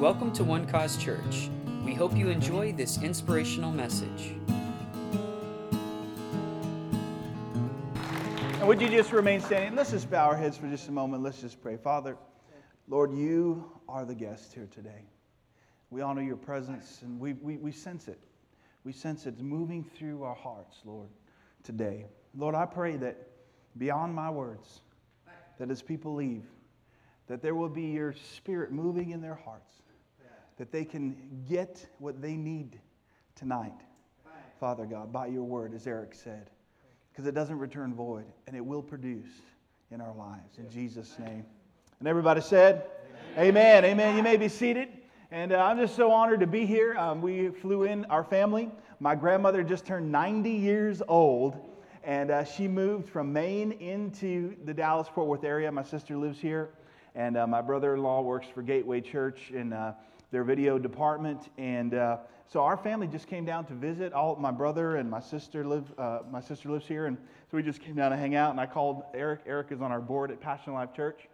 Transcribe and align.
Welcome 0.00 0.32
to 0.32 0.44
One 0.44 0.66
Cause 0.66 0.96
Church. 0.96 1.48
We 1.84 1.94
hope 1.94 2.16
you 2.16 2.28
enjoy 2.28 2.72
this 2.72 3.00
inspirational 3.00 3.70
message. 3.70 4.34
And 8.58 8.66
would 8.66 8.80
you 8.80 8.88
just 8.88 9.12
remain 9.12 9.40
standing? 9.40 9.76
Let's 9.76 9.92
just 9.92 10.10
bow 10.10 10.26
our 10.26 10.36
heads 10.36 10.56
for 10.56 10.66
just 10.66 10.88
a 10.88 10.92
moment. 10.92 11.22
Let's 11.22 11.40
just 11.40 11.62
pray. 11.62 11.76
Father, 11.76 12.16
Lord, 12.88 13.12
you 13.12 13.70
are 13.88 14.04
the 14.04 14.16
guest 14.16 14.52
here 14.52 14.66
today. 14.74 15.04
We 15.90 16.00
honor 16.02 16.22
your 16.22 16.36
presence 16.36 17.00
and 17.02 17.20
we, 17.20 17.34
we, 17.34 17.56
we 17.58 17.70
sense 17.70 18.08
it. 18.08 18.18
We 18.82 18.92
sense 18.92 19.26
it 19.26 19.40
moving 19.40 19.84
through 19.84 20.24
our 20.24 20.34
hearts, 20.34 20.80
Lord, 20.84 21.08
today. 21.62 22.06
Lord, 22.36 22.56
I 22.56 22.66
pray 22.66 22.96
that 22.96 23.28
beyond 23.78 24.12
my 24.12 24.28
words, 24.28 24.80
that 25.58 25.70
as 25.70 25.82
people 25.82 26.14
leave, 26.14 26.42
that 27.26 27.42
there 27.42 27.54
will 27.54 27.68
be 27.68 27.84
your 27.84 28.12
spirit 28.12 28.72
moving 28.72 29.10
in 29.10 29.20
their 29.20 29.36
hearts, 29.36 29.82
that 30.56 30.70
they 30.70 30.84
can 30.84 31.16
get 31.48 31.86
what 31.98 32.20
they 32.22 32.36
need 32.36 32.78
tonight, 33.34 33.72
Father 34.60 34.86
God, 34.86 35.12
by 35.12 35.26
your 35.26 35.44
word, 35.44 35.74
as 35.74 35.86
Eric 35.86 36.14
said, 36.14 36.50
because 37.10 37.26
it 37.26 37.34
doesn't 37.34 37.58
return 37.58 37.94
void 37.94 38.24
and 38.46 38.56
it 38.56 38.64
will 38.64 38.82
produce 38.82 39.30
in 39.90 40.00
our 40.00 40.14
lives. 40.14 40.58
In 40.58 40.70
Jesus' 40.70 41.18
name. 41.18 41.44
And 41.98 42.08
everybody 42.08 42.40
said, 42.40 42.86
Amen. 43.36 43.82
Amen. 43.82 43.84
Amen. 43.84 44.16
You 44.16 44.22
may 44.22 44.36
be 44.36 44.48
seated. 44.48 44.88
And 45.30 45.52
uh, 45.52 45.56
I'm 45.56 45.76
just 45.78 45.96
so 45.96 46.12
honored 46.12 46.38
to 46.40 46.46
be 46.46 46.64
here. 46.64 46.96
Um, 46.96 47.20
we 47.20 47.48
flew 47.48 47.82
in 47.82 48.04
our 48.04 48.22
family. 48.22 48.70
My 49.00 49.16
grandmother 49.16 49.64
just 49.64 49.84
turned 49.84 50.12
90 50.12 50.48
years 50.48 51.02
old, 51.08 51.56
and 52.04 52.30
uh, 52.30 52.44
she 52.44 52.68
moved 52.68 53.08
from 53.08 53.32
Maine 53.32 53.72
into 53.72 54.54
the 54.64 54.72
Dallas 54.72 55.08
Fort 55.08 55.26
Worth 55.26 55.42
area. 55.42 55.72
My 55.72 55.82
sister 55.82 56.16
lives 56.16 56.38
here, 56.38 56.70
and 57.16 57.36
uh, 57.36 57.46
my 57.48 57.60
brother 57.60 57.94
in 57.94 58.02
law 58.04 58.20
works 58.20 58.46
for 58.54 58.62
Gateway 58.62 59.00
Church 59.00 59.50
in 59.50 59.72
uh, 59.72 59.94
their 60.34 60.42
video 60.42 60.80
department. 60.80 61.48
And 61.58 61.94
uh, 61.94 62.16
so 62.48 62.60
our 62.60 62.76
family 62.76 63.06
just 63.06 63.28
came 63.28 63.44
down 63.44 63.66
to 63.66 63.72
visit. 63.72 64.12
All 64.12 64.34
my 64.34 64.50
brother 64.50 64.96
and 64.96 65.08
my 65.08 65.20
sister 65.20 65.64
live. 65.64 65.84
Uh, 65.96 66.18
my 66.28 66.40
sister 66.40 66.68
lives 66.70 66.86
here, 66.86 67.06
and 67.06 67.16
so 67.50 67.56
we 67.56 67.62
just 67.62 67.80
came 67.80 67.94
down 67.94 68.10
to 68.10 68.16
hang 68.16 68.34
out. 68.34 68.50
And 68.50 68.60
I 68.60 68.66
called 68.66 69.04
Eric. 69.14 69.42
Eric 69.46 69.68
is 69.70 69.80
on 69.80 69.92
our 69.92 70.00
board 70.00 70.32
at 70.32 70.40
Passion 70.40 70.74
Life 70.74 70.92
Church. 70.92 71.28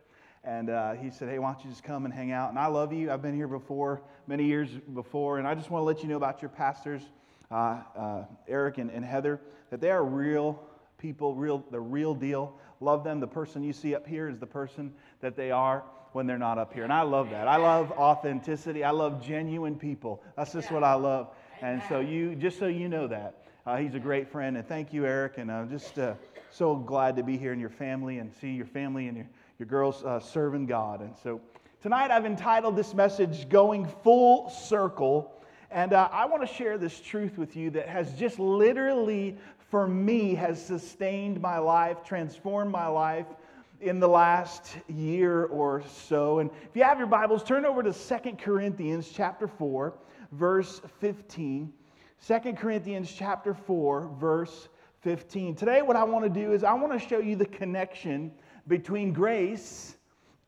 And 0.44 0.69
uh, 0.69 0.92
he 0.92 1.10
said, 1.10 1.30
Hey, 1.30 1.38
why 1.38 1.52
don't 1.52 1.64
you 1.64 1.70
just 1.70 1.83
come 1.83 2.05
and 2.05 2.12
hang 2.12 2.30
out? 2.30 2.50
And 2.50 2.58
I 2.58 2.66
love 2.66 2.92
you. 2.92 3.10
I've 3.10 3.22
been 3.22 3.34
here 3.34 3.48
before, 3.48 4.02
many 4.27 4.44
years 4.44 4.69
before. 4.92 5.38
And 5.38 5.48
I 5.48 5.55
just 5.55 5.70
want 5.70 5.80
to 5.80 5.86
let 5.86 6.03
you 6.03 6.08
know 6.10 6.19
about 6.19 6.42
your 6.42 6.50
pastors, 6.50 7.03
uh, 7.50 7.78
uh, 7.97 8.25
Eric 8.48 8.77
and, 8.77 8.91
and, 8.91 9.03
Heather, 9.03 9.41
that 9.70 9.80
they 9.80 9.91
are 9.91 10.05
real 10.05 10.62
people, 10.98 11.34
real, 11.34 11.64
the 11.70 11.80
real 11.80 12.14
deal. 12.14 12.55
Love 12.81 13.05
them. 13.05 13.20
The 13.20 13.27
person 13.27 13.62
you 13.62 13.73
see 13.73 13.95
up 13.95 14.06
here 14.06 14.28
is 14.28 14.39
the 14.39 14.47
person 14.47 14.92
that 15.20 15.36
they 15.36 15.50
are 15.50 15.84
when 16.12 16.27
they're 16.27 16.39
not 16.39 16.59
up 16.59 16.73
here. 16.73 16.84
And 16.84 16.92
I 16.92 17.03
love 17.03 17.31
that. 17.31 17.47
I 17.47 17.56
love 17.56 17.92
authenticity. 17.92 18.83
I 18.83 18.91
love 18.91 19.25
genuine 19.25 19.77
people. 19.77 20.22
That's 20.37 20.53
just 20.53 20.72
what 20.72 20.83
I 20.83 20.95
love. 20.95 21.28
And 21.62 21.83
so, 21.89 22.00
you, 22.00 22.34
just 22.34 22.59
so 22.59 22.67
you 22.67 22.89
know 22.89 23.06
that, 23.06 23.47
uh, 23.67 23.77
he's 23.77 23.95
a 23.95 24.00
great 24.00 24.28
friend. 24.28 24.56
And 24.56 24.67
thank 24.67 24.92
you, 24.92 25.06
Eric. 25.06 25.39
And 25.39 25.53
I'm 25.53 25.69
just 25.69 25.98
uh, 25.98 26.14
so 26.50 26.75
glad 26.75 27.17
to 27.17 27.22
be 27.22 27.37
here 27.37 27.53
in 27.53 27.61
your 27.61 27.70
family 27.70 28.19
and 28.19 28.33
see 28.41 28.50
your 28.50 28.67
family 28.67 29.09
and 29.09 29.17
your 29.17 29.27
your 29.61 29.67
girls 29.67 30.03
uh, 30.03 30.19
serving 30.19 30.65
God. 30.65 31.03
And 31.03 31.15
so 31.22 31.39
tonight 31.83 32.11
I've 32.11 32.25
entitled 32.25 32.77
this 32.77 32.94
message 32.94 33.47
Going 33.50 33.87
Full 34.03 34.48
Circle. 34.48 35.31
And 35.70 35.92
uh, 35.92 36.09
I 36.11 36.25
want 36.25 36.41
to 36.48 36.53
share 36.53 36.78
this 36.78 36.98
truth 36.98 37.37
with 37.37 37.55
you 37.56 37.69
that 37.72 37.87
has 37.87 38.15
just 38.15 38.39
literally, 38.39 39.37
for 39.70 39.86
me, 39.86 40.34
has 40.34 40.64
sustained 40.64 41.40
my 41.40 41.58
life, 41.58 42.04
transformed 42.04 42.72
my 42.72 42.88
life 42.88 43.26
in 43.80 44.00
the 44.00 44.08
last 44.08 44.76
year 44.88 45.44
or 45.44 45.82
so. 46.06 46.40
And 46.40 46.50
if 46.50 46.74
you 46.74 46.82
have 46.82 46.98
your 46.98 47.06
Bibles, 47.06 47.44
turn 47.44 47.64
over 47.64 47.82
to 47.82 47.92
Second 47.92 48.38
Corinthians 48.38 49.10
chapter 49.14 49.46
4, 49.46 49.94
verse 50.32 50.80
15. 50.98 51.72
2 52.26 52.38
Corinthians 52.54 53.10
chapter 53.10 53.54
4, 53.54 54.10
verse 54.20 54.69
15. 55.03 55.54
Today, 55.54 55.82
what 55.82 55.97
I 55.97 56.04
want 56.04 56.25
to 56.25 56.30
do 56.30 56.53
is 56.53 56.64
I 56.64 56.75
want 56.75 56.92
to 56.92 57.09
show 57.09 57.19
you 57.19 57.36
the 57.36 57.47
connection 57.47 58.32
between 58.66 59.12
grace 59.12 59.97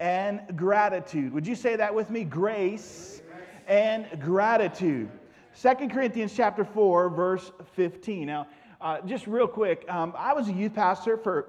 and 0.01 0.41
gratitude. 0.57 1.33
Would 1.33 1.47
you 1.47 1.55
say 1.55 1.77
that 1.77 1.95
with 1.95 2.11
me? 2.11 2.25
Grace 2.25 3.23
and 3.69 4.07
gratitude. 4.21 5.09
Second 5.55 5.91
Corinthians 5.91 6.35
chapter 6.35 6.65
4, 6.65 7.09
verse 7.11 7.53
15. 7.75 8.27
Now, 8.27 8.47
uh, 8.83 9.01
just 9.03 9.29
real 9.29 9.47
quick, 9.47 9.85
um, 9.89 10.13
I 10.19 10.35
was 10.35 10.49
a 10.49 10.53
youth 10.53 10.75
pastor 10.75 11.17
for, 11.17 11.49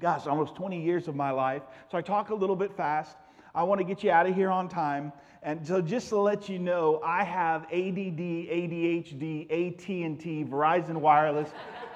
gosh, 0.00 0.26
almost 0.26 0.56
20 0.56 0.82
years 0.82 1.06
of 1.06 1.14
my 1.14 1.30
life. 1.30 1.62
So 1.90 1.96
I 1.96 2.02
talk 2.02 2.30
a 2.30 2.34
little 2.34 2.56
bit 2.56 2.76
fast. 2.76 3.16
I 3.54 3.62
want 3.62 3.78
to 3.78 3.84
get 3.84 4.02
you 4.02 4.10
out 4.10 4.26
of 4.26 4.34
here 4.34 4.50
on 4.50 4.68
time. 4.68 5.12
And 5.42 5.64
so 5.64 5.80
just 5.80 6.08
to 6.08 6.18
let 6.18 6.48
you 6.48 6.58
know, 6.58 7.00
I 7.04 7.22
have 7.22 7.62
ADD, 7.66 8.18
ADHD, 8.18 9.44
AT&T, 9.44 10.44
Verizon 10.44 10.96
Wireless, 10.96 11.48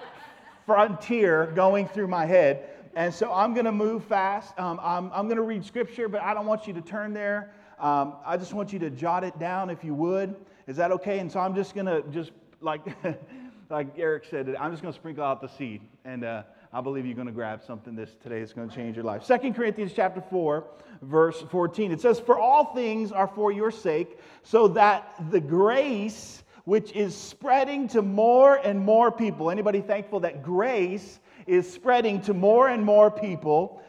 Frontier 0.67 1.47
going 1.57 1.89
through 1.89 2.07
my 2.07 2.25
head. 2.25 2.69
And 2.95 3.13
so 3.13 3.33
I'm 3.33 3.55
going 3.55 3.67
to 3.67 3.73
move 3.73 4.05
fast. 4.05 4.57
Um, 4.61 4.79
I'm, 4.81 5.11
I'm 5.13 5.27
going 5.27 5.39
to 5.39 5.43
read 5.43 5.65
scripture, 5.65 6.09
but 6.09 6.23
I 6.23 6.35
don't 6.35 6.47
want 6.47 6.69
you 6.69 6.73
to 6.75 6.81
turn 6.81 7.13
there. 7.13 7.53
Um, 7.81 8.15
I 8.25 8.37
just 8.37 8.53
want 8.53 8.73
you 8.73 8.79
to 8.79 8.91
jot 8.91 9.25
it 9.25 9.37
down 9.41 9.71
if 9.71 9.83
you 9.83 9.93
would. 9.95 10.37
Is 10.69 10.77
that 10.77 10.93
okay? 10.93 11.19
And 11.19 11.33
so 11.33 11.41
I'm 11.41 11.55
just 11.55 11.75
going 11.75 11.87
to 11.87 12.05
just 12.13 12.31
like 12.61 12.83
like 13.73 13.99
Eric 13.99 14.27
said, 14.31 14.55
I'm 14.61 14.71
just 14.71 14.83
going 14.83 14.93
to 14.93 14.99
sprinkle 15.01 15.25
out 15.25 15.41
the 15.41 15.49
seed, 15.49 15.81
and 16.05 16.25
uh, 16.25 16.43
I 16.75 16.83
believe 16.83 17.07
you're 17.07 17.15
going 17.15 17.27
to 17.27 17.33
grab 17.33 17.63
something 17.67 17.97
this 17.97 18.15
today 18.23 18.41
is 18.41 18.53
going 18.53 18.69
to 18.69 18.75
change 18.75 18.97
your 18.97 19.05
life. 19.05 19.25
Second 19.25 19.55
Corinthians 19.55 19.93
chapter 19.97 20.21
four, 20.21 20.65
verse 21.01 21.43
14. 21.51 21.91
It 21.91 22.01
says, 22.01 22.21
"For 22.21 22.39
all 22.39 22.75
things 22.75 23.13
are 23.13 23.27
for 23.27 23.51
your 23.51 23.71
sake, 23.71 24.19
so 24.45 24.69
that 24.69 25.15
the 25.31 25.41
grace." 25.41 26.39
Which 26.65 26.93
is 26.93 27.17
spreading 27.17 27.89
to 27.89 28.03
more 28.03 28.55
and 28.55 28.79
more 28.79 29.11
people. 29.11 29.51
Anybody 29.51 29.81
thankful 29.81 30.21
that 30.21 30.45
grace 30.45 31.19
is 31.49 31.69
spreading 31.69 32.21
to 32.21 32.35
more 32.35 32.69
and 32.69 32.85
more 32.85 33.11
people. 33.11 33.83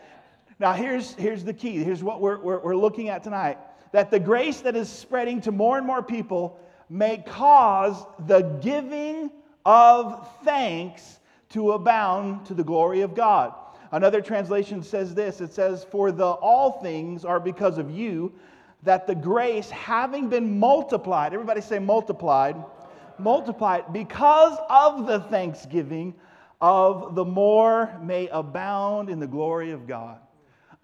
Now, 0.57 0.73
here's, 0.73 1.13
here's 1.13 1.43
the 1.43 1.53
key. 1.53 1.83
Here's 1.83 2.01
what 2.01 2.19
we're, 2.19 2.39
we're, 2.39 2.57
we're 2.57 2.75
looking 2.75 3.09
at 3.09 3.21
tonight 3.21 3.59
that 3.91 4.09
the 4.09 4.19
grace 4.19 4.61
that 4.61 4.75
is 4.75 4.89
spreading 4.89 5.39
to 5.41 5.51
more 5.51 5.77
and 5.77 5.85
more 5.85 6.01
people 6.01 6.59
may 6.89 7.19
cause 7.19 8.03
the 8.25 8.41
giving 8.63 9.29
of 9.65 10.29
thanks 10.43 11.19
to 11.49 11.73
abound 11.73 12.45
to 12.47 12.53
the 12.53 12.63
glory 12.63 13.01
of 13.01 13.15
God. 13.15 13.53
Another 13.91 14.21
translation 14.21 14.81
says 14.81 15.13
this 15.13 15.39
it 15.39 15.53
says, 15.53 15.83
For 15.83 16.11
the 16.11 16.25
all 16.25 16.81
things 16.81 17.23
are 17.25 17.39
because 17.39 17.77
of 17.77 17.91
you, 17.91 18.33
that 18.81 19.07
the 19.07 19.15
grace 19.15 19.69
having 19.69 20.29
been 20.29 20.59
multiplied, 20.59 21.33
everybody 21.33 21.61
say 21.61 21.79
multiplied, 21.79 22.55
multiplied 23.17 23.93
because 23.93 24.57
of 24.69 25.05
the 25.05 25.19
thanksgiving 25.21 26.13
of 26.59 27.15
the 27.15 27.23
more 27.25 27.97
may 28.01 28.27
abound 28.29 29.09
in 29.09 29.19
the 29.19 29.27
glory 29.27 29.71
of 29.71 29.85
God. 29.87 30.19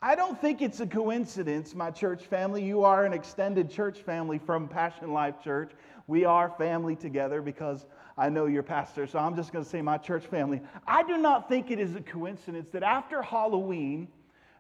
I 0.01 0.15
don't 0.15 0.39
think 0.39 0.61
it's 0.61 0.79
a 0.79 0.87
coincidence, 0.87 1.75
my 1.75 1.91
church 1.91 2.23
family. 2.25 2.63
You 2.63 2.83
are 2.83 3.05
an 3.05 3.11
extended 3.11 3.69
church 3.69 3.99
family 3.99 4.37
from 4.37 4.67
Passion 4.67 5.11
Life 5.11 5.43
Church. 5.43 5.71
We 6.07 6.25
are 6.25 6.53
family 6.57 6.95
together 6.95 7.41
because 7.41 7.85
I 8.19 8.27
know 8.27 8.47
your 8.47 8.63
pastor, 8.63 9.07
so 9.07 9.17
I'm 9.17 9.33
just 9.33 9.53
going 9.53 9.63
to 9.63 9.69
say 9.69 9.81
my 9.81 9.97
church 9.97 10.25
family. 10.25 10.61
I 10.85 11.03
do 11.03 11.17
not 11.17 11.47
think 11.47 11.71
it 11.71 11.79
is 11.79 11.95
a 11.95 12.01
coincidence 12.01 12.67
that 12.73 12.83
after 12.83 13.21
Halloween, 13.21 14.09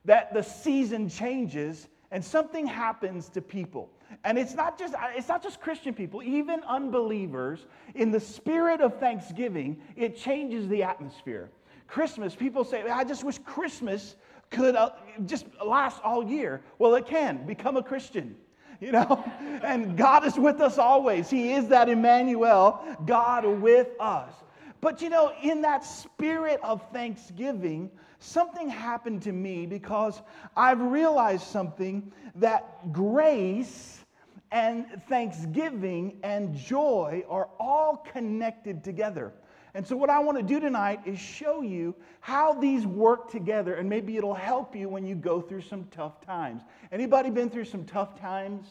that 0.05 0.33
the 0.33 0.41
season 0.41 1.09
changes 1.09 1.89
and 2.09 2.23
something 2.23 2.65
happens 2.65 3.27
to 3.29 3.41
people. 3.41 3.89
And 4.23 4.39
it's 4.39 4.55
not 4.55 4.79
just 4.79 4.95
it's 5.13 5.27
not 5.27 5.43
just 5.43 5.59
Christian 5.59 5.93
people, 5.93 6.23
even 6.23 6.61
unbelievers 6.67 7.65
in 7.95 8.11
the 8.11 8.19
spirit 8.19 8.79
of 8.79 8.97
thanksgiving, 8.97 9.81
it 9.97 10.15
changes 10.15 10.69
the 10.69 10.81
atmosphere. 10.81 11.49
Christmas, 11.85 12.35
people 12.35 12.63
say, 12.63 12.83
I 12.83 13.03
just 13.03 13.25
wish 13.25 13.39
Christmas 13.39 14.15
could 14.51 14.75
uh, 14.75 14.91
just 15.25 15.45
last 15.63 15.99
all 16.03 16.23
year. 16.23 16.61
Well, 16.79 16.95
it 16.95 17.07
can. 17.07 17.45
Become 17.45 17.75
a 17.75 17.83
Christian. 17.83 18.35
You 18.81 18.93
know, 18.93 19.25
and 19.61 19.97
God 19.97 20.25
is 20.25 20.37
with 20.37 20.61
us 20.61 20.77
always. 20.77 21.29
He 21.29 21.51
is 21.51 21.67
that 21.67 21.89
Emmanuel, 21.89 22.81
God 23.05 23.45
with 23.45 23.89
us. 23.99 24.31
But 24.79 25.01
you 25.01 25.09
know, 25.09 25.33
in 25.43 25.61
that 25.63 25.83
spirit 25.83 26.61
of 26.63 26.81
thanksgiving, 26.93 27.91
something 28.19 28.69
happened 28.69 29.21
to 29.23 29.33
me 29.33 29.65
because 29.65 30.21
I've 30.55 30.79
realized 30.79 31.43
something 31.43 32.09
that 32.35 32.93
grace 32.93 34.05
and 34.51 34.85
thanksgiving 35.09 36.17
and 36.23 36.55
joy 36.55 37.25
are 37.27 37.49
all 37.59 37.97
connected 37.97 38.81
together. 38.81 39.33
And 39.79 39.87
so, 39.87 39.95
what 39.95 40.09
I 40.09 40.19
want 40.19 40.37
to 40.37 40.43
do 40.43 40.59
tonight 40.59 40.99
is 41.05 41.17
show 41.17 41.61
you 41.61 41.95
how 42.19 42.51
these 42.51 42.85
work 42.85 43.31
together, 43.31 43.75
and 43.75 43.87
maybe 43.87 44.17
it'll 44.17 44.33
help 44.33 44.75
you 44.75 44.89
when 44.89 45.05
you 45.05 45.15
go 45.15 45.39
through 45.39 45.61
some 45.61 45.87
tough 45.89 46.19
times. 46.19 46.63
Anybody 46.91 47.29
been 47.29 47.49
through 47.49 47.63
some 47.63 47.85
tough 47.85 48.19
times? 48.19 48.67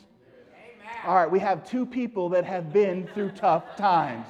Amen. 0.52 1.06
All 1.06 1.14
right, 1.14 1.30
we 1.30 1.38
have 1.38 1.66
two 1.66 1.86
people 1.86 2.28
that 2.28 2.44
have 2.44 2.74
been 2.74 3.06
through 3.14 3.30
tough 3.30 3.74
times. 3.74 4.26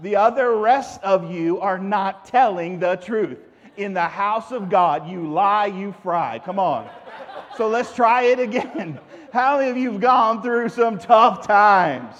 The 0.00 0.16
other 0.16 0.56
rest 0.56 1.00
of 1.04 1.30
you 1.30 1.60
are 1.60 1.78
not 1.78 2.24
telling 2.24 2.80
the 2.80 2.96
truth. 2.96 3.38
In 3.76 3.94
the 3.94 4.00
house 4.08 4.50
of 4.50 4.68
God, 4.68 5.08
you 5.08 5.30
lie, 5.32 5.66
you 5.66 5.94
fry. 6.02 6.40
Come 6.44 6.58
on. 6.58 6.90
So 7.56 7.68
let's 7.68 7.94
try 7.94 8.22
it 8.22 8.40
again. 8.40 8.98
How 9.32 9.58
many 9.58 9.70
of 9.70 9.76
you 9.76 9.92
have 9.92 10.00
gone 10.00 10.42
through 10.42 10.70
some 10.70 10.98
tough 10.98 11.46
times? 11.46 12.16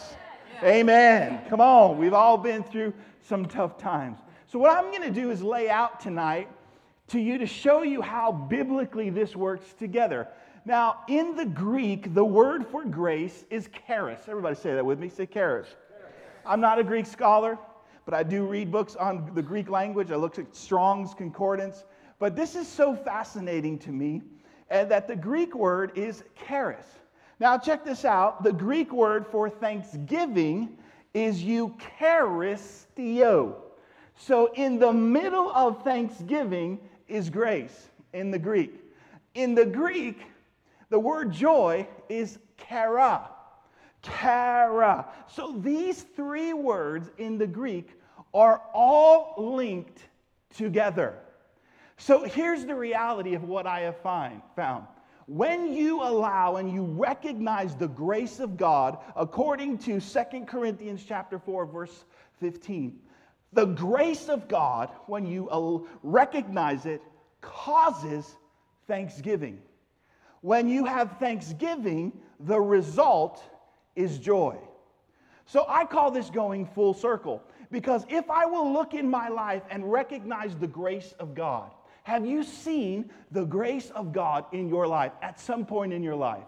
Amen. 0.63 1.41
Come 1.49 1.61
on. 1.61 1.99
We've 1.99 2.15
all 2.15 2.39
been 2.39 2.63
through 2.63 2.93
some 3.29 3.45
tough 3.45 3.77
times. 3.77 4.19
So, 4.47 4.59
what 4.59 4.77
I'm 4.77 4.91
going 4.91 5.03
to 5.03 5.21
do 5.21 5.31
is 5.31 5.43
lay 5.43 5.69
out 5.69 6.01
tonight 6.01 6.49
to 7.09 7.21
you 7.21 7.39
to 7.39 7.47
show 7.47 7.83
you 7.83 8.01
how 8.01 8.33
biblically 8.33 9.11
this 9.11 9.37
works 9.37 9.75
together. 9.79 10.29
Now, 10.65 11.01
in 11.09 11.37
the 11.37 11.45
Greek, 11.45 12.15
the 12.15 12.25
word 12.25 12.67
for 12.67 12.85
grace 12.85 13.45
is 13.51 13.69
charis. 13.87 14.21
Everybody 14.27 14.57
say 14.57 14.75
that 14.75 14.85
with 14.85 14.99
me. 14.99 15.09
Say 15.09 15.27
charis. 15.27 15.69
I'm 16.47 16.61
not 16.61 16.79
a 16.79 16.85
Greek 16.85 17.07
scholar, 17.07 17.59
but 18.07 18.15
I 18.15 18.23
do 18.23 18.47
read 18.47 18.73
books 18.73 18.97
on 18.97 19.31
the 19.35 19.43
Greek 19.43 19.69
language. 19.69 20.11
I 20.11 20.17
look 20.17 20.39
at 20.39 20.55
Strong's 20.55 21.13
Concordance. 21.15 21.85
But 22.19 22.35
this 22.35 22.57
is 22.57 22.67
so 22.67 22.97
fascinating 22.97 23.79
to 23.81 23.91
me 23.91 24.23
and 24.71 24.91
that 24.91 25.07
the 25.07 25.17
Greek 25.17 25.55
word 25.55 25.93
is 25.97 26.25
charis. 26.47 26.87
Now, 27.41 27.57
check 27.57 27.85
this 27.85 28.05
out. 28.05 28.43
The 28.43 28.53
Greek 28.53 28.93
word 28.93 29.27
for 29.27 29.49
thanksgiving 29.49 30.78
is 31.15 31.43
eucharisteo. 31.43 33.55
So, 34.17 34.53
in 34.55 34.79
the 34.79 34.93
middle 34.93 35.51
of 35.53 35.83
thanksgiving 35.85 36.81
is 37.07 37.31
grace 37.31 37.89
in 38.13 38.31
the 38.31 38.39
Greek. 38.39 38.75
In 39.35 39.55
the 39.55 39.65
Greek, 39.65 40.21
the 40.91 40.99
word 40.99 41.33
joy 41.33 41.89
is 42.09 42.39
chara. 42.69 43.31
Chara. 44.03 45.07
So, 45.29 45.55
these 45.59 46.03
three 46.03 46.53
words 46.53 47.11
in 47.19 47.39
the 47.39 47.47
Greek 47.47 47.93
are 48.35 48.61
all 48.75 49.35
linked 49.39 50.03
together. 50.57 51.15
So, 51.97 52.25
here's 52.25 52.65
the 52.65 52.75
reality 52.75 53.35
of 53.35 53.45
what 53.45 53.67
I 53.67 53.81
have 53.81 53.99
find, 53.99 54.43
found 54.57 54.87
when 55.29 55.75
you 55.75 56.03
allow 56.03 56.57
and 56.57 56.73
you 56.73 56.83
recognize 56.85 57.77
the 57.77 57.87
grace 57.87 58.41
of 58.41 58.57
God 58.57 58.99
according 59.15 59.79
to 59.79 60.01
Second 60.01 60.49
Corinthians 60.49 61.05
chapter 61.07 61.39
4 61.39 61.67
verse 61.67 62.05
15 62.41 62.99
the 63.53 63.67
grace 63.67 64.29
of 64.29 64.49
God 64.49 64.91
when 65.07 65.27
you 65.27 65.89
recognize 66.03 66.87
it 66.87 67.03
causes 67.41 68.37
thanksgiving. 68.87 69.61
When 70.41 70.69
you 70.69 70.85
have 70.85 71.19
thanksgiving 71.19 72.13
the 72.41 72.61
result 72.61 73.43
is 73.97 74.19
joy. 74.19 74.57
So 75.47 75.65
I 75.69 75.85
call 75.85 76.11
this 76.11 76.31
going 76.31 76.67
full 76.67 76.95
circle 76.95 77.43
because 77.71 78.05
if 78.09 78.31
I 78.31 78.47
will 78.47 78.73
look 78.73 78.95
in 78.95 79.09
my 79.09 79.29
life 79.29 79.63
and 79.71 79.91
recognize 79.91 80.55
the 80.55 80.67
grace 80.67 81.15
of 81.19 81.35
God 81.35 81.71
have 82.09 82.25
you 82.25 82.43
seen 82.43 83.11
the 83.33 83.45
grace 83.45 83.91
of 83.91 84.15
God 84.15 84.47
in 84.53 84.67
your 84.67 84.87
life 84.87 85.13
at 85.21 85.39
some 85.39 85.67
point 85.67 85.93
in 85.93 86.03
your 86.03 86.15
life? 86.15 86.47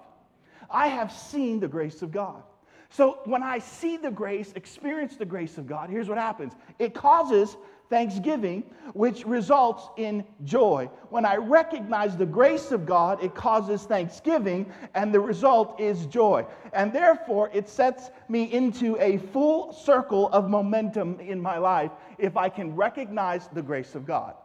I 0.71 0.87
have 0.87 1.13
seen 1.13 1.61
the 1.61 1.69
grace 1.69 2.01
of 2.01 2.11
God. 2.11 2.43
So 2.89 3.19
when 3.27 3.43
I 3.43 3.59
see 3.59 3.99
the 3.99 4.11
grace, 4.11 4.55
experience 4.57 5.17
the 5.17 5.27
grace 5.27 5.59
of 5.59 5.67
God, 5.67 5.91
here's 5.91 6.09
what 6.09 6.17
happens 6.17 6.55
it 6.79 6.95
causes 6.95 7.59
thanksgiving, 7.91 8.63
which 8.95 9.27
results 9.27 9.87
in 9.99 10.25
joy. 10.45 10.89
When 11.11 11.27
I 11.27 11.37
recognize 11.37 12.17
the 12.17 12.25
grace 12.25 12.73
of 12.73 12.87
God, 12.87 13.23
it 13.23 13.35
causes 13.35 13.83
thanksgiving, 13.83 14.73
and 14.95 15.13
the 15.13 15.21
result 15.21 15.79
is 15.79 16.07
joy. 16.07 16.47
And 16.73 16.91
therefore, 16.91 17.51
it 17.53 17.69
sets 17.69 18.11
me 18.31 18.45
into 18.45 18.97
a 18.99 19.19
full 19.19 19.75
circle 19.75 20.31
of 20.31 20.49
momentum 20.49 21.21
in 21.21 21.39
my 21.39 21.59
life 21.59 21.91
if 22.17 22.39
I 22.39 22.49
can 22.49 22.75
recognize 22.75 23.49
the 23.53 23.61
grace 23.61 23.95
of 23.95 24.07
God. 24.07 24.37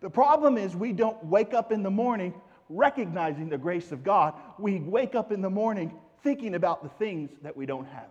The 0.00 0.10
problem 0.10 0.56
is 0.58 0.76
we 0.76 0.92
don't 0.92 1.22
wake 1.24 1.54
up 1.54 1.72
in 1.72 1.82
the 1.82 1.90
morning 1.90 2.34
recognizing 2.68 3.48
the 3.48 3.58
grace 3.58 3.92
of 3.92 4.04
God. 4.04 4.34
We 4.58 4.80
wake 4.80 5.14
up 5.14 5.32
in 5.32 5.40
the 5.40 5.50
morning 5.50 5.94
thinking 6.22 6.54
about 6.54 6.82
the 6.82 6.88
things 6.90 7.30
that 7.42 7.56
we 7.56 7.66
don't 7.66 7.86
have. 7.86 8.10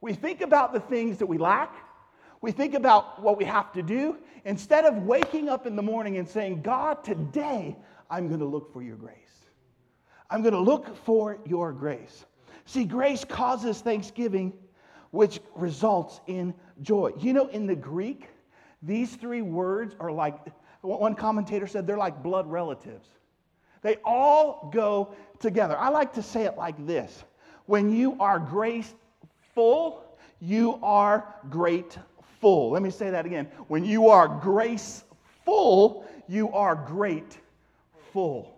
We 0.00 0.14
think 0.14 0.40
about 0.40 0.72
the 0.72 0.80
things 0.80 1.18
that 1.18 1.26
we 1.26 1.38
lack. 1.38 1.74
We 2.40 2.52
think 2.52 2.74
about 2.74 3.22
what 3.22 3.38
we 3.38 3.44
have 3.44 3.72
to 3.72 3.82
do 3.82 4.18
instead 4.44 4.84
of 4.84 5.02
waking 5.02 5.48
up 5.48 5.66
in 5.66 5.74
the 5.74 5.82
morning 5.82 6.18
and 6.18 6.28
saying, 6.28 6.62
God, 6.62 7.02
today 7.02 7.76
I'm 8.08 8.28
going 8.28 8.40
to 8.40 8.46
look 8.46 8.72
for 8.72 8.82
your 8.82 8.96
grace. 8.96 9.14
I'm 10.30 10.42
going 10.42 10.54
to 10.54 10.60
look 10.60 10.96
for 11.04 11.38
your 11.44 11.72
grace. 11.72 12.24
See, 12.66 12.84
grace 12.84 13.24
causes 13.24 13.80
thanksgiving, 13.80 14.52
which 15.10 15.40
results 15.54 16.20
in 16.26 16.54
joy. 16.82 17.12
You 17.18 17.32
know, 17.32 17.46
in 17.46 17.66
the 17.66 17.76
Greek, 17.76 18.28
these 18.86 19.16
three 19.16 19.42
words 19.42 19.94
are 19.98 20.12
like, 20.12 20.38
one 20.80 21.14
commentator 21.14 21.66
said, 21.66 21.86
they're 21.86 21.98
like 21.98 22.22
blood 22.22 22.46
relatives. 22.46 23.08
They 23.82 23.96
all 24.04 24.70
go 24.72 25.14
together. 25.40 25.76
I 25.76 25.88
like 25.88 26.12
to 26.14 26.22
say 26.22 26.44
it 26.44 26.56
like 26.56 26.86
this 26.86 27.24
When 27.66 27.94
you 27.94 28.16
are 28.20 28.38
graceful, 28.38 30.04
you 30.40 30.78
are 30.82 31.34
grateful. 31.50 32.70
Let 32.70 32.82
me 32.82 32.90
say 32.90 33.10
that 33.10 33.26
again. 33.26 33.46
When 33.68 33.84
you 33.84 34.08
are 34.08 34.28
graceful, 34.28 36.06
you 36.28 36.52
are 36.52 36.74
grateful. 36.76 38.56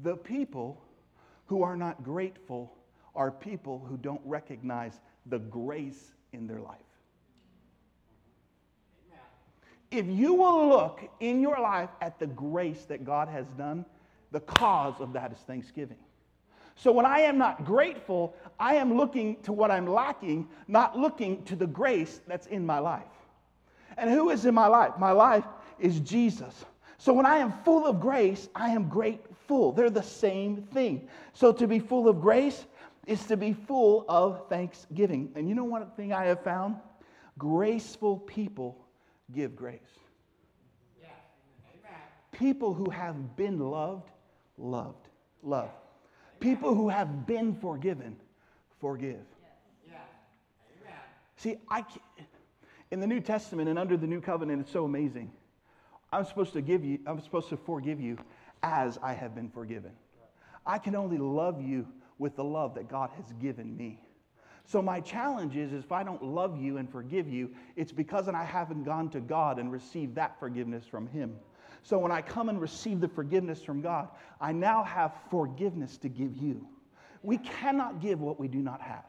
The 0.00 0.16
people 0.16 0.80
who 1.46 1.62
are 1.62 1.76
not 1.76 2.02
grateful 2.02 2.72
are 3.14 3.30
people 3.30 3.84
who 3.88 3.96
don't 3.96 4.20
recognize 4.24 5.00
the 5.26 5.38
grace 5.38 6.12
in 6.32 6.46
their 6.46 6.60
life. 6.60 6.83
If 9.94 10.06
you 10.08 10.34
will 10.34 10.68
look 10.68 11.08
in 11.20 11.40
your 11.40 11.60
life 11.60 11.90
at 12.00 12.18
the 12.18 12.26
grace 12.26 12.84
that 12.86 13.04
God 13.04 13.28
has 13.28 13.46
done, 13.56 13.84
the 14.32 14.40
cause 14.40 14.94
of 14.98 15.12
that 15.12 15.30
is 15.30 15.38
thanksgiving. 15.38 15.98
So 16.74 16.90
when 16.90 17.06
I 17.06 17.20
am 17.20 17.38
not 17.38 17.64
grateful, 17.64 18.34
I 18.58 18.74
am 18.74 18.96
looking 18.96 19.40
to 19.42 19.52
what 19.52 19.70
I'm 19.70 19.86
lacking, 19.86 20.48
not 20.66 20.98
looking 20.98 21.44
to 21.44 21.54
the 21.54 21.68
grace 21.68 22.20
that's 22.26 22.48
in 22.48 22.66
my 22.66 22.80
life. 22.80 23.04
And 23.96 24.10
who 24.10 24.30
is 24.30 24.46
in 24.46 24.54
my 24.54 24.66
life? 24.66 24.94
My 24.98 25.12
life 25.12 25.44
is 25.78 26.00
Jesus. 26.00 26.64
So 26.98 27.12
when 27.12 27.24
I 27.24 27.36
am 27.36 27.52
full 27.64 27.86
of 27.86 28.00
grace, 28.00 28.48
I 28.56 28.70
am 28.70 28.88
grateful. 28.88 29.70
They're 29.70 29.90
the 29.90 30.02
same 30.02 30.56
thing. 30.56 31.08
So 31.34 31.52
to 31.52 31.68
be 31.68 31.78
full 31.78 32.08
of 32.08 32.20
grace 32.20 32.64
is 33.06 33.24
to 33.26 33.36
be 33.36 33.52
full 33.52 34.06
of 34.08 34.48
thanksgiving. 34.48 35.30
And 35.36 35.48
you 35.48 35.54
know 35.54 35.62
one 35.62 35.88
thing 35.92 36.12
I 36.12 36.24
have 36.24 36.42
found? 36.42 36.74
Graceful 37.38 38.18
people 38.18 38.83
give 39.32 39.56
grace. 39.56 39.80
Yeah. 41.00 41.08
People 42.32 42.74
who 42.74 42.90
have 42.90 43.36
been 43.36 43.58
loved, 43.58 44.10
loved, 44.58 45.08
love. 45.42 45.70
People 46.40 46.74
who 46.74 46.88
have 46.88 47.26
been 47.26 47.54
forgiven, 47.54 48.16
forgive. 48.80 49.24
Yeah. 49.88 49.98
See, 51.36 51.56
I 51.70 51.84
in 52.90 53.00
the 53.00 53.06
New 53.06 53.20
Testament 53.20 53.68
and 53.68 53.76
under 53.76 53.96
the 53.96 54.06
New 54.06 54.20
Covenant, 54.20 54.60
it's 54.60 54.70
so 54.70 54.84
amazing. 54.84 55.32
I'm 56.12 56.24
supposed 56.24 56.52
to 56.52 56.62
give 56.62 56.84
you, 56.84 57.00
I'm 57.06 57.20
supposed 57.20 57.48
to 57.48 57.56
forgive 57.56 58.00
you 58.00 58.18
as 58.62 58.98
I 59.02 59.14
have 59.14 59.34
been 59.34 59.50
forgiven. 59.50 59.90
I 60.64 60.78
can 60.78 60.94
only 60.94 61.18
love 61.18 61.60
you 61.60 61.88
with 62.18 62.36
the 62.36 62.44
love 62.44 62.76
that 62.76 62.88
God 62.88 63.10
has 63.16 63.32
given 63.40 63.76
me. 63.76 64.00
So 64.66 64.80
my 64.80 65.00
challenge 65.00 65.56
is, 65.56 65.72
is 65.72 65.84
if 65.84 65.92
I 65.92 66.02
don't 66.02 66.22
love 66.22 66.60
you 66.60 66.78
and 66.78 66.90
forgive 66.90 67.28
you, 67.28 67.50
it's 67.76 67.92
because 67.92 68.28
I 68.28 68.44
haven't 68.44 68.84
gone 68.84 69.10
to 69.10 69.20
God 69.20 69.58
and 69.58 69.70
received 69.70 70.14
that 70.14 70.38
forgiveness 70.38 70.84
from 70.86 71.06
Him. 71.06 71.36
So 71.82 71.98
when 71.98 72.10
I 72.10 72.22
come 72.22 72.48
and 72.48 72.58
receive 72.58 73.00
the 73.00 73.08
forgiveness 73.08 73.62
from 73.62 73.82
God, 73.82 74.08
I 74.40 74.52
now 74.52 74.82
have 74.82 75.12
forgiveness 75.30 75.98
to 75.98 76.08
give 76.08 76.36
you. 76.38 76.66
We 77.22 77.38
cannot 77.38 78.00
give 78.00 78.20
what 78.20 78.40
we 78.40 78.48
do 78.48 78.58
not 78.58 78.80
have. 78.80 79.04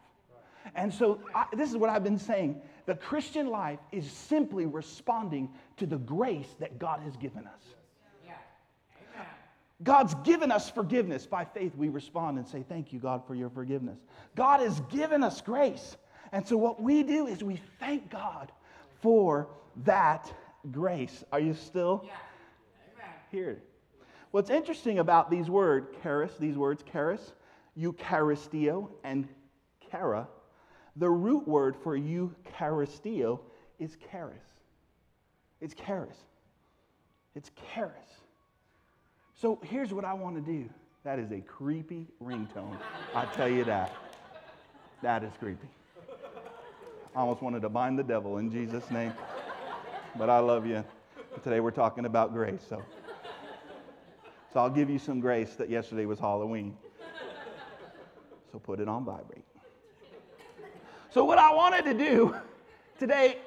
And 0.76 0.94
so 0.94 1.22
I, 1.34 1.46
this 1.56 1.70
is 1.70 1.78
what 1.78 1.90
I've 1.90 2.04
been 2.04 2.20
saying. 2.20 2.62
The 2.86 2.96
Christian 2.96 3.48
life 3.48 3.80
is 3.92 4.10
simply 4.12 4.66
responding 4.66 5.50
to 5.78 5.86
the 5.86 5.98
grace 5.98 6.54
that 6.60 6.80
God 6.80 7.02
has 7.02 7.16
given 7.16 7.48
us. 7.48 7.62
God's 9.84 10.16
given 10.24 10.52
us 10.52 10.70
forgiveness. 10.70 11.26
By 11.26 11.46
faith, 11.46 11.76
we 11.76 11.90
respond 11.90 12.38
and 12.38 12.48
say, 12.48 12.64
Thank 12.68 12.94
you, 12.94 13.00
God, 13.00 13.26
for 13.28 13.36
your 13.36 13.50
forgiveness. 13.50 14.00
God 14.36 14.62
has 14.62 14.80
given 14.92 15.24
us 15.24 15.42
grace. 15.42 15.98
And 16.32 16.48
so, 16.48 16.58
what 16.58 16.82
we 16.82 17.04
do 17.04 17.28
is 17.28 17.44
we 17.44 17.60
thank 17.80 18.10
God 18.10 18.52
for 19.02 19.48
that 19.84 20.32
grace. 20.72 21.24
Are 21.32 21.40
you 21.40 21.54
still 21.54 22.04
yeah. 22.06 22.14
here? 23.32 23.62
What's 24.32 24.50
interesting 24.50 25.00
about 25.00 25.30
these 25.30 25.50
words, 25.50 25.88
charis, 26.02 26.34
these 26.40 26.58
words, 26.58 26.84
charis, 26.92 27.34
eucharisteo, 27.78 28.90
and 29.04 29.28
chara, 29.92 30.28
the 30.96 31.10
root 31.10 31.48
word 31.48 31.76
for 31.76 31.98
eucharisteo 31.98 33.40
is 33.80 33.98
charis. 34.12 34.44
It's 35.62 35.74
charis. 35.74 36.18
It's 37.36 37.52
charis. 37.74 37.94
So 39.36 39.60
here's 39.64 39.94
what 39.94 40.06
I 40.06 40.14
want 40.14 40.36
to 40.36 40.42
do. 40.42 40.70
That 41.04 41.20
is 41.20 41.32
a 41.32 41.42
creepy 41.42 42.08
ringtone. 42.24 42.78
I 43.14 43.26
tell 43.26 43.50
you 43.50 43.64
that. 43.66 43.94
That 45.02 45.24
is 45.24 45.32
creepy. 45.40 45.68
I 47.16 47.20
almost 47.20 47.42
wanted 47.42 47.62
to 47.62 47.70
bind 47.70 48.00
the 48.00 48.04
devil 48.04 48.38
in 48.38 48.52
Jesus' 48.52 48.90
name. 48.90 49.14
But 50.18 50.30
I 50.30 50.40
love 50.40 50.66
you. 50.66 50.84
Today 51.44 51.60
we're 51.60 51.72
talking 51.72 52.06
about 52.06 52.34
grace. 52.34 52.62
So, 52.68 52.82
So 54.54 54.62
I'll 54.62 54.70
give 54.70 54.90
you 54.90 54.98
some 54.98 55.20
grace 55.20 55.56
that 55.56 55.70
yesterday 55.70 56.06
was 56.06 56.18
Halloween. 56.18 56.78
So 58.52 58.60
put 58.60 58.80
it 58.80 58.88
on 58.88 59.04
vibrate. 59.04 59.44
So, 61.10 61.26
what 61.26 61.38
I 61.38 61.54
wanted 61.54 61.84
to 61.86 61.94
do 61.94 62.36
today 62.98 63.38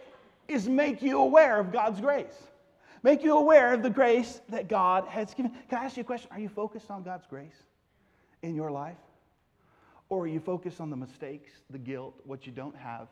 is 0.49 0.68
make 0.68 1.00
you 1.00 1.18
aware 1.18 1.59
of 1.59 1.73
God's 1.73 2.00
grace. 2.00 2.49
Make 3.02 3.23
you 3.23 3.37
aware 3.37 3.73
of 3.73 3.83
the 3.83 3.90
grace 3.90 4.40
that 4.49 4.69
God 4.69 5.07
has 5.09 5.35
given. 5.35 5.52
Can 5.69 5.78
I 5.78 5.85
ask 5.85 5.97
you 5.97 6.02
a 6.02 6.05
question? 6.05 6.28
Are 6.33 6.40
you 6.40 6.49
focused 6.49 6.90
on 6.90 7.02
God's 7.02 7.26
grace 7.26 7.62
in 8.43 8.55
your 8.55 8.71
life? 8.71 8.97
Or 10.09 10.25
are 10.25 10.26
you 10.26 10.40
focused 10.40 10.81
on 10.81 10.90
the 10.90 10.97
mistakes, 10.97 11.50
the 11.71 11.78
guilt, 11.78 12.14
what 12.25 12.47
you 12.47 12.52
don't 12.52 12.76
have, 12.76 13.09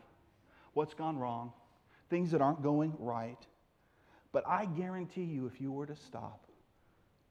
what's 0.73 0.95
gone 0.95 1.19
wrong, 1.19 1.52
things 2.09 2.31
that 2.31 2.40
aren't 2.40 2.62
going 2.62 2.95
right? 2.99 3.38
But 4.33 4.45
I 4.47 4.64
guarantee 4.64 5.25
you, 5.25 5.47
if 5.47 5.61
you 5.61 5.73
were 5.73 5.87
to 5.87 5.97
stop, 5.97 6.47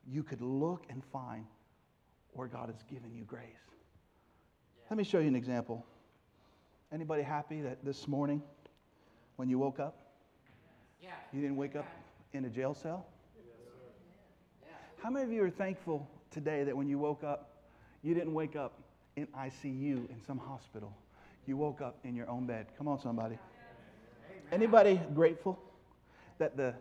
you 0.08 0.24
could 0.24 0.42
look 0.42 0.86
and 0.90 1.04
find 1.12 1.46
where 2.34 2.48
God 2.48 2.70
has 2.70 2.84
given 2.84 3.14
you 3.14 3.24
grace. 3.24 3.44
Let 4.90 4.98
me 4.98 5.04
show 5.04 5.20
you 5.20 5.28
an 5.28 5.36
example. 5.36 5.86
Anybody 6.92 7.24
happy 7.24 7.62
that 7.62 7.84
this 7.84 8.08
morning 8.08 8.42
when 9.36 9.50
you 9.50 9.58
woke 9.58 9.80
up, 9.80 10.14
Yeah. 11.02 11.10
you 11.34 11.42
didn't 11.42 11.58
wake 11.58 11.76
up 11.76 11.86
in 12.36 12.46
a 12.46 12.50
jail 12.50 12.74
cell? 12.74 13.06
How 15.02 15.10
many 15.10 15.26
of 15.26 15.32
you 15.32 15.44
are 15.44 15.50
thankful 15.50 16.08
today 16.32 16.64
that 16.64 16.76
when 16.76 16.88
you 16.88 16.98
woke 16.98 17.24
up, 17.24 17.52
you 18.04 18.14
didn't 18.14 18.34
wake 18.34 18.56
up 18.56 18.82
in 19.16 19.28
ICU 19.28 20.10
in 20.10 20.22
some 20.26 20.38
hospital? 20.38 20.94
You 21.48 21.58
woke 21.58 21.82
up 21.82 21.98
in 22.04 22.16
your 22.16 22.30
own 22.30 22.46
bed. 22.46 22.68
Come 22.78 22.88
on, 22.88 23.00
somebody. 23.00 23.38
Anybody 24.52 25.00
grateful 25.14 25.60
that 26.38 26.58
the 26.58 26.74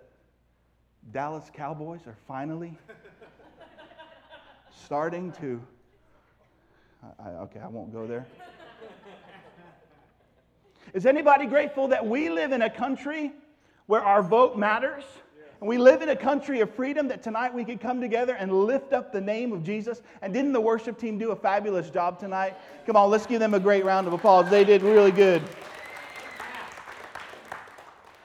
Dallas 1.12 1.50
Cowboys 1.52 2.06
are 2.06 2.16
finally 2.26 2.76
starting 4.84 5.32
to? 5.32 5.62
I, 7.22 7.28
okay, 7.28 7.60
I 7.60 7.68
won't 7.68 7.92
go 7.92 8.06
there. 8.06 8.26
Is 10.94 11.06
anybody 11.06 11.46
grateful 11.46 11.88
that 11.88 12.06
we 12.06 12.30
live 12.30 12.52
in 12.52 12.62
a 12.62 12.70
country 12.70 13.32
where 13.86 14.02
our 14.02 14.22
vote 14.22 14.56
matters? 14.56 15.04
And 15.60 15.68
we 15.68 15.78
live 15.78 16.02
in 16.02 16.08
a 16.10 16.16
country 16.16 16.60
of 16.60 16.74
freedom 16.74 17.08
that 17.08 17.22
tonight 17.22 17.54
we 17.54 17.64
could 17.64 17.80
come 17.80 18.00
together 18.00 18.34
and 18.34 18.52
lift 18.52 18.92
up 18.92 19.12
the 19.12 19.20
name 19.20 19.52
of 19.52 19.62
Jesus. 19.62 20.02
And 20.20 20.32
didn't 20.32 20.52
the 20.52 20.60
worship 20.60 20.98
team 20.98 21.18
do 21.18 21.30
a 21.30 21.36
fabulous 21.36 21.90
job 21.90 22.18
tonight? 22.18 22.54
Come 22.86 22.96
on, 22.96 23.10
let's 23.10 23.26
give 23.26 23.40
them 23.40 23.54
a 23.54 23.60
great 23.60 23.84
round 23.84 24.06
of 24.06 24.12
applause. 24.12 24.50
They 24.50 24.64
did 24.64 24.82
really 24.82 25.12
good. 25.12 25.42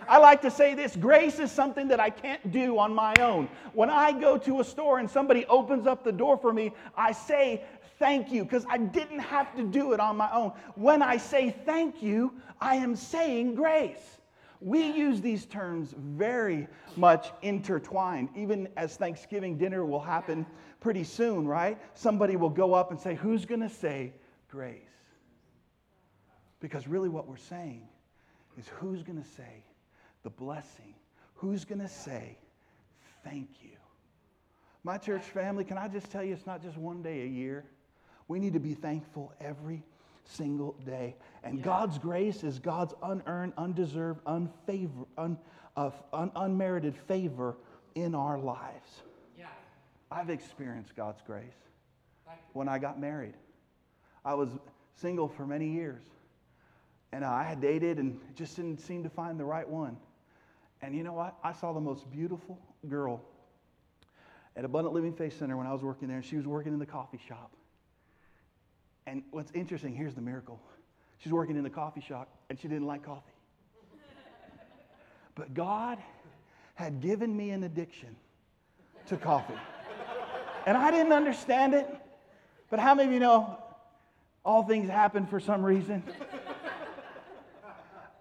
I 0.09 0.17
like 0.17 0.41
to 0.41 0.49
say 0.49 0.73
this 0.73 0.95
grace 0.95 1.37
is 1.37 1.51
something 1.51 1.87
that 1.89 1.99
I 1.99 2.09
can't 2.09 2.51
do 2.51 2.79
on 2.79 2.95
my 2.95 3.13
own. 3.19 3.47
When 3.73 3.91
I 3.91 4.11
go 4.11 4.39
to 4.39 4.59
a 4.59 4.63
store 4.63 4.97
and 4.97 5.07
somebody 5.07 5.45
opens 5.45 5.85
up 5.85 6.03
the 6.03 6.11
door 6.11 6.35
for 6.35 6.51
me, 6.51 6.73
I 6.97 7.11
say 7.11 7.63
thank 7.99 8.31
you 8.31 8.43
because 8.43 8.65
I 8.67 8.77
didn't 8.79 9.19
have 9.19 9.55
to 9.55 9.63
do 9.63 9.93
it 9.93 9.99
on 9.99 10.17
my 10.17 10.31
own. 10.31 10.53
When 10.73 11.03
I 11.03 11.17
say 11.17 11.55
thank 11.63 12.01
you, 12.01 12.33
I 12.59 12.75
am 12.77 12.95
saying 12.95 13.53
grace. 13.53 14.18
We 14.61 14.91
use 14.91 15.21
these 15.21 15.45
terms 15.45 15.93
very 15.97 16.67
much 16.97 17.31
intertwined. 17.41 18.29
Even 18.35 18.67
as 18.75 18.97
Thanksgiving 18.97 19.57
dinner 19.57 19.85
will 19.85 20.01
happen 20.01 20.45
pretty 20.81 21.05
soon, 21.05 21.47
right? 21.47 21.77
Somebody 21.93 22.35
will 22.35 22.49
go 22.49 22.73
up 22.73 22.91
and 22.91 22.99
say, 22.99 23.15
Who's 23.15 23.45
going 23.45 23.61
to 23.61 23.69
say 23.69 24.13
grace? 24.49 24.81
Because 26.59 26.87
really, 26.87 27.07
what 27.07 27.27
we're 27.27 27.37
saying 27.37 27.87
is, 28.57 28.67
Who's 28.67 29.01
going 29.01 29.21
to 29.21 29.29
say 29.29 29.63
the 30.23 30.29
blessing? 30.29 30.93
Who's 31.35 31.63
going 31.63 31.79
to 31.79 31.87
say 31.87 32.37
thank 33.23 33.47
you? 33.61 33.77
My 34.83 34.97
church 34.97 35.23
family, 35.23 35.63
can 35.63 35.77
I 35.77 35.87
just 35.87 36.09
tell 36.11 36.23
you, 36.23 36.33
it's 36.33 36.45
not 36.45 36.61
just 36.61 36.77
one 36.77 37.01
day 37.01 37.21
a 37.21 37.27
year. 37.27 37.65
We 38.27 38.39
need 38.39 38.53
to 38.53 38.59
be 38.59 38.73
thankful 38.73 39.33
every 39.39 39.83
single 40.29 40.73
day. 40.85 41.15
And 41.43 41.61
God's 41.61 41.97
grace 41.97 42.43
is 42.43 42.59
God's 42.59 42.93
unearned, 43.03 43.53
undeserved, 43.57 44.23
unfavor, 44.25 45.05
un, 45.17 45.37
uh, 45.75 45.91
un, 46.13 46.31
unmerited 46.35 46.95
favor 46.95 47.57
in 47.95 48.15
our 48.15 48.37
lives. 48.37 49.01
Yeah. 49.37 49.45
I've 50.11 50.29
experienced 50.29 50.95
God's 50.95 51.21
grace 51.25 51.53
when 52.53 52.67
I 52.67 52.79
got 52.79 52.99
married. 52.99 53.35
I 54.23 54.33
was 54.33 54.49
single 54.95 55.27
for 55.27 55.45
many 55.45 55.69
years. 55.69 56.03
And 57.11 57.25
I 57.25 57.43
had 57.43 57.59
dated 57.59 57.97
and 57.97 58.19
just 58.35 58.55
didn't 58.55 58.79
seem 58.79 59.03
to 59.03 59.09
find 59.09 59.39
the 59.39 59.45
right 59.45 59.67
one. 59.67 59.97
And 60.81 60.95
you 60.95 61.03
know 61.03 61.13
what? 61.13 61.35
I 61.43 61.53
saw 61.53 61.73
the 61.73 61.79
most 61.79 62.09
beautiful 62.11 62.59
girl 62.87 63.21
at 64.55 64.63
Abundant 64.63 64.93
Living 64.93 65.13
Faith 65.13 65.37
Center 65.37 65.57
when 65.57 65.67
I 65.67 65.73
was 65.73 65.81
working 65.81 66.07
there, 66.07 66.17
and 66.17 66.25
she 66.25 66.35
was 66.35 66.45
working 66.45 66.73
in 66.73 66.79
the 66.79 66.85
coffee 66.85 67.19
shop. 67.27 67.51
And 69.09 69.23
what's 69.31 69.51
interesting, 69.53 69.95
here's 69.95 70.13
the 70.13 70.21
miracle. 70.21 70.61
She's 71.17 71.33
working 71.33 71.55
in 71.57 71.63
the 71.63 71.69
coffee 71.69 71.99
shop, 71.99 72.29
and 72.47 72.59
she 72.59 72.67
didn't 72.67 72.85
like 72.85 73.03
coffee. 73.03 73.33
But 75.33 75.55
God 75.55 75.97
had 76.75 77.01
given 77.01 77.35
me 77.35 77.49
an 77.49 77.63
addiction 77.63 78.15
to 79.07 79.17
coffee. 79.17 79.57
And 80.67 80.77
I 80.77 80.91
didn't 80.91 81.11
understand 81.11 81.73
it. 81.73 81.87
But 82.69 82.79
how 82.79 82.93
many 82.93 83.07
of 83.07 83.13
you 83.15 83.19
know 83.19 83.57
all 84.45 84.61
things 84.61 84.87
happen 84.87 85.25
for 85.25 85.39
some 85.39 85.63
reason? 85.63 86.03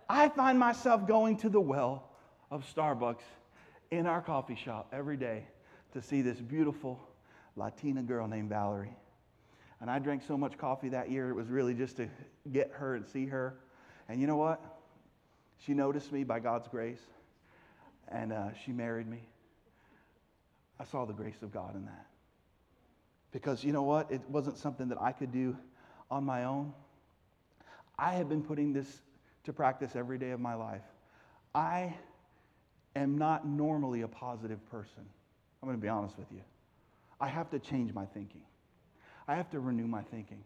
I 0.09 0.31
find 0.31 0.59
myself 0.59 1.07
going 1.07 1.37
to 1.39 1.51
the 1.51 1.61
well 1.61 2.09
of 2.51 2.65
Starbucks 2.75 3.25
in 3.91 4.07
our 4.07 4.23
coffee 4.23 4.57
shop 4.57 4.89
every 4.91 5.19
day 5.19 5.45
to 5.93 6.01
see 6.01 6.23
this 6.23 6.39
beautiful 6.39 6.99
Latina 7.57 8.03
girl 8.03 8.27
named 8.27 8.49
Valerie. 8.49 8.97
And 9.81 9.91
I 9.91 9.99
drank 9.99 10.23
so 10.27 10.37
much 10.37 10.59
coffee 10.59 10.89
that 10.91 11.11
year, 11.11 11.31
it 11.31 11.35
was 11.35 11.49
really 11.49 11.75
just 11.75 11.97
to 11.99 12.09
get 12.51 12.71
her 12.75 12.97
and 12.97 13.07
see 13.07 13.27
her. 13.27 13.59
And 14.09 14.21
you 14.21 14.27
know 14.27 14.37
what? 14.37 14.61
She 15.65 15.75
noticed 15.75 16.13
me 16.13 16.25
by 16.25 16.41
God's 16.41 16.69
grace, 16.69 17.01
and 18.09 18.33
uh, 18.33 18.49
she 18.65 18.73
married 18.73 19.09
me. 19.09 19.21
I 20.81 20.85
saw 20.85 21.05
the 21.05 21.13
grace 21.13 21.43
of 21.43 21.53
God 21.53 21.75
in 21.75 21.85
that. 21.87 22.07
Because 23.33 23.63
you 23.65 23.73
know 23.73 23.83
what? 23.83 24.11
It 24.11 24.23
wasn't 24.29 24.57
something 24.57 24.89
that 24.89 25.01
I 25.01 25.13
could 25.13 25.33
do 25.33 25.57
on 26.11 26.25
my 26.25 26.45
own. 26.45 26.73
I 27.99 28.15
have 28.15 28.29
been 28.29 28.43
putting 28.43 28.73
this 28.73 29.03
to 29.45 29.53
practice 29.53 29.97
every 29.97 30.19
day 30.19 30.31
of 30.31 30.41
my 30.41 30.55
life. 30.55 30.85
I 31.55 31.95
am 32.95 33.19
not 33.19 33.47
normally 33.47 34.03
a 34.03 34.09
positive 34.09 34.65
person. 34.71 35.05
I'm 35.63 35.69
going 35.69 35.79
to 35.79 35.83
be 35.83 35.89
honest 35.89 36.17
with 36.17 36.29
you. 36.33 36.41
I 37.21 37.29
have 37.29 37.51
to 37.51 37.59
change 37.59 37.93
my 37.93 38.07
thinking. 38.07 38.43
I 39.29 39.35
have 39.35 39.51
to 39.51 39.61
renew 39.61 39.87
my 39.87 40.03
thinking. 40.03 40.43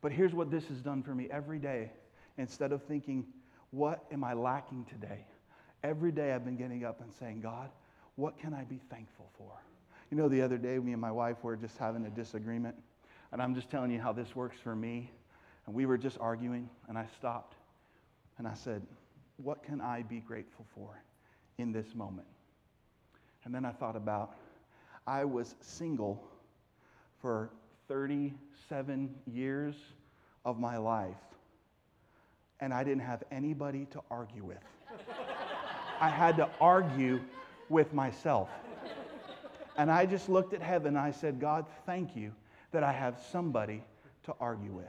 But 0.00 0.12
here's 0.12 0.32
what 0.32 0.50
this 0.50 0.64
has 0.66 0.80
done 0.80 1.02
for 1.02 1.14
me 1.14 1.28
every 1.30 1.58
day. 1.58 1.90
Instead 2.38 2.72
of 2.72 2.82
thinking, 2.84 3.26
what 3.70 4.04
am 4.12 4.24
I 4.24 4.32
lacking 4.32 4.86
today? 4.86 5.26
Every 5.82 6.12
day 6.12 6.32
I've 6.32 6.44
been 6.44 6.56
getting 6.56 6.84
up 6.84 7.00
and 7.00 7.12
saying, 7.12 7.40
God, 7.40 7.70
what 8.14 8.38
can 8.38 8.54
I 8.54 8.64
be 8.64 8.80
thankful 8.88 9.30
for? 9.36 9.52
You 10.10 10.16
know, 10.16 10.28
the 10.28 10.42
other 10.42 10.58
day, 10.58 10.78
me 10.78 10.92
and 10.92 11.00
my 11.00 11.10
wife 11.10 11.42
were 11.42 11.56
just 11.56 11.76
having 11.78 12.06
a 12.06 12.10
disagreement. 12.10 12.76
And 13.32 13.42
I'm 13.42 13.54
just 13.54 13.70
telling 13.70 13.90
you 13.90 14.00
how 14.00 14.12
this 14.12 14.36
works 14.36 14.58
for 14.62 14.76
me. 14.76 15.10
And 15.66 15.74
we 15.74 15.86
were 15.86 15.98
just 15.98 16.18
arguing, 16.20 16.68
and 16.88 16.98
I 16.98 17.06
stopped. 17.18 17.56
And 18.38 18.46
I 18.46 18.54
said, 18.54 18.82
What 19.38 19.62
can 19.62 19.80
I 19.80 20.02
be 20.02 20.20
grateful 20.20 20.66
for 20.74 21.02
in 21.58 21.72
this 21.72 21.94
moment? 21.94 22.26
And 23.44 23.54
then 23.54 23.64
I 23.64 23.70
thought 23.72 23.96
about 23.96 24.36
I 25.06 25.24
was 25.24 25.54
single 25.60 26.22
for 27.20 27.50
37 27.92 29.14
years 29.26 29.74
of 30.46 30.58
my 30.58 30.78
life, 30.78 31.14
and 32.58 32.72
I 32.72 32.84
didn't 32.84 33.02
have 33.02 33.22
anybody 33.30 33.86
to 33.90 34.00
argue 34.10 34.42
with. 34.42 34.64
I 36.00 36.08
had 36.08 36.38
to 36.38 36.48
argue 36.58 37.20
with 37.68 37.92
myself. 37.92 38.48
And 39.76 39.90
I 39.90 40.06
just 40.06 40.30
looked 40.30 40.54
at 40.54 40.62
heaven 40.62 40.96
and 40.96 41.04
I 41.04 41.10
said, 41.10 41.38
God, 41.38 41.66
thank 41.84 42.16
you 42.16 42.32
that 42.70 42.82
I 42.82 42.92
have 42.92 43.20
somebody 43.30 43.84
to 44.24 44.34
argue 44.40 44.72
with. 44.72 44.86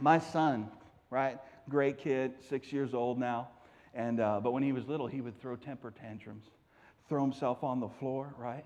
My 0.00 0.18
son, 0.18 0.68
right? 1.08 1.38
Great 1.68 1.98
kid, 1.98 2.32
six 2.48 2.72
years 2.72 2.94
old 2.94 3.16
now. 3.16 3.48
And, 3.94 4.18
uh, 4.18 4.40
but 4.42 4.52
when 4.52 4.64
he 4.64 4.72
was 4.72 4.88
little, 4.88 5.06
he 5.06 5.20
would 5.20 5.40
throw 5.40 5.54
temper 5.54 5.92
tantrums, 5.92 6.46
throw 7.08 7.22
himself 7.22 7.62
on 7.62 7.78
the 7.78 7.88
floor, 7.88 8.34
right? 8.36 8.64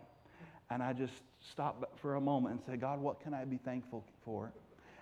And 0.71 0.83
I 0.83 0.93
just 0.93 1.23
stopped 1.41 1.99
for 2.01 2.17
a 2.17 2.21
moment 2.21 2.55
and 2.55 2.63
said, 2.65 2.81
God, 2.81 3.01
what 3.01 3.21
can 3.21 3.33
I 3.35 3.45
be 3.45 3.59
thankful 3.59 4.05
for? 4.25 4.53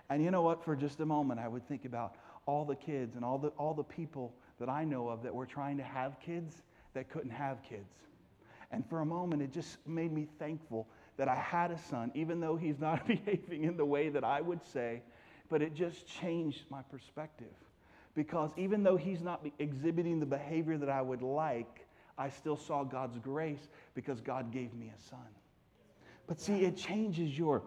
And 0.09 0.23
you 0.23 0.29
know 0.29 0.43
what? 0.43 0.63
For 0.63 0.75
just 0.75 0.99
a 0.99 1.05
moment, 1.05 1.39
I 1.39 1.47
would 1.47 1.67
think 1.67 1.85
about 1.85 2.15
all 2.45 2.65
the 2.65 2.75
kids 2.75 3.15
and 3.15 3.25
all 3.25 3.39
the, 3.39 3.47
all 3.49 3.73
the 3.73 3.83
people 3.83 4.33
that 4.59 4.69
I 4.69 4.83
know 4.83 5.09
of 5.09 5.23
that 5.23 5.33
were 5.33 5.47
trying 5.47 5.77
to 5.77 5.83
have 5.83 6.19
kids 6.19 6.61
that 6.93 7.09
couldn't 7.09 7.31
have 7.31 7.63
kids. 7.63 7.93
And 8.71 8.87
for 8.87 9.01
a 9.01 9.05
moment, 9.05 9.41
it 9.41 9.51
just 9.51 9.77
made 9.87 10.11
me 10.11 10.27
thankful 10.37 10.87
that 11.17 11.27
I 11.27 11.35
had 11.35 11.71
a 11.71 11.77
son, 11.77 12.11
even 12.13 12.39
though 12.39 12.55
he's 12.55 12.79
not 12.79 13.07
behaving 13.07 13.63
in 13.63 13.77
the 13.77 13.85
way 13.85 14.09
that 14.09 14.23
I 14.23 14.41
would 14.41 14.65
say, 14.65 15.01
but 15.49 15.61
it 15.61 15.73
just 15.73 16.07
changed 16.07 16.63
my 16.69 16.81
perspective. 16.83 17.53
Because 18.15 18.51
even 18.57 18.83
though 18.83 18.97
he's 18.97 19.21
not 19.21 19.45
exhibiting 19.59 20.19
the 20.19 20.25
behavior 20.25 20.77
that 20.77 20.89
I 20.89 21.01
would 21.01 21.21
like, 21.21 21.85
I 22.17 22.29
still 22.29 22.57
saw 22.57 22.83
God's 22.83 23.17
grace 23.19 23.67
because 23.93 24.21
God 24.21 24.51
gave 24.51 24.73
me 24.73 24.91
a 24.95 25.01
son. 25.09 25.19
But 26.27 26.39
see, 26.39 26.65
it 26.65 26.75
changes 26.75 27.37
your 27.37 27.63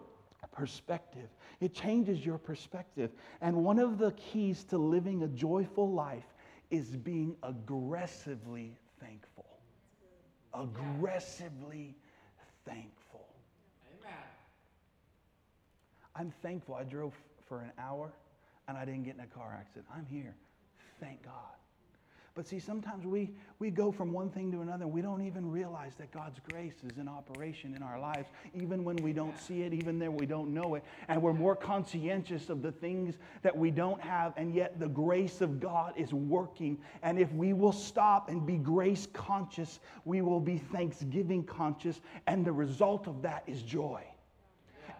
perspective. 0.51 1.29
It 1.61 1.73
changes 1.73 2.25
your 2.25 2.37
perspective. 2.37 3.11
And 3.41 3.63
one 3.63 3.79
of 3.79 3.97
the 3.97 4.11
keys 4.11 4.63
to 4.65 4.77
living 4.77 5.23
a 5.23 5.27
joyful 5.27 5.91
life 5.91 6.25
is 6.69 6.95
being 6.95 7.35
aggressively 7.43 8.77
thankful. 8.99 9.45
Aggressively 10.53 11.95
thankful. 12.65 13.27
Amen. 13.99 14.13
I'm 16.15 16.31
thankful. 16.41 16.75
I 16.75 16.83
drove 16.83 17.13
for 17.47 17.61
an 17.61 17.71
hour 17.77 18.11
and 18.67 18.77
I 18.77 18.85
didn't 18.85 19.03
get 19.03 19.15
in 19.15 19.21
a 19.21 19.27
car 19.27 19.57
accident. 19.59 19.85
I'm 19.93 20.05
here. 20.05 20.35
Thank 20.99 21.23
God. 21.23 21.58
But 22.39 22.47
see, 22.47 22.59
sometimes 22.59 23.05
we, 23.05 23.31
we 23.59 23.69
go 23.69 23.91
from 23.91 24.13
one 24.13 24.29
thing 24.29 24.49
to 24.53 24.61
another. 24.61 24.87
We 24.87 25.01
don't 25.01 25.27
even 25.27 25.51
realize 25.51 25.95
that 25.95 26.09
God's 26.13 26.39
grace 26.39 26.85
is 26.89 26.97
in 26.97 27.09
operation 27.09 27.75
in 27.75 27.83
our 27.83 27.99
lives, 27.99 28.29
even 28.53 28.85
when 28.85 28.95
we 28.95 29.11
don't 29.11 29.37
see 29.37 29.63
it, 29.63 29.73
even 29.73 29.99
when 29.99 30.15
we 30.15 30.25
don't 30.25 30.53
know 30.53 30.75
it. 30.75 30.85
And 31.09 31.21
we're 31.21 31.33
more 31.33 31.53
conscientious 31.53 32.49
of 32.49 32.61
the 32.61 32.71
things 32.71 33.15
that 33.41 33.57
we 33.57 33.71
don't 33.71 33.99
have, 33.99 34.31
and 34.37 34.55
yet 34.55 34.79
the 34.79 34.87
grace 34.87 35.41
of 35.41 35.59
God 35.59 35.91
is 35.97 36.13
working. 36.13 36.77
And 37.03 37.19
if 37.19 37.29
we 37.33 37.51
will 37.51 37.73
stop 37.73 38.29
and 38.29 38.47
be 38.47 38.55
grace 38.55 39.05
conscious, 39.11 39.81
we 40.05 40.21
will 40.21 40.39
be 40.39 40.59
thanksgiving 40.59 41.43
conscious, 41.43 41.99
and 42.25 42.45
the 42.45 42.53
result 42.53 43.07
of 43.07 43.21
that 43.23 43.43
is 43.47 43.61
joy. 43.63 44.01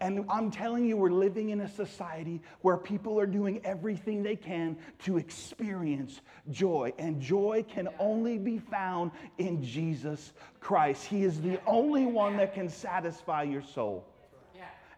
And 0.02 0.26
I'm 0.30 0.50
telling 0.52 0.86
you, 0.86 0.98
we're 0.98 1.10
living 1.10 1.50
in 1.50 1.62
a 1.62 1.68
society 1.68 2.42
where 2.62 2.78
people 2.78 3.20
are 3.20 3.26
doing 3.26 3.62
everything 3.64 4.24
they 4.24 4.36
can 4.36 4.78
to 5.00 5.18
experience 5.18 6.22
joy. 6.52 6.94
And 6.98 7.22
joy 7.22 7.66
can 7.68 7.90
only 8.00 8.38
be 8.38 8.60
found 8.60 9.12
in 9.38 9.64
Jesus 9.64 10.34
Christ. 10.60 11.06
He 11.06 11.24
is 11.24 11.42
the 11.42 11.60
only 11.66 12.06
one 12.06 12.38
that 12.38 12.54
can 12.54 12.70
satisfy 12.70 13.44
your 13.44 13.62
soul. 13.62 14.06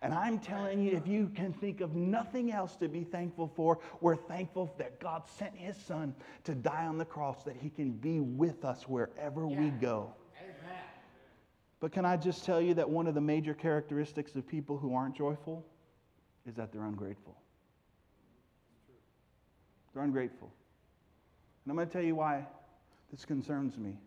And 0.04 0.16
I'm 0.16 0.40
telling 0.40 0.82
you, 0.82 0.98
if 0.98 1.08
you 1.08 1.30
can 1.36 1.54
think 1.54 1.80
of 1.80 1.96
nothing 1.96 2.52
else 2.52 2.76
to 2.78 2.90
be 2.90 3.04
thankful 3.04 3.52
for, 3.56 3.80
we're 4.00 4.16
thankful 4.16 4.74
that 4.80 5.00
God 5.00 5.24
sent 5.38 5.56
his 5.56 5.78
son 5.78 6.16
to 6.44 6.56
die 6.56 6.88
on 6.88 6.98
the 6.98 7.06
cross, 7.06 7.44
that 7.44 7.56
he 7.56 7.70
can 7.70 7.92
be 7.92 8.20
with 8.20 8.66
us 8.66 8.88
wherever 8.88 9.48
yeah. 9.48 9.60
we 9.60 9.70
go. 9.70 10.12
But 11.82 11.92
can 11.92 12.06
I 12.06 12.16
just 12.16 12.46
tell 12.46 12.62
you 12.62 12.76
that 12.76 12.90
one 12.90 13.08
of 13.08 13.16
the 13.16 13.22
major 13.22 13.56
characteristics 13.56 14.36
of 14.36 14.48
people 14.48 14.78
who 14.78 14.96
aren't 14.96 15.16
joyful 15.16 15.66
is 16.48 16.56
that 16.56 16.72
they're 16.72 16.86
ungrateful? 16.86 17.36
They're 19.94 20.04
ungrateful. 20.04 20.54
And 21.66 21.72
I'm 21.72 21.76
going 21.76 21.88
to 21.88 21.92
tell 21.94 22.04
you 22.04 22.16
why 22.16 22.46
this 23.12 23.26
concerns 23.26 23.78
me. 23.78 23.98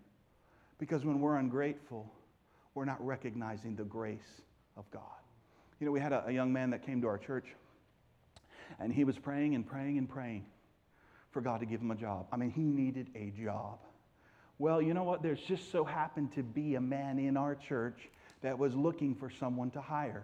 Because 0.79 1.05
when 1.05 1.21
we're 1.21 1.37
ungrateful, 1.37 2.11
we're 2.75 2.85
not 2.85 3.05
recognizing 3.05 3.75
the 3.75 3.85
grace 3.85 4.43
of 4.77 4.89
God. 4.93 5.03
You 5.81 5.87
know, 5.87 5.93
we 5.93 6.01
had 6.01 6.13
a, 6.13 6.25
a 6.29 6.33
young 6.33 6.53
man 6.53 6.71
that 6.71 6.87
came 6.87 7.01
to 7.03 7.09
our 7.09 7.19
church, 7.19 7.47
and 8.79 8.93
he 8.93 9.05
was 9.05 9.19
praying 9.19 9.57
and 9.57 9.67
praying 9.67 9.99
and 9.99 10.09
praying 10.09 10.47
for 11.33 11.41
God 11.41 11.61
to 11.61 11.67
give 11.67 11.81
him 11.81 11.91
a 11.91 11.97
job. 11.97 12.27
I 12.33 12.37
mean, 12.37 12.51
he 12.51 12.63
needed 12.63 13.09
a 13.17 13.31
job. 13.31 13.81
Well, 14.65 14.81
you 14.81 14.95
know 14.95 15.03
what? 15.03 15.23
There's 15.23 15.43
just 15.43 15.71
so 15.71 15.85
happened 15.85 16.33
to 16.37 16.43
be 16.43 16.77
a 16.77 16.81
man 16.81 17.19
in 17.19 17.37
our 17.37 17.55
church 17.55 18.09
that 18.41 18.59
was 18.59 18.75
looking 18.75 19.15
for 19.15 19.29
someone 19.29 19.71
to 19.73 19.81
hire. 19.83 20.23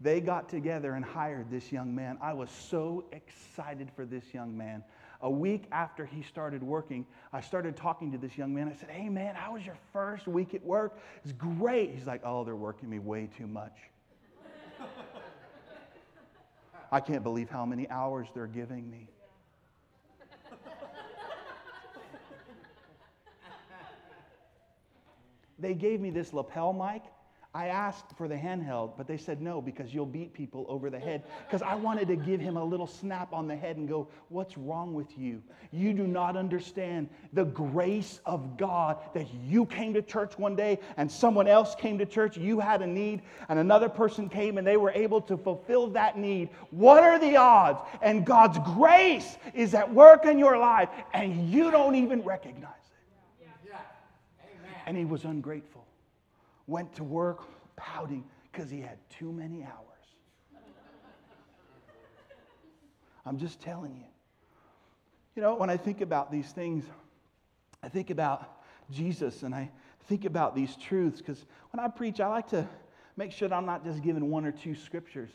They 0.00 0.20
got 0.20 0.48
together 0.48 0.92
and 0.92 1.04
hired 1.04 1.50
this 1.50 1.72
young 1.72 1.92
man. 1.92 2.16
I 2.22 2.34
was 2.34 2.50
so 2.50 3.04
excited 3.10 3.90
for 3.96 4.06
this 4.06 4.22
young 4.32 4.56
man. 4.56 4.84
A 5.22 5.28
week 5.30 5.64
after 5.72 6.06
he 6.06 6.22
started 6.22 6.62
working, 6.62 7.04
I 7.32 7.40
started 7.40 7.76
talking 7.76 8.12
to 8.12 8.18
this 8.18 8.38
young 8.38 8.54
man. 8.54 8.68
I 8.68 8.78
said, 8.78 8.90
Hey, 8.90 9.08
man, 9.08 9.34
how 9.34 9.54
was 9.54 9.66
your 9.66 9.78
first 9.92 10.28
week 10.28 10.54
at 10.54 10.64
work? 10.64 10.96
It's 11.24 11.32
great. 11.32 11.96
He's 11.96 12.06
like, 12.06 12.20
Oh, 12.24 12.44
they're 12.44 12.54
working 12.54 12.88
me 12.88 13.00
way 13.00 13.28
too 13.36 13.48
much. 13.48 13.76
I 16.92 17.00
can't 17.00 17.24
believe 17.24 17.50
how 17.50 17.66
many 17.66 17.90
hours 17.90 18.28
they're 18.36 18.46
giving 18.46 18.88
me. 18.88 19.08
They 25.58 25.74
gave 25.74 26.00
me 26.00 26.10
this 26.10 26.32
lapel 26.32 26.72
mic. 26.72 27.02
I 27.56 27.68
asked 27.68 28.16
for 28.16 28.26
the 28.26 28.34
handheld, 28.34 28.96
but 28.96 29.06
they 29.06 29.16
said 29.16 29.40
no 29.40 29.62
because 29.62 29.94
you'll 29.94 30.06
beat 30.06 30.34
people 30.34 30.66
over 30.68 30.90
the 30.90 30.98
head. 30.98 31.22
Because 31.46 31.62
I 31.62 31.76
wanted 31.76 32.08
to 32.08 32.16
give 32.16 32.40
him 32.40 32.56
a 32.56 32.64
little 32.64 32.88
snap 32.88 33.32
on 33.32 33.46
the 33.46 33.54
head 33.54 33.76
and 33.76 33.88
go, 33.88 34.08
What's 34.28 34.58
wrong 34.58 34.92
with 34.92 35.16
you? 35.16 35.40
You 35.70 35.92
do 35.92 36.04
not 36.08 36.36
understand 36.36 37.08
the 37.32 37.44
grace 37.44 38.18
of 38.26 38.56
God 38.56 38.98
that 39.14 39.32
you 39.32 39.66
came 39.66 39.94
to 39.94 40.02
church 40.02 40.36
one 40.36 40.56
day 40.56 40.80
and 40.96 41.10
someone 41.10 41.46
else 41.46 41.76
came 41.76 41.96
to 41.98 42.06
church. 42.06 42.36
You 42.36 42.58
had 42.58 42.82
a 42.82 42.88
need, 42.88 43.22
and 43.48 43.60
another 43.60 43.88
person 43.88 44.28
came 44.28 44.58
and 44.58 44.66
they 44.66 44.76
were 44.76 44.90
able 44.90 45.20
to 45.22 45.36
fulfill 45.36 45.86
that 45.90 46.18
need. 46.18 46.48
What 46.70 47.04
are 47.04 47.20
the 47.20 47.36
odds? 47.36 47.78
And 48.02 48.26
God's 48.26 48.58
grace 48.74 49.36
is 49.54 49.74
at 49.74 49.94
work 49.94 50.26
in 50.26 50.40
your 50.40 50.58
life, 50.58 50.88
and 51.12 51.48
you 51.50 51.70
don't 51.70 51.94
even 51.94 52.22
recognize 52.22 52.83
and 54.86 54.96
he 54.96 55.04
was 55.04 55.24
ungrateful. 55.24 55.86
Went 56.66 56.94
to 56.94 57.04
work 57.04 57.44
pouting 57.76 58.24
because 58.50 58.70
he 58.70 58.80
had 58.80 58.98
too 59.10 59.32
many 59.32 59.62
hours. 59.62 59.94
I'm 63.26 63.38
just 63.38 63.60
telling 63.60 63.96
you. 63.96 64.04
You 65.34 65.42
know, 65.42 65.54
when 65.54 65.70
I 65.70 65.76
think 65.76 66.00
about 66.00 66.30
these 66.30 66.52
things, 66.52 66.84
I 67.82 67.88
think 67.88 68.10
about 68.10 68.62
Jesus 68.90 69.42
and 69.42 69.54
I 69.54 69.70
think 70.06 70.24
about 70.26 70.54
these 70.54 70.76
truths 70.76 71.18
because 71.18 71.44
when 71.72 71.84
I 71.84 71.88
preach, 71.88 72.20
I 72.20 72.28
like 72.28 72.48
to 72.48 72.68
make 73.16 73.32
sure 73.32 73.48
that 73.48 73.54
I'm 73.54 73.66
not 73.66 73.84
just 73.84 74.02
giving 74.02 74.30
one 74.30 74.44
or 74.44 74.52
two 74.52 74.74
scriptures. 74.74 75.30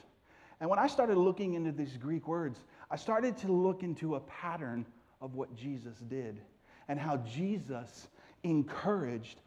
And 0.61 0.69
when 0.69 0.79
I 0.79 0.87
started 0.87 1.17
looking 1.17 1.53
into 1.53 1.71
these 1.71 1.97
Greek 1.97 2.27
words, 2.27 2.59
I 2.91 2.95
started 2.95 3.37
to 3.37 3.51
look 3.51 3.83
into 3.83 4.15
a 4.15 4.19
pattern 4.21 4.85
of 5.21 5.35
what 5.35 5.55
Jesus 5.55 5.97
did 6.07 6.39
and 6.87 6.99
how 6.99 7.17
Jesus 7.17 8.07
encouraged 8.43 9.39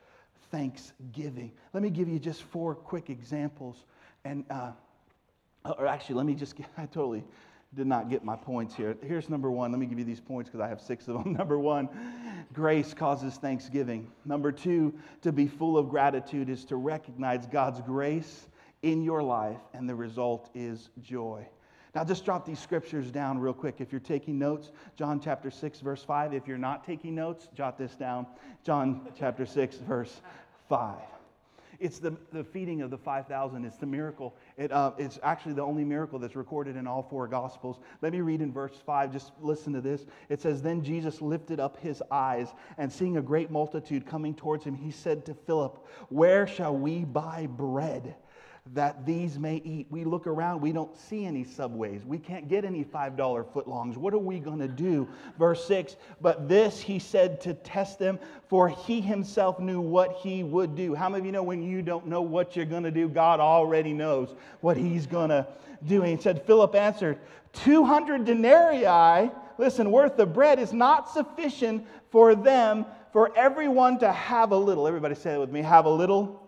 thanksgiving. 0.50 1.52
Let 1.72 1.82
me 1.82 1.90
give 1.90 2.08
you 2.08 2.18
just 2.18 2.42
four 2.42 2.74
quick 2.74 3.10
examples. 3.10 3.84
And, 4.24 4.44
uh, 4.50 4.72
or 5.64 5.86
actually, 5.86 6.16
let 6.16 6.26
me 6.26 6.34
just 6.34 6.56
get, 6.56 6.66
I 6.76 6.86
totally 6.86 7.24
did 7.74 7.86
not 7.86 8.10
get 8.10 8.24
my 8.24 8.36
points 8.36 8.74
here. 8.74 8.96
Here's 9.02 9.30
number 9.30 9.50
one. 9.50 9.72
Let 9.72 9.80
me 9.80 9.86
give 9.86 9.98
you 9.98 10.04
these 10.04 10.20
points 10.20 10.50
because 10.50 10.60
I 10.60 10.68
have 10.68 10.80
six 10.80 11.08
of 11.08 11.22
them. 11.22 11.32
Number 11.38 11.58
one, 11.58 11.88
grace 12.52 12.92
causes 12.92 13.36
thanksgiving. 13.36 14.10
Number 14.26 14.52
two, 14.52 14.92
to 15.22 15.32
be 15.32 15.46
full 15.46 15.78
of 15.78 15.88
gratitude 15.88 16.50
is 16.50 16.66
to 16.66 16.76
recognize 16.76 17.46
God's 17.46 17.80
grace 17.80 18.46
in 18.82 19.02
your 19.02 19.22
life, 19.22 19.60
and 19.72 19.88
the 19.88 19.94
result 19.94 20.50
is 20.54 20.90
joy. 21.02 21.46
Now, 21.94 22.04
just 22.04 22.24
drop 22.24 22.46
these 22.46 22.58
scriptures 22.58 23.10
down 23.10 23.38
real 23.38 23.52
quick. 23.52 23.76
If 23.78 23.92
you're 23.92 24.00
taking 24.00 24.38
notes, 24.38 24.70
John 24.96 25.20
chapter 25.20 25.50
6, 25.50 25.80
verse 25.80 26.02
5. 26.02 26.32
If 26.32 26.48
you're 26.48 26.56
not 26.56 26.86
taking 26.86 27.14
notes, 27.14 27.48
jot 27.54 27.76
this 27.76 27.94
down. 27.94 28.26
John 28.64 29.08
chapter 29.18 29.44
6, 29.44 29.76
verse 29.76 30.22
5. 30.70 30.96
It's 31.82 31.98
the, 31.98 32.16
the 32.32 32.44
feeding 32.44 32.80
of 32.80 32.90
the 32.90 32.96
5,000. 32.96 33.64
It's 33.64 33.76
the 33.76 33.86
miracle. 33.86 34.34
It, 34.56 34.72
uh, 34.72 34.92
it's 34.96 35.18
actually 35.22 35.54
the 35.54 35.62
only 35.62 35.84
miracle 35.84 36.18
that's 36.18 36.36
recorded 36.36 36.76
in 36.76 36.86
all 36.86 37.02
four 37.02 37.26
Gospels. 37.26 37.78
Let 38.00 38.12
me 38.12 38.20
read 38.20 38.40
in 38.40 38.52
verse 38.52 38.78
5. 38.86 39.12
Just 39.12 39.32
listen 39.40 39.74
to 39.74 39.82
this. 39.82 40.06
It 40.30 40.40
says, 40.40 40.62
Then 40.62 40.82
Jesus 40.82 41.20
lifted 41.20 41.60
up 41.60 41.78
his 41.80 42.02
eyes, 42.10 42.48
and 42.78 42.90
seeing 42.90 43.18
a 43.18 43.22
great 43.22 43.50
multitude 43.50 44.06
coming 44.06 44.34
towards 44.34 44.64
him, 44.64 44.76
he 44.76 44.92
said 44.92 45.26
to 45.26 45.34
Philip, 45.34 45.84
Where 46.08 46.46
shall 46.46 46.74
we 46.74 47.04
buy 47.04 47.48
bread? 47.50 48.14
That 48.74 49.04
these 49.04 49.38
may 49.38 49.56
eat. 49.56 49.86
We 49.90 50.04
look 50.04 50.26
around, 50.26 50.60
we 50.60 50.72
don't 50.72 50.96
see 50.96 51.26
any 51.26 51.42
subways. 51.42 52.04
We 52.04 52.18
can't 52.18 52.48
get 52.48 52.64
any 52.64 52.84
$5 52.84 53.16
footlongs. 53.16 53.96
What 53.96 54.14
are 54.14 54.18
we 54.18 54.38
going 54.38 54.60
to 54.60 54.68
do? 54.68 55.08
Verse 55.36 55.66
6 55.66 55.96
But 56.20 56.48
this 56.48 56.80
he 56.80 56.98
said 57.00 57.40
to 57.42 57.54
test 57.54 57.98
them, 57.98 58.20
for 58.48 58.68
he 58.68 59.00
himself 59.00 59.58
knew 59.58 59.80
what 59.80 60.12
he 60.12 60.44
would 60.44 60.76
do. 60.76 60.94
How 60.94 61.08
many 61.08 61.20
of 61.20 61.26
you 61.26 61.32
know 61.32 61.42
when 61.42 61.62
you 61.62 61.82
don't 61.82 62.06
know 62.06 62.22
what 62.22 62.54
you're 62.54 62.64
going 62.64 62.84
to 62.84 62.90
do, 62.92 63.08
God 63.08 63.40
already 63.40 63.92
knows 63.92 64.34
what 64.60 64.76
he's 64.76 65.06
going 65.06 65.30
to 65.30 65.46
do? 65.86 66.02
And 66.02 66.16
he 66.16 66.22
said, 66.22 66.46
Philip 66.46 66.74
answered, 66.76 67.18
200 67.54 68.24
denarii, 68.24 69.30
listen, 69.58 69.90
worth 69.90 70.18
of 70.20 70.32
bread 70.32 70.60
is 70.60 70.72
not 70.72 71.10
sufficient 71.10 71.84
for 72.10 72.36
them, 72.36 72.86
for 73.12 73.36
everyone 73.36 73.98
to 73.98 74.10
have 74.12 74.52
a 74.52 74.56
little. 74.56 74.86
Everybody 74.86 75.16
say 75.16 75.34
it 75.34 75.40
with 75.40 75.50
me 75.50 75.62
have 75.62 75.84
a 75.84 75.90
little 75.90 76.41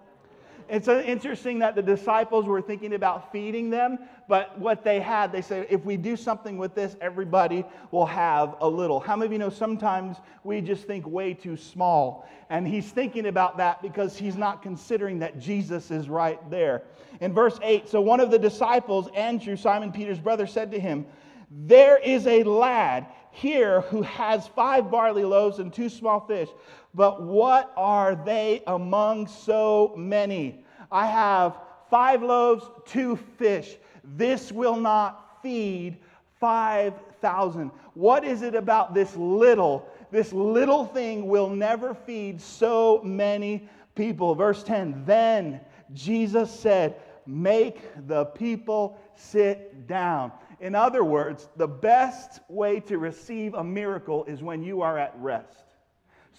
it's 0.69 0.89
interesting 0.89 1.59
that 1.61 1.75
the 1.75 1.83
disciples 1.83 2.47
were 2.47 2.63
thinking 2.63 2.95
about 2.95 3.31
feeding 3.33 3.71
them, 3.71 3.99
but 4.29 4.59
what 4.59 4.85
they 4.85 5.01
had, 5.01 5.33
they 5.33 5.43
said, 5.43 5.67
if 5.71 5.85
we 5.85 5.97
do 5.97 6.17
something 6.17 6.57
with 6.57 6.75
this, 6.75 6.97
everybody 7.01 7.65
will 7.91 8.07
have 8.07 8.57
a 8.61 8.69
little. 8.69 9.01
How 9.01 9.17
many 9.17 9.27
of 9.27 9.33
you 9.33 9.39
know 9.39 9.51
sometimes 9.51 10.17
we 10.43 10.61
just 10.61 10.85
think 10.85 11.07
way 11.07 11.35
too 11.35 11.57
small? 11.57 12.29
And 12.51 12.67
he's 12.67 12.91
thinking 12.91 13.27
about 13.27 13.57
that 13.59 13.83
because 13.83 14.17
he's 14.17 14.37
not 14.37 14.63
considering 14.63 15.19
that 15.21 15.39
Jesus 15.39 15.91
is 15.91 16.09
right 16.09 16.39
there. 16.51 16.83
In 17.21 17.33
verse 17.33 17.59
8, 17.63 17.89
so 17.89 18.01
one 18.01 18.21
of 18.21 18.31
the 18.31 18.39
disciples, 18.39 19.09
Andrew, 19.15 19.57
Simon 19.57 19.93
Peter's 19.93 20.19
brother, 20.19 20.47
said 20.47 20.71
to 20.73 20.81
him, 20.81 21.07
There 21.51 21.99
is 21.99 22.27
a 22.27 22.43
lad 22.43 23.07
here 23.31 23.81
who 23.83 24.03
has 24.03 24.47
five 24.47 24.91
barley 24.91 25.25
loaves 25.25 25.59
and 25.59 25.73
two 25.73 25.89
small 25.89 26.21
fish, 26.21 26.49
but 26.95 27.23
what 27.23 27.73
are 27.77 28.15
they 28.15 28.63
among 28.67 29.27
so 29.27 29.95
many? 29.97 30.65
I 30.91 31.07
have 31.07 31.59
five 31.91 32.23
loaves, 32.23 32.65
two 32.87 33.17
fish. 33.17 33.77
This 34.05 34.53
will 34.53 34.77
not 34.77 35.43
feed 35.43 35.99
5,000. 36.41 37.71
What 37.95 38.25
is 38.25 38.43
it 38.43 38.55
about 38.55 38.95
this 38.95 39.17
little? 39.17 39.89
This 40.11 40.33
little 40.33 40.85
thing 40.85 41.27
will 41.27 41.49
never 41.49 41.95
feed 41.95 42.41
so 42.41 43.01
many 43.03 43.69
people. 43.95 44.35
Verse 44.35 44.63
10 44.63 45.05
Then 45.05 45.61
Jesus 45.93 46.51
said, 46.51 46.97
Make 47.27 47.81
the 48.07 48.27
people 48.27 48.99
sit 49.15 49.87
down. 49.87 50.31
In 50.61 50.75
other 50.75 51.03
words, 51.03 51.49
the 51.57 51.67
best 51.67 52.41
way 52.49 52.81
to 52.81 52.99
receive 52.99 53.55
a 53.55 53.65
miracle 53.65 54.25
is 54.27 54.43
when 54.43 54.63
you 54.63 54.83
are 54.83 54.99
at 54.99 55.15
rest. 55.19 55.64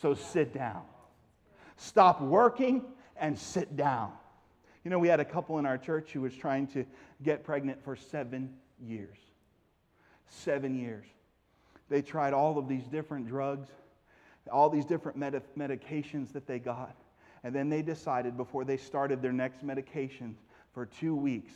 So 0.01 0.13
sit 0.13 0.53
down. 0.53 0.83
Stop 1.77 2.21
working 2.21 2.83
and 3.17 3.37
sit 3.37 3.75
down. 3.75 4.11
You 4.83 4.91
know, 4.91 4.99
we 4.99 5.07
had 5.07 5.19
a 5.19 5.25
couple 5.25 5.57
in 5.57 5.65
our 5.65 5.77
church 5.77 6.11
who 6.11 6.21
was 6.21 6.35
trying 6.35 6.67
to 6.67 6.85
get 7.23 7.43
pregnant 7.43 7.83
for 7.83 7.95
seven 7.95 8.53
years. 8.79 9.17
Seven 10.27 10.79
years. 10.79 11.05
They 11.89 12.01
tried 12.01 12.33
all 12.33 12.57
of 12.57 12.67
these 12.67 12.85
different 12.85 13.27
drugs, 13.27 13.69
all 14.51 14.69
these 14.69 14.85
different 14.85 15.17
med- 15.17 15.41
medications 15.57 16.31
that 16.33 16.47
they 16.47 16.59
got. 16.59 16.95
And 17.43 17.53
then 17.53 17.69
they 17.69 17.81
decided 17.81 18.37
before 18.37 18.63
they 18.63 18.77
started 18.77 19.21
their 19.21 19.33
next 19.33 19.63
medication 19.63 20.35
for 20.73 20.85
two 20.85 21.15
weeks 21.15 21.53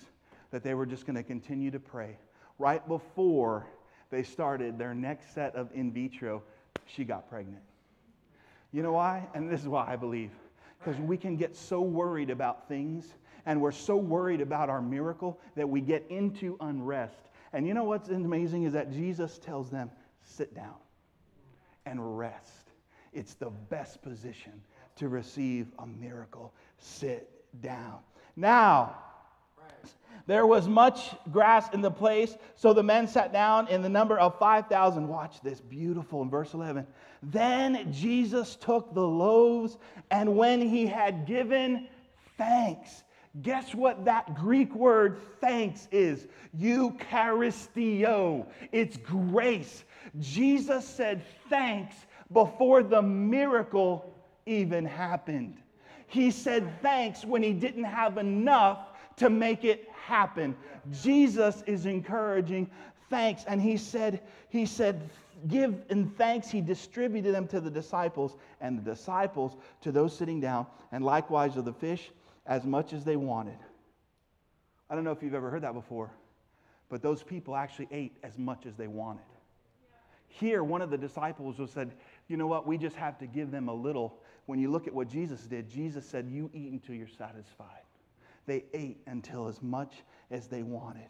that 0.51 0.63
they 0.63 0.73
were 0.73 0.85
just 0.85 1.05
going 1.05 1.15
to 1.15 1.23
continue 1.23 1.71
to 1.71 1.79
pray. 1.79 2.17
Right 2.57 2.85
before 2.87 3.67
they 4.09 4.23
started 4.23 4.77
their 4.77 4.93
next 4.93 5.33
set 5.33 5.55
of 5.55 5.69
in 5.73 5.91
vitro, 5.91 6.43
she 6.85 7.05
got 7.05 7.29
pregnant. 7.29 7.63
You 8.71 8.83
know 8.83 8.93
why? 8.93 9.27
And 9.33 9.49
this 9.49 9.61
is 9.61 9.67
why 9.67 9.85
I 9.87 9.95
believe. 9.95 10.31
Because 10.79 10.99
we 11.01 11.17
can 11.17 11.35
get 11.35 11.55
so 11.55 11.81
worried 11.81 12.29
about 12.29 12.67
things 12.67 13.13
and 13.45 13.61
we're 13.61 13.71
so 13.71 13.97
worried 13.97 14.41
about 14.41 14.69
our 14.69 14.81
miracle 14.81 15.39
that 15.55 15.67
we 15.67 15.81
get 15.81 16.05
into 16.09 16.57
unrest. 16.61 17.29
And 17.51 17.67
you 17.67 17.73
know 17.73 17.83
what's 17.83 18.09
amazing 18.09 18.63
is 18.63 18.73
that 18.73 18.91
Jesus 18.91 19.39
tells 19.39 19.69
them, 19.69 19.89
sit 20.21 20.53
down 20.53 20.75
and 21.85 22.17
rest. 22.17 22.71
It's 23.11 23.33
the 23.33 23.49
best 23.49 24.01
position 24.01 24.53
to 24.97 25.09
receive 25.09 25.67
a 25.79 25.87
miracle. 25.87 26.53
Sit 26.77 27.29
down. 27.61 27.99
Now, 28.35 28.97
there 30.29 30.45
was 30.45 30.67
much 30.67 31.09
grass 31.31 31.73
in 31.73 31.81
the 31.81 31.89
place, 31.89 32.37
so 32.55 32.71
the 32.71 32.83
men 32.83 33.07
sat 33.07 33.33
down 33.33 33.67
in 33.67 33.81
the 33.81 33.89
number 33.89 34.19
of 34.19 34.37
5,000. 34.37 35.07
Watch 35.07 35.41
this, 35.41 35.59
beautiful 35.59 36.21
in 36.21 36.29
verse 36.29 36.53
11. 36.53 36.85
Then 37.23 37.91
Jesus 37.91 38.55
took 38.55 38.93
the 38.93 39.07
loaves, 39.07 39.79
and 40.11 40.37
when 40.37 40.61
he 40.61 40.85
had 40.85 41.25
given 41.25 41.87
thanks, 42.37 43.03
guess 43.41 43.73
what 43.73 44.05
that 44.05 44.35
Greek 44.35 44.75
word 44.75 45.17
thanks 45.41 45.87
is? 45.91 46.27
Eucharisteo. 46.55 48.45
It's 48.71 48.97
grace. 48.97 49.83
Jesus 50.19 50.87
said 50.87 51.23
thanks 51.49 51.95
before 52.31 52.83
the 52.83 53.01
miracle 53.01 54.13
even 54.45 54.85
happened. 54.85 55.57
He 56.05 56.29
said 56.29 56.71
thanks 56.83 57.25
when 57.25 57.41
he 57.41 57.51
didn't 57.51 57.85
have 57.85 58.19
enough 58.19 58.89
to 59.17 59.31
make 59.31 59.65
it 59.65 59.89
happen. 60.09 60.55
Jesus 60.91 61.63
is 61.67 61.85
encouraging 61.85 62.69
thanks. 63.09 63.43
And 63.47 63.61
he 63.61 63.77
said, 63.77 64.21
he 64.49 64.65
said, 64.65 65.09
give 65.47 65.75
in 65.89 66.09
thanks. 66.11 66.49
He 66.49 66.61
distributed 66.61 67.33
them 67.33 67.47
to 67.47 67.61
the 67.61 67.69
disciples, 67.69 68.35
and 68.59 68.77
the 68.77 68.91
disciples 68.91 69.55
to 69.81 69.91
those 69.91 70.15
sitting 70.15 70.39
down, 70.39 70.65
and 70.91 71.05
likewise 71.05 71.55
of 71.55 71.65
the 71.65 71.73
fish 71.73 72.11
as 72.45 72.65
much 72.65 72.93
as 72.93 73.03
they 73.03 73.15
wanted. 73.15 73.57
I 74.89 74.95
don't 74.95 75.03
know 75.03 75.11
if 75.11 75.21
you've 75.21 75.35
ever 75.35 75.49
heard 75.49 75.61
that 75.61 75.73
before, 75.73 76.11
but 76.89 77.01
those 77.01 77.21
people 77.21 77.55
actually 77.55 77.87
ate 77.91 78.17
as 78.23 78.37
much 78.37 78.65
as 78.65 78.75
they 78.75 78.87
wanted. 78.87 79.21
Here, 80.27 80.63
one 80.63 80.81
of 80.81 80.89
the 80.89 80.97
disciples 80.97 81.59
was 81.59 81.71
said, 81.71 81.91
You 82.27 82.37
know 82.37 82.47
what? 82.47 82.65
We 82.65 82.77
just 82.77 82.95
have 82.95 83.17
to 83.19 83.27
give 83.27 83.51
them 83.51 83.67
a 83.67 83.73
little. 83.73 84.17
When 84.45 84.59
you 84.59 84.71
look 84.71 84.87
at 84.87 84.93
what 84.93 85.07
Jesus 85.07 85.41
did, 85.41 85.69
Jesus 85.69 86.05
said, 86.05 86.27
You 86.29 86.49
eat 86.53 86.71
until 86.71 86.95
you're 86.95 87.07
satisfied. 87.07 87.83
They 88.49 88.63
ate 88.73 88.97
until 89.05 89.47
as 89.47 89.61
much 89.61 89.93
as 90.31 90.47
they 90.47 90.63
wanted. 90.63 91.07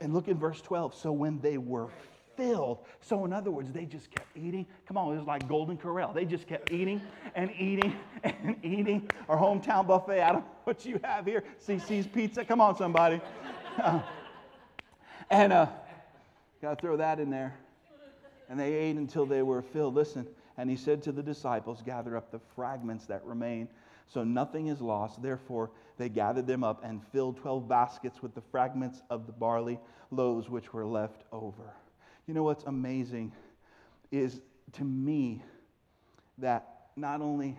And 0.00 0.14
look 0.14 0.28
in 0.28 0.38
verse 0.38 0.60
12. 0.60 0.94
So 0.94 1.10
when 1.10 1.40
they 1.40 1.58
were 1.58 1.88
filled, 2.36 2.78
so 3.00 3.24
in 3.24 3.32
other 3.32 3.50
words, 3.50 3.72
they 3.72 3.86
just 3.86 4.08
kept 4.08 4.28
eating. 4.36 4.64
Come 4.86 4.96
on, 4.96 5.12
it 5.12 5.16
was 5.16 5.26
like 5.26 5.48
Golden 5.48 5.76
Corral. 5.76 6.12
They 6.12 6.24
just 6.24 6.46
kept 6.46 6.70
eating 6.70 7.02
and 7.34 7.50
eating 7.58 7.96
and 8.22 8.56
eating. 8.62 9.10
Our 9.28 9.36
hometown 9.36 9.88
buffet, 9.88 10.22
I 10.22 10.30
don't 10.30 10.44
know 10.44 10.50
what 10.62 10.86
you 10.86 11.00
have 11.02 11.26
here. 11.26 11.42
Cicis 11.60 12.10
Pizza. 12.12 12.44
Come 12.44 12.60
on, 12.60 12.76
somebody. 12.76 13.20
and 15.28 15.52
uh, 15.52 15.66
got 16.62 16.78
to 16.78 16.80
throw 16.80 16.96
that 16.98 17.18
in 17.18 17.30
there. 17.30 17.56
And 18.48 18.60
they 18.60 18.74
ate 18.74 18.94
until 18.94 19.26
they 19.26 19.42
were 19.42 19.60
filled. 19.60 19.96
Listen, 19.96 20.24
and 20.56 20.70
he 20.70 20.76
said 20.76 21.02
to 21.02 21.10
the 21.10 21.22
disciples, 21.22 21.82
Gather 21.84 22.16
up 22.16 22.30
the 22.30 22.38
fragments 22.54 23.06
that 23.06 23.24
remain, 23.24 23.66
so 24.08 24.24
nothing 24.24 24.68
is 24.68 24.80
lost. 24.80 25.22
Therefore, 25.22 25.70
they 25.98 26.08
gathered 26.08 26.46
them 26.46 26.62
up 26.62 26.84
and 26.84 27.02
filled 27.12 27.38
12 27.38 27.68
baskets 27.68 28.22
with 28.22 28.34
the 28.34 28.40
fragments 28.40 29.02
of 29.10 29.26
the 29.26 29.32
barley 29.32 29.80
loaves 30.10 30.48
which 30.48 30.72
were 30.72 30.86
left 30.86 31.24
over. 31.32 31.74
You 32.26 32.34
know 32.34 32.42
what's 32.42 32.64
amazing 32.64 33.32
is 34.10 34.40
to 34.72 34.84
me 34.84 35.42
that 36.38 36.88
not 36.96 37.20
only 37.20 37.56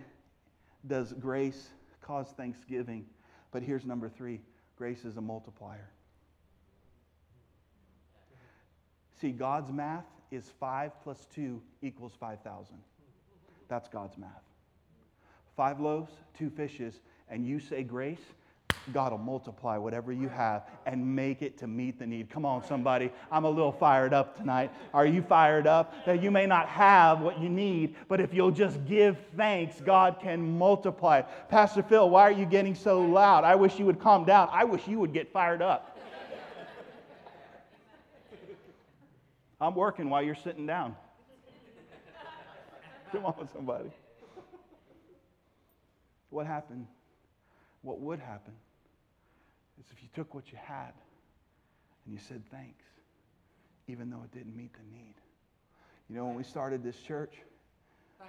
does 0.86 1.12
grace 1.12 1.68
cause 2.00 2.28
thanksgiving, 2.36 3.06
but 3.50 3.62
here's 3.62 3.84
number 3.84 4.08
three 4.08 4.40
grace 4.76 5.04
is 5.04 5.16
a 5.16 5.20
multiplier. 5.20 5.90
See, 9.20 9.32
God's 9.32 9.72
math 9.72 10.06
is 10.30 10.52
5 10.60 10.92
plus 11.02 11.26
2 11.34 11.60
equals 11.82 12.12
5,000. 12.20 12.76
That's 13.68 13.88
God's 13.88 14.16
math. 14.16 14.47
Five 15.58 15.80
loaves, 15.80 16.12
two 16.38 16.50
fishes, 16.50 17.00
and 17.28 17.44
you 17.44 17.58
say 17.58 17.82
grace, 17.82 18.20
God 18.92 19.10
will 19.10 19.18
multiply 19.18 19.76
whatever 19.76 20.12
you 20.12 20.28
have 20.28 20.62
and 20.86 21.16
make 21.16 21.42
it 21.42 21.58
to 21.58 21.66
meet 21.66 21.98
the 21.98 22.06
need. 22.06 22.30
Come 22.30 22.44
on, 22.44 22.64
somebody. 22.64 23.10
I'm 23.32 23.42
a 23.42 23.50
little 23.50 23.72
fired 23.72 24.14
up 24.14 24.36
tonight. 24.36 24.70
Are 24.94 25.04
you 25.04 25.20
fired 25.20 25.66
up? 25.66 26.06
That 26.06 26.22
you 26.22 26.30
may 26.30 26.46
not 26.46 26.68
have 26.68 27.22
what 27.22 27.40
you 27.40 27.48
need, 27.48 27.96
but 28.06 28.20
if 28.20 28.32
you'll 28.32 28.52
just 28.52 28.84
give 28.86 29.18
thanks, 29.36 29.80
God 29.80 30.20
can 30.20 30.58
multiply. 30.58 31.22
Pastor 31.22 31.82
Phil, 31.82 32.08
why 32.08 32.22
are 32.22 32.30
you 32.30 32.46
getting 32.46 32.76
so 32.76 33.00
loud? 33.02 33.42
I 33.42 33.56
wish 33.56 33.80
you 33.80 33.86
would 33.86 33.98
calm 33.98 34.24
down. 34.24 34.48
I 34.52 34.62
wish 34.62 34.86
you 34.86 35.00
would 35.00 35.12
get 35.12 35.32
fired 35.32 35.60
up. 35.60 35.98
I'm 39.60 39.74
working 39.74 40.08
while 40.08 40.22
you're 40.22 40.36
sitting 40.36 40.66
down. 40.66 40.94
Come 43.10 43.26
on, 43.26 43.48
somebody. 43.52 43.90
What 46.30 46.46
happened? 46.46 46.86
What 47.82 48.00
would 48.00 48.18
happen 48.18 48.54
is 49.80 49.86
if 49.92 50.02
you 50.02 50.08
took 50.14 50.34
what 50.34 50.50
you 50.50 50.58
had 50.62 50.92
and 52.04 52.14
you 52.14 52.18
said 52.18 52.42
thanks, 52.50 52.84
even 53.86 54.10
though 54.10 54.22
it 54.24 54.32
didn't 54.32 54.56
meet 54.56 54.72
the 54.72 54.96
need. 54.96 55.14
You 56.08 56.16
know, 56.16 56.26
when 56.26 56.34
we 56.36 56.42
started 56.42 56.82
this 56.82 56.96
church, 56.96 57.34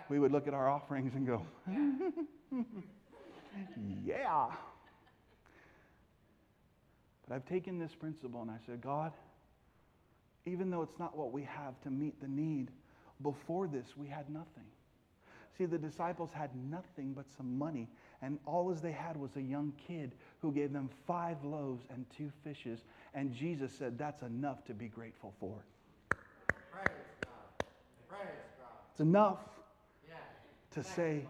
we 0.09 0.19
would 0.19 0.31
look 0.31 0.47
at 0.47 0.53
our 0.53 0.69
offerings 0.69 1.15
and 1.15 1.25
go, 1.25 1.45
yeah. 4.05 4.47
But 7.27 7.35
I've 7.35 7.45
taken 7.45 7.79
this 7.79 7.95
principle 7.95 8.41
and 8.41 8.51
I 8.51 8.57
said, 8.65 8.81
God, 8.81 9.13
even 10.45 10.69
though 10.69 10.81
it's 10.81 10.99
not 10.99 11.17
what 11.17 11.31
we 11.31 11.43
have 11.43 11.79
to 11.81 11.89
meet 11.89 12.19
the 12.21 12.27
need, 12.27 12.69
before 13.21 13.67
this 13.67 13.95
we 13.97 14.07
had 14.07 14.29
nothing. 14.29 14.65
See, 15.59 15.65
the 15.65 15.77
disciples 15.77 16.29
had 16.31 16.51
nothing 16.71 17.11
but 17.11 17.25
some 17.35 17.57
money, 17.57 17.89
and 18.21 18.39
all 18.45 18.71
as 18.71 18.81
they 18.81 18.93
had 18.93 19.17
was 19.17 19.35
a 19.35 19.41
young 19.41 19.73
kid 19.85 20.13
who 20.41 20.53
gave 20.53 20.71
them 20.71 20.89
five 21.05 21.43
loaves 21.43 21.83
and 21.93 22.05
two 22.15 22.31
fishes. 22.45 22.85
And 23.13 23.35
Jesus 23.35 23.73
said, 23.73 23.97
That's 23.97 24.21
enough 24.21 24.63
to 24.67 24.73
be 24.73 24.87
grateful 24.87 25.33
for. 25.37 25.57
Praise 26.71 26.87
God. 27.25 27.67
Praise 28.07 28.21
God. 28.57 28.69
It's 28.91 29.01
enough 29.01 29.39
yeah. 30.07 30.15
to 30.71 30.81
thank 30.81 30.95
say, 30.95 31.15
you. 31.15 31.29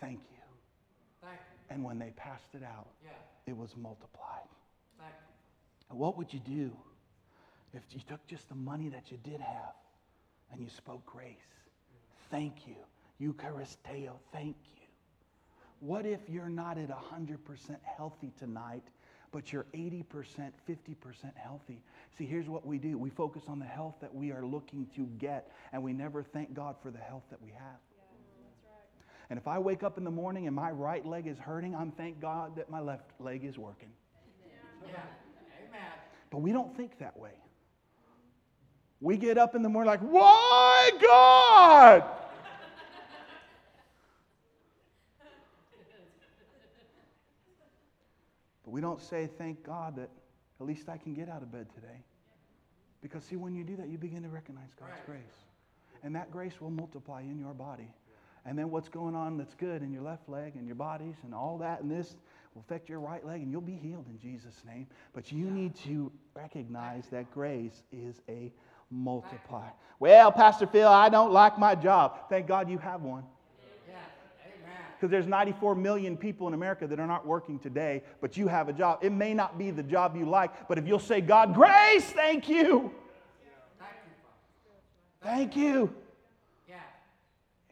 Thank 0.00 0.20
you. 0.20 0.42
Thank 1.20 1.34
you. 1.34 1.74
And 1.74 1.84
when 1.84 1.98
they 1.98 2.14
passed 2.16 2.54
it 2.54 2.62
out, 2.62 2.86
yeah. 3.04 3.10
it 3.46 3.54
was 3.54 3.76
multiplied. 3.76 4.48
And 5.90 5.98
what 5.98 6.16
would 6.16 6.32
you 6.32 6.40
do 6.40 6.74
if 7.74 7.82
you 7.90 8.00
took 8.08 8.26
just 8.26 8.48
the 8.48 8.54
money 8.54 8.88
that 8.88 9.10
you 9.10 9.18
did 9.22 9.38
have 9.38 9.74
and 10.50 10.62
you 10.62 10.70
spoke 10.70 11.04
grace? 11.04 11.36
Thank 12.30 12.66
you 12.66 12.76
Eucharisteo, 13.24 14.12
thank 14.32 14.56
you. 14.76 14.86
What 15.80 16.06
if 16.06 16.20
you're 16.28 16.48
not 16.48 16.78
at 16.78 16.88
100% 16.88 17.38
healthy 17.96 18.32
tonight, 18.38 18.84
but 19.34 19.52
you're 19.52 19.66
80%, 19.74 20.04
50% 20.04 20.52
healthy. 21.34 21.82
See, 22.16 22.24
here's 22.24 22.48
what 22.48 22.64
we 22.64 22.78
do 22.78 22.96
we 22.96 23.10
focus 23.10 23.42
on 23.48 23.58
the 23.58 23.64
health 23.64 23.96
that 24.00 24.14
we 24.14 24.30
are 24.30 24.46
looking 24.46 24.86
to 24.94 25.06
get, 25.18 25.50
and 25.72 25.82
we 25.82 25.92
never 25.92 26.22
thank 26.22 26.54
God 26.54 26.76
for 26.80 26.92
the 26.92 27.00
health 27.00 27.24
that 27.30 27.42
we 27.42 27.50
have. 27.50 27.80
And 29.30 29.38
if 29.38 29.48
I 29.48 29.58
wake 29.58 29.82
up 29.82 29.98
in 29.98 30.04
the 30.04 30.10
morning 30.10 30.46
and 30.46 30.54
my 30.54 30.70
right 30.70 31.04
leg 31.04 31.26
is 31.26 31.38
hurting, 31.38 31.74
I'm 31.74 31.90
thank 31.90 32.20
God 32.20 32.54
that 32.56 32.70
my 32.70 32.78
left 32.78 33.10
leg 33.18 33.44
is 33.44 33.58
working. 33.58 33.88
Yeah. 34.86 34.92
Amen. 35.68 35.80
But 36.30 36.38
we 36.38 36.52
don't 36.52 36.76
think 36.76 36.98
that 36.98 37.18
way. 37.18 37.32
We 39.00 39.16
get 39.16 39.36
up 39.36 39.54
in 39.54 39.62
the 39.62 39.68
morning 39.68 39.88
like, 39.88 40.00
why 40.00 40.92
God? 41.02 42.04
We 48.74 48.80
don't 48.80 49.00
say, 49.00 49.28
thank 49.38 49.64
God 49.64 49.94
that 49.94 50.10
at 50.60 50.66
least 50.66 50.88
I 50.88 50.96
can 50.96 51.14
get 51.14 51.28
out 51.28 51.42
of 51.42 51.52
bed 51.52 51.68
today. 51.76 52.02
Because, 53.02 53.22
see, 53.22 53.36
when 53.36 53.54
you 53.54 53.62
do 53.62 53.76
that, 53.76 53.86
you 53.86 53.98
begin 53.98 54.24
to 54.24 54.28
recognize 54.28 54.70
God's 54.76 54.94
right. 54.94 55.06
grace. 55.06 55.44
And 56.02 56.16
that 56.16 56.32
grace 56.32 56.60
will 56.60 56.72
multiply 56.72 57.20
in 57.20 57.38
your 57.38 57.54
body. 57.54 57.94
And 58.44 58.58
then 58.58 58.72
what's 58.72 58.88
going 58.88 59.14
on 59.14 59.38
that's 59.38 59.54
good 59.54 59.82
in 59.82 59.92
your 59.92 60.02
left 60.02 60.28
leg 60.28 60.56
and 60.56 60.66
your 60.66 60.74
bodies 60.74 61.14
and 61.22 61.32
all 61.32 61.56
that 61.58 61.82
and 61.82 61.90
this 61.90 62.16
will 62.52 62.62
affect 62.62 62.88
your 62.88 62.98
right 62.98 63.24
leg 63.24 63.42
and 63.42 63.52
you'll 63.52 63.60
be 63.60 63.76
healed 63.76 64.06
in 64.08 64.18
Jesus' 64.18 64.60
name. 64.66 64.88
But 65.12 65.30
you 65.30 65.50
need 65.50 65.76
to 65.84 66.10
recognize 66.34 67.06
that 67.12 67.30
grace 67.32 67.84
is 67.92 68.22
a 68.28 68.52
multiplier. 68.90 69.72
Well, 70.00 70.32
Pastor 70.32 70.66
Phil, 70.66 70.88
I 70.88 71.10
don't 71.10 71.30
like 71.30 71.60
my 71.60 71.76
job. 71.76 72.28
Thank 72.28 72.48
God 72.48 72.68
you 72.68 72.78
have 72.78 73.02
one. 73.02 73.22
Because 74.94 75.10
there's 75.10 75.26
94 75.26 75.74
million 75.74 76.16
people 76.16 76.48
in 76.48 76.54
America 76.54 76.86
that 76.86 76.98
are 77.00 77.06
not 77.06 77.26
working 77.26 77.58
today, 77.58 78.02
but 78.20 78.36
you 78.36 78.48
have 78.48 78.68
a 78.68 78.72
job. 78.72 79.00
It 79.02 79.12
may 79.12 79.34
not 79.34 79.58
be 79.58 79.70
the 79.70 79.82
job 79.82 80.16
you 80.16 80.24
like, 80.24 80.68
but 80.68 80.78
if 80.78 80.86
you'll 80.86 80.98
say, 80.98 81.20
God, 81.20 81.54
grace, 81.54 82.04
thank 82.04 82.48
you. 82.48 82.92
Thank 85.22 85.56
you. 85.56 85.94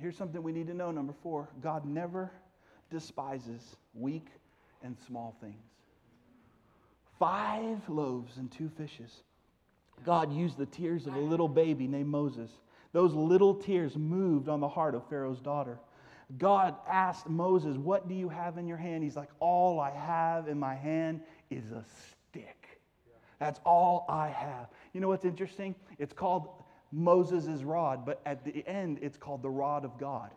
Here's 0.03 0.17
something 0.17 0.43
we 0.43 0.53
need 0.53 0.67
to 0.67 0.75
know. 0.75 0.91
Number 0.91 1.15
four 1.23 1.49
God 1.63 1.87
never 1.87 2.33
despises 2.91 3.77
weak 3.95 4.27
and 4.83 4.97
small 5.07 5.37
things. 5.41 5.63
Five 7.21 7.89
loaves 7.89 8.37
and 8.37 8.51
two 8.51 8.69
fishes. 8.77 9.23
God 10.05 10.33
used 10.33 10.59
the 10.59 10.67
tears 10.67 11.07
of 11.07 11.15
a 11.15 11.21
little 11.21 11.47
baby 11.47 11.87
named 11.87 12.09
Moses. 12.09 12.51
Those 12.93 13.15
little 13.15 13.55
tears 13.55 13.97
moved 13.97 14.49
on 14.49 14.59
the 14.59 14.69
heart 14.69 14.97
of 14.97 15.09
Pharaoh's 15.09 15.39
daughter. 15.39 15.79
God 16.39 16.77
asked 16.89 17.29
Moses, 17.29 17.77
What 17.77 18.09
do 18.09 18.15
you 18.15 18.29
have 18.29 18.59
in 18.59 18.67
your 18.67 18.77
hand? 18.77 19.03
He's 19.05 19.17
like, 19.17 19.31
All 19.41 19.81
I 19.81 19.91
have 19.91 20.49
in 20.49 20.59
my 20.59 20.75
hand 20.75 21.21
is 21.51 21.71
a 21.71 21.85
stick. 21.85 22.81
That's 23.39 23.61
all 23.65 24.07
I 24.09 24.29
have. 24.29 24.69
You 24.93 25.01
know 25.01 25.09
what's 25.09 25.25
interesting? 25.25 25.75
It's 25.99 26.13
called 26.13 26.49
Moses' 26.93 27.63
rod, 27.63 28.07
but 28.07 28.21
at 28.25 28.45
the 28.45 28.67
end, 28.69 28.99
it's 29.03 29.17
called 29.17 29.43
the 29.43 29.51
rod 29.51 29.85
of 29.85 29.99
God. 29.99 30.31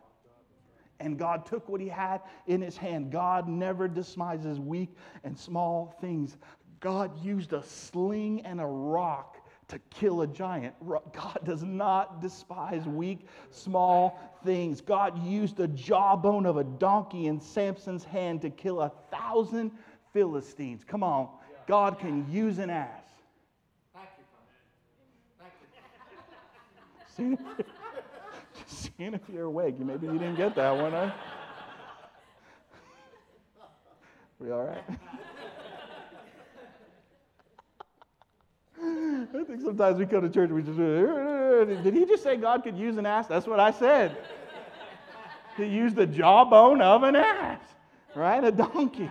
And 1.00 1.20
God 1.20 1.46
took 1.46 1.68
what 1.68 1.82
he 1.82 1.90
had 1.90 2.22
in 2.48 2.62
his 2.62 2.78
hand. 2.78 3.12
God 3.12 3.48
never 3.48 3.88
despises 3.88 4.60
weak 4.60 4.96
and 5.24 5.38
small 5.38 5.94
things. 6.00 6.38
God 6.80 7.24
used 7.24 7.54
a 7.54 7.62
sling 7.64 8.42
and 8.46 8.62
a 8.62 8.66
rock 8.66 9.38
to 9.68 9.80
kill 9.90 10.22
a 10.22 10.28
giant. 10.28 10.76
God 10.88 11.40
does 11.44 11.64
not 11.64 12.22
despise 12.22 12.86
weak, 12.86 13.28
small 13.52 14.20
things. 14.44 14.82
God 14.82 15.26
used 15.26 15.58
the 15.58 15.68
jawbone 15.70 16.46
of 16.46 16.58
a 16.58 16.64
donkey 16.64 17.28
in 17.28 17.40
Samson's 17.40 18.04
hand 18.04 18.42
to 18.42 18.50
kill 18.50 18.82
a 18.82 18.92
thousand 19.12 19.72
Philistines. 20.14 20.84
Come 20.86 21.04
on, 21.04 21.30
God 21.68 22.00
can 22.00 22.32
use 22.32 22.60
an 22.60 22.70
ass. 22.70 23.02
seeing 27.16 27.34
if, 27.34 27.66
just 28.68 28.96
seeing 28.98 29.14
if 29.14 29.22
you're 29.32 29.46
awake. 29.46 29.80
Maybe 29.80 30.08
you 30.08 30.14
didn't 30.14 30.36
get 30.36 30.56
that 30.56 30.72
one, 30.72 30.92
huh? 30.92 31.12
We 34.40 34.52
all 34.52 34.66
right? 34.66 34.84
I 39.34 39.44
think 39.44 39.62
sometimes 39.62 39.98
we 39.98 40.06
come 40.06 40.22
to 40.22 40.30
church, 40.30 40.50
and 40.50 40.56
we 40.56 40.62
just, 40.62 40.80
uh, 40.80 41.66
did 41.84 41.94
he 41.94 42.06
just 42.06 42.24
say 42.24 42.36
God 42.38 42.64
could 42.64 42.78
use 42.78 42.98
an 42.98 43.06
ass? 43.06 43.28
That's 43.28 43.48
what 43.48 43.60
I 43.60 43.72
said. 43.72 44.18
He 45.58 45.66
used 45.66 45.96
the 45.96 46.06
jawbone 46.06 46.82
of 46.82 47.04
an 47.04 47.16
ass, 47.16 47.62
right? 48.14 48.44
A 48.44 48.52
donkey. 48.52 49.10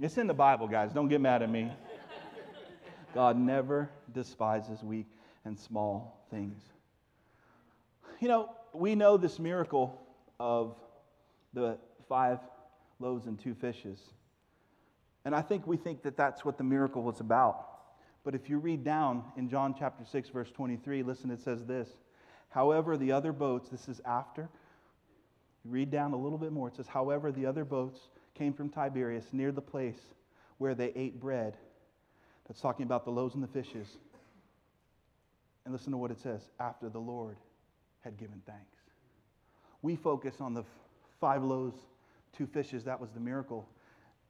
It's 0.00 0.18
in 0.18 0.26
the 0.26 0.34
Bible, 0.34 0.68
guys. 0.68 0.92
Don't 0.92 1.08
get 1.08 1.20
mad 1.20 1.42
at 1.42 1.50
me. 1.50 1.72
God 3.14 3.38
never 3.38 3.90
despises 4.12 4.82
weak 4.82 5.06
and 5.44 5.58
small 5.58 6.26
things 6.30 6.62
you 8.20 8.28
know, 8.28 8.50
we 8.72 8.94
know 8.94 9.16
this 9.16 9.38
miracle 9.38 10.00
of 10.40 10.76
the 11.52 11.78
five 12.08 12.38
loaves 12.98 13.26
and 13.26 13.38
two 13.38 13.54
fishes. 13.54 13.98
And 15.24 15.34
I 15.34 15.42
think 15.42 15.66
we 15.66 15.76
think 15.76 16.02
that 16.02 16.16
that's 16.16 16.44
what 16.44 16.58
the 16.58 16.64
miracle 16.64 17.02
was 17.02 17.20
about. 17.20 17.66
But 18.28 18.34
if 18.34 18.50
you 18.50 18.58
read 18.58 18.84
down 18.84 19.24
in 19.38 19.48
John 19.48 19.74
chapter 19.78 20.04
6, 20.04 20.28
verse 20.28 20.50
23, 20.50 21.02
listen, 21.02 21.30
it 21.30 21.40
says 21.40 21.64
this. 21.64 21.88
However, 22.50 22.98
the 22.98 23.10
other 23.10 23.32
boats, 23.32 23.70
this 23.70 23.88
is 23.88 24.02
after, 24.04 24.50
read 25.64 25.90
down 25.90 26.12
a 26.12 26.16
little 26.18 26.36
bit 26.36 26.52
more. 26.52 26.68
It 26.68 26.76
says, 26.76 26.86
However, 26.86 27.32
the 27.32 27.46
other 27.46 27.64
boats 27.64 27.98
came 28.34 28.52
from 28.52 28.68
Tiberias 28.68 29.24
near 29.32 29.50
the 29.50 29.62
place 29.62 29.98
where 30.58 30.74
they 30.74 30.92
ate 30.94 31.18
bread. 31.18 31.56
That's 32.46 32.60
talking 32.60 32.84
about 32.84 33.06
the 33.06 33.10
loaves 33.10 33.34
and 33.34 33.42
the 33.42 33.48
fishes. 33.48 33.96
And 35.64 35.72
listen 35.72 35.92
to 35.92 35.96
what 35.96 36.10
it 36.10 36.18
says 36.18 36.50
after 36.60 36.90
the 36.90 37.00
Lord 37.00 37.38
had 38.02 38.18
given 38.18 38.42
thanks. 38.44 38.76
We 39.80 39.96
focus 39.96 40.34
on 40.38 40.52
the 40.52 40.64
five 41.18 41.42
loaves, 41.42 41.78
two 42.36 42.46
fishes, 42.46 42.84
that 42.84 43.00
was 43.00 43.08
the 43.12 43.20
miracle. 43.20 43.66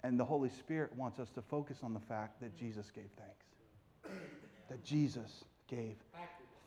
And 0.05 0.21
the 0.21 0.25
Holy 0.25 0.51
Spirit 0.51 0.95
wants 0.95 1.19
us 1.19 1.31
to 1.31 1.43
focus 1.43 1.79
on 1.83 1.95
the 1.95 2.01
fact 2.09 2.41
that 2.41 2.57
Jesus 2.57 2.93
gave 2.95 3.11
thanks. 3.17 3.48
That 4.69 4.85
Jesus 4.85 5.45
gave 5.67 5.97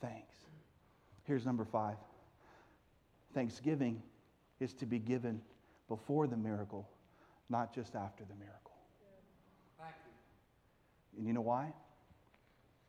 thanks. 0.01 0.35
Here's 1.23 1.45
number 1.45 1.65
five 1.65 1.97
Thanksgiving 3.33 4.01
is 4.59 4.73
to 4.75 4.85
be 4.85 4.99
given 4.99 5.41
before 5.87 6.27
the 6.27 6.37
miracle, 6.37 6.87
not 7.49 7.73
just 7.73 7.95
after 7.95 8.23
the 8.23 8.35
miracle. 8.35 8.71
And 11.17 11.27
you 11.27 11.33
know 11.33 11.41
why? 11.41 11.73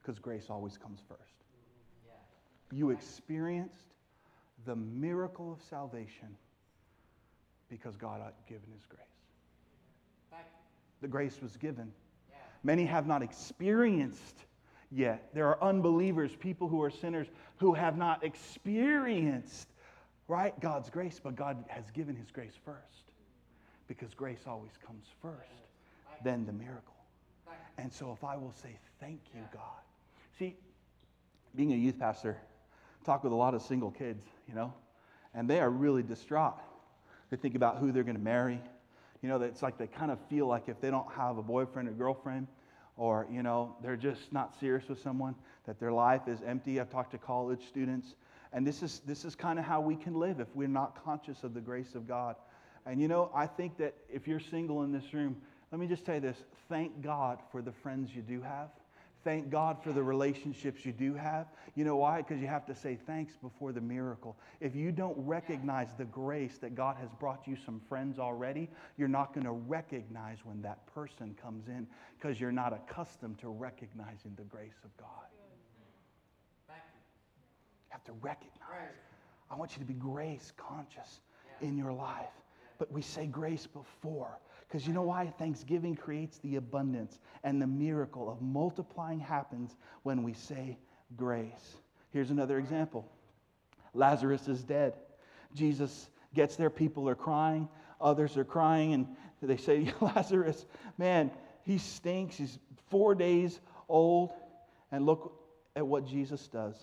Because 0.00 0.18
grace 0.18 0.46
always 0.48 0.76
comes 0.76 1.00
first. 1.08 1.20
You 2.70 2.90
experienced 2.90 3.94
the 4.64 4.76
miracle 4.76 5.52
of 5.52 5.60
salvation 5.68 6.36
because 7.68 7.96
God 7.96 8.20
had 8.22 8.34
given 8.48 8.70
his 8.72 8.84
grace. 8.86 9.00
The 11.00 11.08
grace 11.08 11.40
was 11.42 11.56
given. 11.56 11.92
Many 12.64 12.84
have 12.84 13.06
not 13.06 13.22
experienced 13.22 14.44
yet. 14.90 15.28
There 15.34 15.48
are 15.48 15.62
unbelievers, 15.62 16.32
people 16.38 16.68
who 16.68 16.82
are 16.82 16.90
sinners, 16.90 17.26
who 17.56 17.74
have 17.74 17.96
not 17.96 18.22
experienced, 18.24 19.68
right, 20.28 20.58
God's 20.60 20.90
grace, 20.90 21.20
but 21.22 21.34
God 21.34 21.64
has 21.68 21.90
given 21.90 22.14
his 22.14 22.30
grace 22.30 22.54
first. 22.64 23.10
Because 23.88 24.14
grace 24.14 24.44
always 24.46 24.72
comes 24.86 25.06
first, 25.20 25.50
then 26.22 26.46
the 26.46 26.52
miracle. 26.52 26.94
And 27.78 27.92
so 27.92 28.12
if 28.12 28.22
I 28.22 28.36
will 28.36 28.52
say, 28.62 28.78
thank 29.00 29.20
you, 29.34 29.40
God. 29.52 29.62
See, 30.38 30.56
being 31.54 31.72
a 31.72 31.76
youth 31.76 31.98
pastor, 31.98 32.38
talk 33.04 33.24
with 33.24 33.32
a 33.32 33.36
lot 33.36 33.54
of 33.54 33.62
single 33.62 33.90
kids, 33.90 34.24
you 34.48 34.54
know, 34.54 34.72
and 35.34 35.48
they 35.48 35.60
are 35.60 35.70
really 35.70 36.02
distraught. 36.02 36.60
They 37.30 37.36
think 37.36 37.54
about 37.54 37.78
who 37.78 37.92
they're 37.92 38.04
going 38.04 38.16
to 38.16 38.22
marry. 38.22 38.60
You 39.22 39.28
know, 39.28 39.40
it's 39.40 39.62
like 39.62 39.78
they 39.78 39.86
kind 39.86 40.10
of 40.10 40.18
feel 40.28 40.46
like 40.46 40.68
if 40.68 40.80
they 40.80 40.90
don't 40.90 41.10
have 41.12 41.38
a 41.38 41.42
boyfriend 41.42 41.88
or 41.88 41.92
girlfriend, 41.92 42.48
or, 42.96 43.26
you 43.30 43.42
know, 43.42 43.74
they're 43.82 43.96
just 43.96 44.32
not 44.32 44.58
serious 44.58 44.88
with 44.88 45.00
someone, 45.00 45.34
that 45.66 45.80
their 45.80 45.92
life 45.92 46.22
is 46.26 46.40
empty. 46.46 46.80
I've 46.80 46.90
talked 46.90 47.12
to 47.12 47.18
college 47.18 47.66
students, 47.68 48.14
and 48.52 48.66
this 48.66 48.82
is, 48.82 49.00
this 49.06 49.24
is 49.24 49.34
kind 49.34 49.58
of 49.58 49.64
how 49.64 49.80
we 49.80 49.96
can 49.96 50.14
live 50.14 50.40
if 50.40 50.48
we're 50.54 50.68
not 50.68 51.02
conscious 51.02 51.42
of 51.44 51.54
the 51.54 51.60
grace 51.60 51.94
of 51.94 52.06
God. 52.06 52.36
And, 52.84 53.00
you 53.00 53.08
know, 53.08 53.30
I 53.34 53.46
think 53.46 53.78
that 53.78 53.94
if 54.12 54.26
you're 54.26 54.40
single 54.40 54.82
in 54.82 54.92
this 54.92 55.14
room, 55.14 55.36
let 55.70 55.80
me 55.80 55.86
just 55.86 56.04
tell 56.04 56.16
you 56.16 56.20
this 56.20 56.36
thank 56.68 57.00
God 57.00 57.38
for 57.50 57.62
the 57.62 57.72
friends 57.72 58.10
you 58.14 58.22
do 58.22 58.42
have 58.42 58.68
Thank 59.24 59.50
God 59.50 59.80
for 59.82 59.92
the 59.92 60.02
relationships 60.02 60.84
you 60.84 60.92
do 60.92 61.14
have. 61.14 61.46
You 61.76 61.84
know 61.84 61.96
why? 61.96 62.18
Because 62.22 62.40
you 62.40 62.48
have 62.48 62.66
to 62.66 62.74
say 62.74 62.98
thanks 63.06 63.34
before 63.36 63.70
the 63.72 63.80
miracle. 63.80 64.36
If 64.60 64.74
you 64.74 64.90
don't 64.90 65.16
recognize 65.16 65.90
the 65.96 66.06
grace 66.06 66.58
that 66.58 66.74
God 66.74 66.96
has 66.96 67.08
brought 67.20 67.46
you 67.46 67.56
some 67.64 67.80
friends 67.88 68.18
already, 68.18 68.68
you're 68.96 69.06
not 69.06 69.32
going 69.32 69.46
to 69.46 69.52
recognize 69.52 70.38
when 70.44 70.60
that 70.62 70.84
person 70.92 71.36
comes 71.40 71.68
in 71.68 71.86
because 72.18 72.40
you're 72.40 72.50
not 72.50 72.72
accustomed 72.72 73.38
to 73.38 73.48
recognizing 73.48 74.34
the 74.36 74.44
grace 74.44 74.80
of 74.84 74.96
God. 74.96 75.08
You 76.68 76.74
have 77.90 78.04
to 78.04 78.12
recognize. 78.20 78.50
I 79.50 79.54
want 79.54 79.72
you 79.72 79.78
to 79.78 79.84
be 79.84 79.94
grace 79.94 80.52
conscious 80.56 81.20
in 81.60 81.76
your 81.76 81.92
life. 81.92 82.32
But 82.78 82.90
we 82.90 83.02
say 83.02 83.26
grace 83.26 83.66
before 83.66 84.38
Because 84.72 84.86
you 84.86 84.94
know 84.94 85.02
why? 85.02 85.26
Thanksgiving 85.38 85.94
creates 85.94 86.38
the 86.38 86.56
abundance 86.56 87.18
and 87.44 87.60
the 87.60 87.66
miracle 87.66 88.30
of 88.30 88.40
multiplying 88.40 89.20
happens 89.20 89.76
when 90.02 90.22
we 90.22 90.32
say 90.32 90.78
grace. 91.14 91.76
Here's 92.10 92.30
another 92.30 92.58
example 92.58 93.06
Lazarus 93.92 94.48
is 94.48 94.62
dead. 94.62 94.94
Jesus 95.54 96.08
gets 96.32 96.56
there, 96.56 96.70
people 96.70 97.06
are 97.06 97.14
crying, 97.14 97.68
others 98.00 98.38
are 98.38 98.46
crying, 98.46 98.94
and 98.94 99.06
they 99.42 99.58
say, 99.58 99.92
Lazarus, 100.00 100.64
man, 100.96 101.30
he 101.64 101.76
stinks. 101.76 102.36
He's 102.36 102.58
four 102.88 103.14
days 103.14 103.60
old. 103.90 104.30
And 104.90 105.04
look 105.04 105.38
at 105.76 105.86
what 105.86 106.06
Jesus 106.06 106.48
does. 106.48 106.76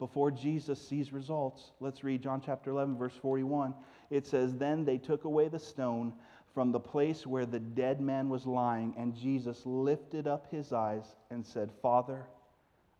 Before 0.00 0.32
Jesus 0.32 0.84
sees 0.84 1.12
results, 1.12 1.70
let's 1.78 2.02
read 2.02 2.22
John 2.22 2.42
chapter 2.44 2.70
11, 2.70 2.98
verse 2.98 3.14
41. 3.22 3.72
It 4.10 4.26
says, 4.26 4.56
Then 4.56 4.84
they 4.84 4.98
took 4.98 5.22
away 5.24 5.46
the 5.46 5.60
stone 5.60 6.12
from 6.54 6.72
the 6.72 6.80
place 6.80 7.26
where 7.26 7.46
the 7.46 7.60
dead 7.60 8.00
man 8.00 8.28
was 8.28 8.46
lying, 8.46 8.94
and 8.98 9.14
Jesus 9.14 9.60
lifted 9.64 10.26
up 10.26 10.50
his 10.50 10.72
eyes 10.72 11.04
and 11.30 11.46
said, 11.46 11.70
Father, 11.80 12.26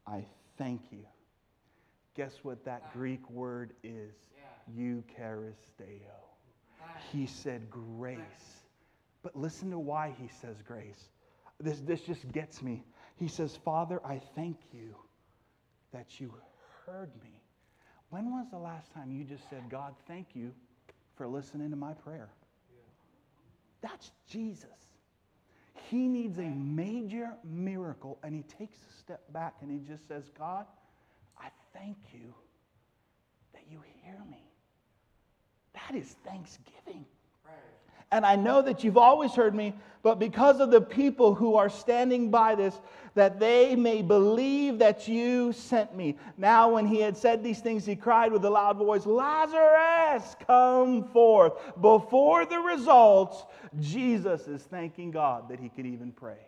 I 0.06 0.24
thank 0.56 0.80
you. 0.90 1.04
Guess 2.16 2.32
what 2.42 2.64
that 2.64 2.92
Greek 2.92 3.28
word 3.30 3.72
is? 3.82 4.14
Eucharisteo. 4.76 5.54
He 7.12 7.26
said 7.26 7.70
grace. 7.70 8.20
But 9.22 9.36
listen 9.36 9.70
to 9.70 9.78
why 9.78 10.14
he 10.18 10.28
says 10.40 10.56
grace. 10.66 11.08
This, 11.58 11.80
this 11.80 12.00
just 12.00 12.30
gets 12.32 12.62
me. 12.62 12.84
He 13.16 13.28
says, 13.28 13.56
Father, 13.64 14.00
I 14.04 14.20
thank 14.34 14.58
you 14.72 14.94
that 15.92 16.20
you 16.20 16.32
heard 16.86 17.10
me. 17.22 17.40
When 18.10 18.30
was 18.30 18.46
the 18.50 18.58
last 18.58 18.92
time 18.92 19.10
you 19.10 19.24
just 19.24 19.48
said, 19.50 19.62
God, 19.70 19.94
thank 20.08 20.28
you 20.34 20.52
for 21.16 21.28
listening 21.28 21.70
to 21.70 21.76
my 21.76 21.92
prayer? 21.92 22.30
That's 23.82 24.10
Jesus. 24.28 24.68
He 25.88 26.08
needs 26.08 26.38
a 26.38 26.42
major 26.42 27.30
miracle, 27.44 28.18
and 28.22 28.34
he 28.34 28.42
takes 28.42 28.76
a 28.76 28.98
step 28.98 29.20
back 29.32 29.54
and 29.60 29.70
he 29.70 29.78
just 29.78 30.06
says, 30.06 30.24
God, 30.38 30.66
I 31.38 31.48
thank 31.72 31.96
you 32.12 32.34
that 33.52 33.62
you 33.70 33.80
hear 34.02 34.18
me. 34.30 34.44
That 35.72 35.96
is 35.96 36.14
thanksgiving. 36.24 37.04
And 38.12 38.26
I 38.26 38.36
know 38.36 38.60
that 38.62 38.82
you've 38.82 38.96
always 38.96 39.32
heard 39.32 39.54
me, 39.54 39.74
but 40.02 40.18
because 40.18 40.60
of 40.60 40.70
the 40.70 40.80
people 40.80 41.34
who 41.34 41.54
are 41.54 41.68
standing 41.68 42.30
by 42.30 42.54
this, 42.54 42.78
that 43.14 43.38
they 43.38 43.76
may 43.76 44.02
believe 44.02 44.78
that 44.78 45.06
you 45.06 45.52
sent 45.52 45.94
me. 45.94 46.16
Now, 46.36 46.70
when 46.70 46.86
he 46.86 47.00
had 47.00 47.16
said 47.16 47.44
these 47.44 47.60
things, 47.60 47.84
he 47.86 47.96
cried 47.96 48.32
with 48.32 48.44
a 48.44 48.50
loud 48.50 48.78
voice, 48.78 49.06
Lazarus, 49.06 50.36
come 50.46 51.04
forth. 51.04 51.52
Before 51.80 52.46
the 52.46 52.58
results, 52.58 53.44
Jesus 53.78 54.48
is 54.48 54.62
thanking 54.62 55.10
God 55.10 55.48
that 55.48 55.60
he 55.60 55.68
could 55.68 55.86
even 55.86 56.12
pray. 56.12 56.38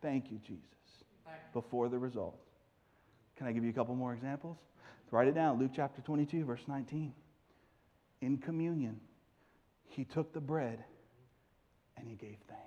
Thank 0.00 0.30
you, 0.30 0.38
Jesus. 0.38 0.62
Before 1.52 1.88
the 1.88 1.98
results. 1.98 2.44
Can 3.36 3.46
I 3.46 3.52
give 3.52 3.64
you 3.64 3.70
a 3.70 3.72
couple 3.72 3.94
more 3.94 4.12
examples? 4.12 4.58
Write 5.10 5.28
it 5.28 5.34
down. 5.34 5.58
Luke 5.58 5.72
chapter 5.74 6.00
22, 6.02 6.44
verse 6.44 6.62
19. 6.66 7.12
In 8.20 8.38
communion, 8.38 9.00
he 9.88 10.04
took 10.04 10.32
the 10.32 10.40
bread 10.40 10.84
and 11.96 12.06
he 12.08 12.14
gave 12.14 12.36
thanks. 12.48 12.64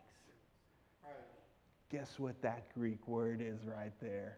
Guess 1.92 2.20
what 2.20 2.42
that 2.42 2.74
Greek 2.74 3.06
word 3.08 3.42
is 3.42 3.66
right 3.66 3.92
there? 4.02 4.38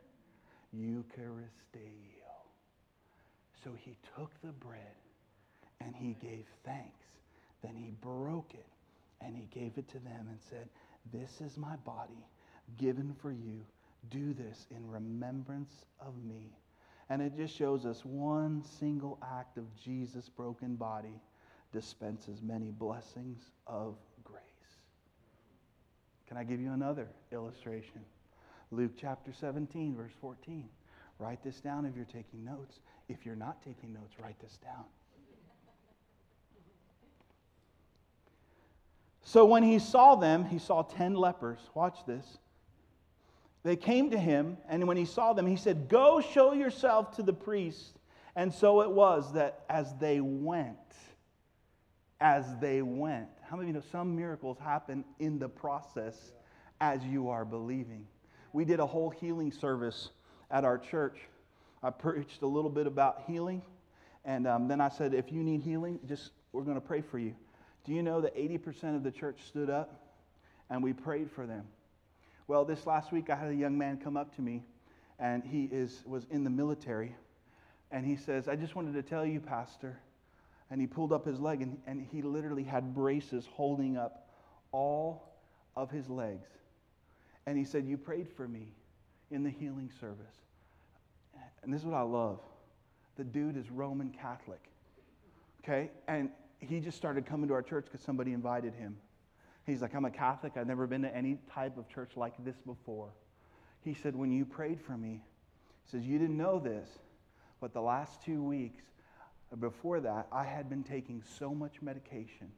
Eucharisteo. 0.75 1.43
So 3.63 3.71
he 3.79 3.95
took 4.17 4.31
the 4.41 4.51
bread 4.51 4.95
and 5.79 5.95
he 5.95 6.17
gave 6.19 6.45
thanks. 6.65 7.05
Then 7.61 7.75
he 7.75 7.91
broke 8.01 8.53
it 8.53 8.65
and 9.21 9.35
he 9.35 9.47
gave 9.53 9.77
it 9.77 9.87
to 9.89 9.99
them 9.99 10.27
and 10.29 10.39
said, 10.49 10.67
This 11.11 11.41
is 11.41 11.57
my 11.57 11.75
body 11.77 12.25
given 12.77 13.15
for 13.21 13.31
you. 13.31 13.61
Do 14.09 14.33
this 14.33 14.65
in 14.71 14.89
remembrance 14.89 15.85
of 15.99 16.13
me. 16.23 16.57
And 17.09 17.21
it 17.21 17.37
just 17.37 17.55
shows 17.55 17.85
us 17.85 18.03
one 18.03 18.63
single 18.79 19.19
act 19.21 19.57
of 19.57 19.65
Jesus' 19.81 20.29
broken 20.29 20.75
body 20.75 21.21
dispenses 21.73 22.41
many 22.41 22.71
blessings 22.71 23.39
of 23.67 23.95
grace. 24.23 24.41
Can 26.27 26.37
I 26.37 26.43
give 26.43 26.61
you 26.61 26.71
another 26.71 27.07
illustration? 27.31 28.01
Luke 28.71 28.91
chapter 28.97 29.33
17, 29.33 29.95
verse 29.95 30.13
14. 30.21 30.69
Write 31.19 31.43
this 31.43 31.59
down 31.59 31.85
if 31.85 31.95
you're 31.95 32.05
taking 32.05 32.45
notes. 32.45 32.79
If 33.09 33.25
you're 33.25 33.35
not 33.35 33.61
taking 33.63 33.93
notes, 33.93 34.13
write 34.21 34.39
this 34.39 34.57
down. 34.63 34.85
So 39.23 39.45
when 39.45 39.63
he 39.63 39.79
saw 39.79 40.15
them, 40.15 40.45
he 40.45 40.59
saw 40.59 40.83
10 40.83 41.15
lepers. 41.15 41.59
Watch 41.73 42.05
this. 42.05 42.37
They 43.63 43.75
came 43.75 44.11
to 44.11 44.19
him, 44.19 44.57
and 44.67 44.87
when 44.87 44.97
he 44.97 45.05
saw 45.05 45.33
them, 45.33 45.47
he 45.47 45.55
said, 45.55 45.87
Go 45.87 46.21
show 46.21 46.53
yourself 46.53 47.15
to 47.15 47.23
the 47.23 47.33
priest. 47.33 47.97
And 48.35 48.53
so 48.53 48.81
it 48.81 48.91
was 48.91 49.33
that 49.33 49.63
as 49.69 49.93
they 49.99 50.19
went, 50.19 50.77
as 52.19 52.45
they 52.59 52.81
went. 52.81 53.27
How 53.41 53.57
many 53.57 53.69
of 53.69 53.75
you 53.75 53.81
know 53.81 53.85
some 53.91 54.15
miracles 54.15 54.57
happen 54.59 55.03
in 55.19 55.39
the 55.39 55.49
process 55.49 56.31
as 56.81 57.03
you 57.03 57.29
are 57.29 57.45
believing? 57.45 58.07
We 58.53 58.65
did 58.65 58.79
a 58.79 58.85
whole 58.85 59.09
healing 59.09 59.51
service 59.51 60.09
at 60.51 60.63
our 60.63 60.77
church. 60.77 61.17
I 61.81 61.89
preached 61.89 62.41
a 62.41 62.47
little 62.47 62.69
bit 62.69 62.87
about 62.87 63.23
healing, 63.27 63.61
and 64.23 64.47
um, 64.47 64.67
then 64.67 64.79
I 64.79 64.89
said, 64.89 65.13
if 65.13 65.31
you 65.31 65.43
need 65.43 65.61
healing, 65.61 65.99
just 66.07 66.31
we're 66.53 66.63
going 66.63 66.75
to 66.79 66.81
pray 66.81 67.01
for 67.01 67.19
you. 67.19 67.35
Do 67.83 67.91
you 67.91 68.03
know 68.03 68.21
that 68.21 68.35
80% 68.35 68.95
of 68.95 69.03
the 69.03 69.11
church 69.11 69.39
stood 69.47 69.69
up 69.69 69.99
and 70.69 70.81
we 70.81 70.93
prayed 70.93 71.29
for 71.29 71.45
them? 71.45 71.65
Well, 72.47 72.63
this 72.63 72.85
last 72.85 73.11
week 73.11 73.29
I 73.29 73.35
had 73.35 73.49
a 73.49 73.55
young 73.55 73.77
man 73.77 73.97
come 73.97 74.17
up 74.17 74.35
to 74.35 74.41
me, 74.41 74.63
and 75.19 75.43
he 75.43 75.65
is 75.65 76.03
was 76.05 76.25
in 76.29 76.43
the 76.43 76.49
military, 76.49 77.15
and 77.91 78.05
he 78.05 78.15
says, 78.15 78.47
"I 78.47 78.55
just 78.55 78.75
wanted 78.75 78.93
to 78.93 79.01
tell 79.01 79.25
you, 79.25 79.39
Pastor." 79.39 79.97
And 80.73 80.81
he 80.81 80.87
pulled 80.87 81.13
up 81.13 81.23
his 81.23 81.39
leg 81.39 81.61
and, 81.61 81.77
and 81.85 82.01
he 82.11 82.23
literally 82.23 82.63
had 82.63 82.95
braces 82.95 83.47
holding 83.53 83.95
up 83.95 84.27
all 84.71 85.35
of 85.75 85.91
his 85.91 86.09
legs. 86.09 86.49
And 87.45 87.55
he 87.55 87.63
said, 87.63 87.85
You 87.85 87.95
prayed 87.95 88.27
for 88.27 88.47
me 88.47 88.73
in 89.29 89.43
the 89.43 89.51
healing 89.51 89.91
service. 89.99 90.35
And 91.61 91.71
this 91.71 91.81
is 91.81 91.85
what 91.85 91.95
I 91.95 92.01
love. 92.01 92.39
The 93.17 93.23
dude 93.23 93.55
is 93.55 93.69
Roman 93.69 94.09
Catholic. 94.09 94.61
Okay? 95.63 95.91
And 96.07 96.31
he 96.57 96.79
just 96.79 96.97
started 96.97 97.27
coming 97.27 97.47
to 97.49 97.53
our 97.53 97.61
church 97.61 97.85
because 97.85 98.01
somebody 98.01 98.33
invited 98.33 98.73
him. 98.73 98.97
He's 99.67 99.83
like, 99.83 99.93
I'm 99.93 100.05
a 100.05 100.09
Catholic. 100.09 100.53
I've 100.57 100.65
never 100.65 100.87
been 100.87 101.03
to 101.03 101.15
any 101.15 101.37
type 101.53 101.77
of 101.77 101.87
church 101.87 102.13
like 102.15 102.33
this 102.43 102.57
before. 102.65 103.13
He 103.81 103.93
said, 103.93 104.15
When 104.15 104.31
you 104.31 104.43
prayed 104.43 104.81
for 104.81 104.97
me, 104.97 105.21
he 105.85 105.91
says, 105.91 106.03
You 106.03 106.17
didn't 106.17 106.37
know 106.37 106.57
this, 106.57 106.89
but 107.61 107.73
the 107.73 107.81
last 107.81 108.23
two 108.23 108.41
weeks, 108.41 108.85
before 109.59 109.99
that, 109.99 110.27
I 110.31 110.43
had 110.43 110.69
been 110.69 110.83
taking 110.83 111.21
so 111.37 111.53
much 111.53 111.81
medication. 111.81 112.51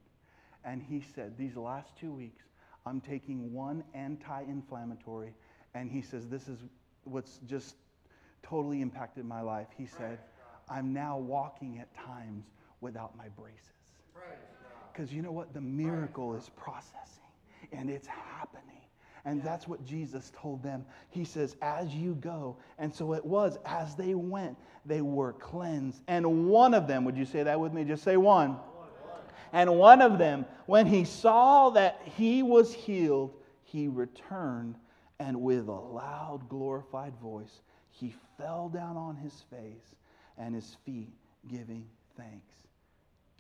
And 0.64 0.82
he 0.82 1.04
said, 1.14 1.38
These 1.38 1.56
last 1.56 1.96
two 2.00 2.12
weeks, 2.12 2.44
I'm 2.86 3.02
taking 3.02 3.54
one 3.54 3.84
anti 3.94 4.42
inflammatory. 4.44 5.34
And 5.74 5.92
he 5.92 6.02
says, 6.02 6.28
This 6.28 6.48
is 6.48 6.60
what's 7.04 7.40
just 7.46 7.76
totally 8.44 8.82
impacted 8.82 9.26
my 9.26 9.42
life. 9.42 9.68
He 9.78 9.86
said, 9.86 10.20
I'm 10.70 10.94
now 10.94 11.18
walking 11.18 11.80
at 11.80 11.94
times 11.96 12.46
without 12.82 13.16
my 13.18 13.28
braces. 13.30 13.62
Because 14.92 15.14
you 15.14 15.22
know 15.22 15.32
what? 15.32 15.54
The 15.54 15.62
miracle 15.62 16.36
is 16.36 16.50
processing 16.56 17.24
and 17.72 17.90
it's 17.90 18.08
happening. 18.08 18.75
And 19.26 19.42
that's 19.42 19.68
what 19.68 19.84
Jesus 19.84 20.32
told 20.40 20.62
them. 20.62 20.86
He 21.10 21.26
says, 21.26 21.56
As 21.62 21.94
you 21.94 22.16
go. 22.16 22.58
And 22.78 22.94
so 22.94 23.14
it 23.14 23.26
was, 23.26 23.58
as 23.66 23.96
they 23.96 24.14
went, 24.14 24.56
they 24.86 25.02
were 25.02 25.34
cleansed. 25.34 26.02
And 26.08 26.48
one 26.48 26.74
of 26.74 26.88
them, 26.88 27.04
would 27.06 27.18
you 27.18 27.26
say 27.26 27.42
that 27.44 27.60
with 27.60 27.74
me? 27.74 27.84
Just 27.84 28.04
say 28.04 28.18
one. 28.18 28.58
And 29.52 29.78
one 29.78 30.02
of 30.02 30.18
them, 30.18 30.46
when 30.66 30.86
he 30.86 31.06
saw 31.06 31.70
that 31.72 32.02
he 32.18 32.44
was 32.44 32.74
healed, 32.74 33.34
he 33.64 33.88
returned 33.88 34.76
and 35.20 35.42
with 35.42 35.68
a 35.68 35.72
loud, 35.72 36.42
glorified 36.50 37.14
voice, 37.22 37.62
he 37.90 38.14
fell 38.38 38.70
down 38.70 38.98
on 38.98 39.16
his 39.16 39.44
face 39.50 39.96
and 40.38 40.54
his 40.54 40.76
feet, 40.86 41.14
giving 41.50 41.86
thanks. 42.18 42.54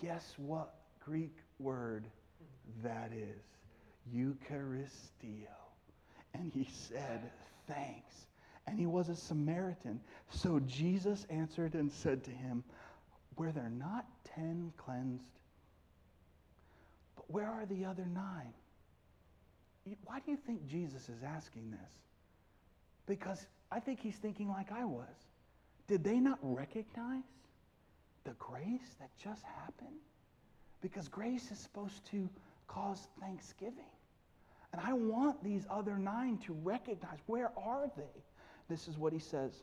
Guess 0.02 0.36
what 0.38 0.76
Greek 1.04 1.36
word 1.60 2.06
that 2.82 3.12
is? 3.14 3.44
Eucharisteo. 4.14 5.65
And 6.40 6.52
he 6.54 6.68
said, 6.72 7.22
Thanks. 7.68 8.14
And 8.68 8.80
he 8.80 8.86
was 8.86 9.10
a 9.10 9.16
Samaritan. 9.16 10.00
So 10.32 10.60
Jesus 10.66 11.26
answered 11.30 11.76
and 11.76 11.92
said 11.92 12.24
to 12.24 12.32
him, 12.32 12.64
Were 13.38 13.52
there 13.52 13.70
not 13.70 14.06
ten 14.36 14.74
cleansed? 14.78 15.24
But 17.16 17.32
where 17.32 17.48
are 17.48 17.66
the 17.66 17.86
other 17.86 18.06
nine? 18.06 18.54
Why 20.06 20.20
do 20.20 20.32
you 20.32 20.38
think 20.38 20.68
Jesus 20.68 21.10
is 21.10 21.24
asking 21.24 21.72
this? 21.72 21.92
Because 23.06 23.46
I 23.72 23.80
think 23.80 24.00
he's 24.00 24.16
thinking 24.16 24.50
like 24.50 24.72
I 24.72 24.84
was. 24.84 25.06
Did 25.88 26.04
they 26.04 26.20
not 26.20 26.40
recognize 26.42 27.24
the 28.24 28.34
grace 28.40 28.96
that 29.00 29.10
just 29.24 29.44
happened? 29.44 30.00
Because 30.82 31.08
grace 31.08 31.52
is 31.52 31.60
supposed 31.60 32.04
to 32.12 32.28
cause 32.68 33.08
thanksgiving. 33.20 33.86
And 34.76 34.86
I 34.86 34.92
want 34.92 35.42
these 35.42 35.66
other 35.70 35.98
nine 35.98 36.38
to 36.40 36.54
recognize 36.54 37.20
where 37.28 37.50
are 37.58 37.90
they? 37.96 38.24
This 38.68 38.90
is 38.90 38.98
what 38.98 39.14
he 39.14 39.20
says. 39.20 39.54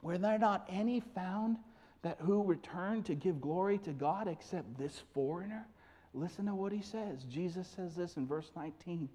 Were 0.00 0.16
there 0.16 0.38
not 0.38 0.66
any 0.70 1.00
found 1.00 1.58
that 2.00 2.16
who 2.18 2.42
returned 2.42 3.04
to 3.06 3.14
give 3.14 3.42
glory 3.42 3.76
to 3.80 3.90
God 3.90 4.28
except 4.28 4.78
this 4.78 5.02
foreigner? 5.12 5.66
Listen 6.14 6.46
to 6.46 6.54
what 6.54 6.72
he 6.72 6.80
says. 6.80 7.24
Jesus 7.24 7.68
says 7.76 7.94
this 7.94 8.16
in 8.16 8.26
verse 8.26 8.50
19. 8.56 9.06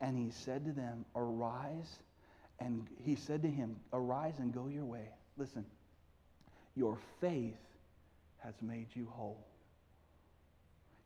And 0.00 0.16
he 0.16 0.30
said 0.30 0.64
to 0.66 0.70
them, 0.70 1.04
Arise. 1.16 1.98
And 2.60 2.86
he 3.02 3.16
said 3.16 3.42
to 3.42 3.50
him, 3.50 3.74
Arise 3.92 4.38
and 4.38 4.54
go 4.54 4.68
your 4.68 4.84
way. 4.84 5.08
Listen, 5.36 5.64
your 6.76 6.96
faith 7.20 7.58
has 8.38 8.54
made 8.62 8.86
you 8.94 9.08
whole. 9.10 9.44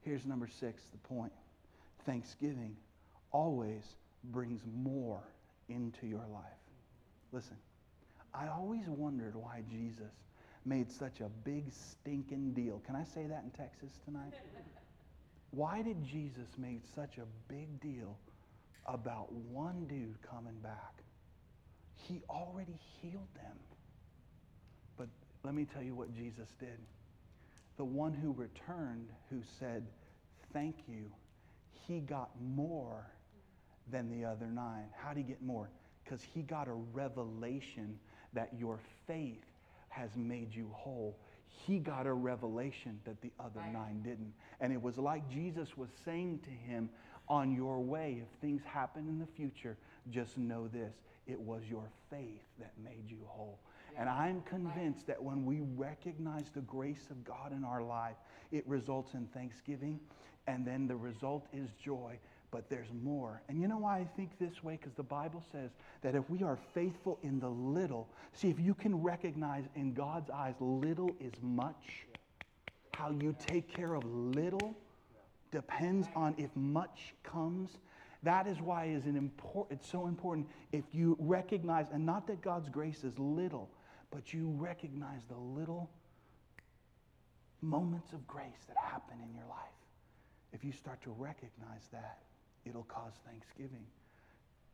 Here's 0.03 0.27
number 0.27 0.49
six, 0.49 0.83
the 0.93 0.99
point. 1.09 1.33
Thanksgiving 2.05 2.77
always 3.35 3.83
brings 4.31 4.63
more 4.75 5.21
into 5.69 6.07
your 6.07 6.25
life. 6.33 6.45
Listen, 7.33 7.57
I 8.33 8.47
always 8.47 8.87
wondered 8.87 9.35
why 9.35 9.63
Jesus 9.69 10.13
made 10.65 10.91
such 10.91 11.21
a 11.21 11.29
big 11.45 11.65
stinking 11.73 12.53
deal. 12.55 12.81
Can 12.87 12.97
I 12.97 13.05
say 13.05 13.27
that 13.27 13.43
in 13.43 13.51
Texas 13.51 13.99
tonight? 14.07 14.33
Why 15.51 15.83
did 15.83 16.03
Jesus 16.03 16.49
make 16.59 16.81
such 16.97 17.19
a 17.19 17.53
big 17.53 17.81
deal 17.81 18.17
about 18.87 19.31
one 19.33 19.87
dude 19.87 20.17
coming 20.29 20.59
back? 20.63 21.05
He 21.95 22.23
already 22.29 22.77
healed 23.01 23.29
them. 23.37 23.57
But 24.97 25.07
let 25.45 25.55
me 25.55 25.65
tell 25.65 25.83
you 25.83 25.95
what 25.95 26.13
Jesus 26.13 26.49
did. 26.59 26.79
The 27.77 27.85
one 27.85 28.15
who 28.15 28.33
returned, 28.33 29.11
who 29.31 29.43
said, 29.61 29.87
Thank 30.53 30.77
you, 30.89 31.11
he 31.87 32.01
got 32.01 32.31
more 32.41 33.07
than 33.91 34.11
the 34.11 34.27
other 34.27 34.47
nine. 34.47 34.87
How 34.97 35.11
did 35.11 35.19
he 35.19 35.23
get 35.25 35.43
more? 35.43 35.71
Because 36.05 36.23
he 36.23 36.43
got 36.43 36.69
a 36.69 36.73
revelation 36.73 37.99
that 38.33 38.51
your 38.59 38.79
faith 39.07 39.45
has 39.89 40.11
made 40.17 40.55
you 40.55 40.69
whole. 40.73 41.17
He 41.47 41.79
got 41.79 42.07
a 42.07 42.13
revelation 42.13 42.99
that 43.05 43.21
the 43.23 43.31
other 43.39 43.61
nine 43.73 44.03
didn't. 44.03 44.33
And 44.61 44.73
it 44.73 44.83
was 44.83 44.99
like 44.99 45.29
Jesus 45.31 45.77
was 45.77 45.89
saying 46.05 46.41
to 46.45 46.51
him, 46.51 46.91
On 47.29 47.55
your 47.55 47.81
way, 47.81 48.23
if 48.23 48.41
things 48.41 48.63
happen 48.65 49.07
in 49.09 49.19
the 49.19 49.27
future, 49.27 49.77
just 50.11 50.37
know 50.37 50.69
this 50.69 50.95
it 51.27 51.41
was 51.41 51.63
your 51.71 51.89
faith 52.11 52.43
that 52.59 52.73
made 52.83 53.05
you 53.09 53.17
whole. 53.27 53.59
And 53.97 54.09
I'm 54.09 54.43
convinced 54.43 55.07
that 55.07 55.23
when 55.23 55.45
we 55.47 55.61
recognize 55.77 56.51
the 56.55 56.61
grace 56.61 57.07
of 57.11 57.25
God 57.25 57.53
in 57.53 57.65
our 57.65 57.83
life, 57.83 58.17
it 58.51 58.67
results 58.67 59.15
in 59.15 59.27
thanksgiving, 59.29 60.01
and 60.47 60.67
then 60.67 60.87
the 60.87 60.97
result 60.97 61.47
is 61.53 61.71
joy 61.83 62.19
but 62.55 62.71
there's 62.71 62.87
more. 63.03 63.43
And 63.49 63.61
you 63.61 63.67
know 63.67 63.79
why 63.79 63.99
I 63.99 64.05
think 64.17 64.39
this 64.39 64.63
way? 64.63 64.79
Because 64.81 64.95
the 64.95 65.03
Bible 65.03 65.43
says 65.51 65.73
that 66.03 66.15
if 66.15 66.31
we 66.31 66.45
are 66.45 66.57
faithful 66.73 67.19
in 67.25 67.41
the 67.41 67.49
little, 67.49 68.09
see, 68.33 68.49
if 68.49 68.61
you 68.61 68.75
can 68.75 69.03
recognize 69.03 69.65
in 69.75 69.93
God's 69.93 70.31
eyes 70.31 70.55
little 70.61 71.11
is 71.19 71.33
much, 71.43 72.07
how 72.93 73.11
you 73.11 73.35
take 73.45 73.67
care 73.75 73.95
of 73.95 74.05
little 74.05 74.77
depends 75.51 76.07
on 76.15 76.37
if 76.39 76.55
much 76.55 77.15
comes. 77.25 77.79
That 78.23 78.47
is 78.47 78.61
why 78.61 78.85
it 78.85 78.99
is 78.99 79.07
import, 79.07 79.67
it's 79.73 79.91
so 79.91 80.07
important 80.07 80.47
if 80.71 80.85
you 80.93 81.17
recognize, 81.19 81.87
and 81.93 82.07
not 82.07 82.29
that 82.29 82.41
God's 82.41 82.69
grace 82.69 83.03
is 83.03 83.19
little, 83.19 83.69
but 84.13 84.33
you 84.33 84.55
recognize 84.57 85.23
the 85.29 85.37
little 85.37 85.91
moments 87.63 88.13
of 88.13 88.25
grace 88.29 88.63
that 88.69 88.77
happen 88.77 89.17
in 89.29 89.35
your 89.35 89.47
life. 89.49 89.59
If 90.53 90.63
you 90.63 90.71
start 90.71 91.03
to 91.03 91.11
recognize 91.11 91.89
that, 91.91 92.21
it'll 92.67 92.85
cause 92.85 93.13
thanksgiving. 93.27 93.87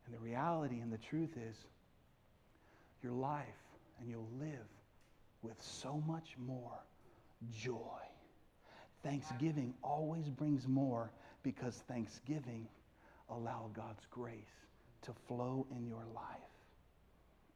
And 0.07 0.15
the 0.15 0.19
reality 0.19 0.81
and 0.81 0.93
the 0.93 0.99
truth 0.99 1.37
is, 1.37 1.57
your 3.03 3.13
life 3.13 3.47
and 4.01 4.11
you'll 4.11 4.29
live 4.39 4.69
with 5.43 5.61
so 5.61 6.03
much 6.07 6.35
more 6.39 6.79
joy. 7.53 8.01
Thanksgiving 9.03 9.75
always 9.83 10.29
brings 10.29 10.69
more 10.69 11.11
because 11.43 11.83
thanksgiving 11.89 12.67
allows 13.31 13.71
God's 13.75 14.07
grace 14.11 14.35
to 15.03 15.13
flow 15.27 15.67
in 15.75 15.87
your 15.87 16.05
life. 16.15 16.25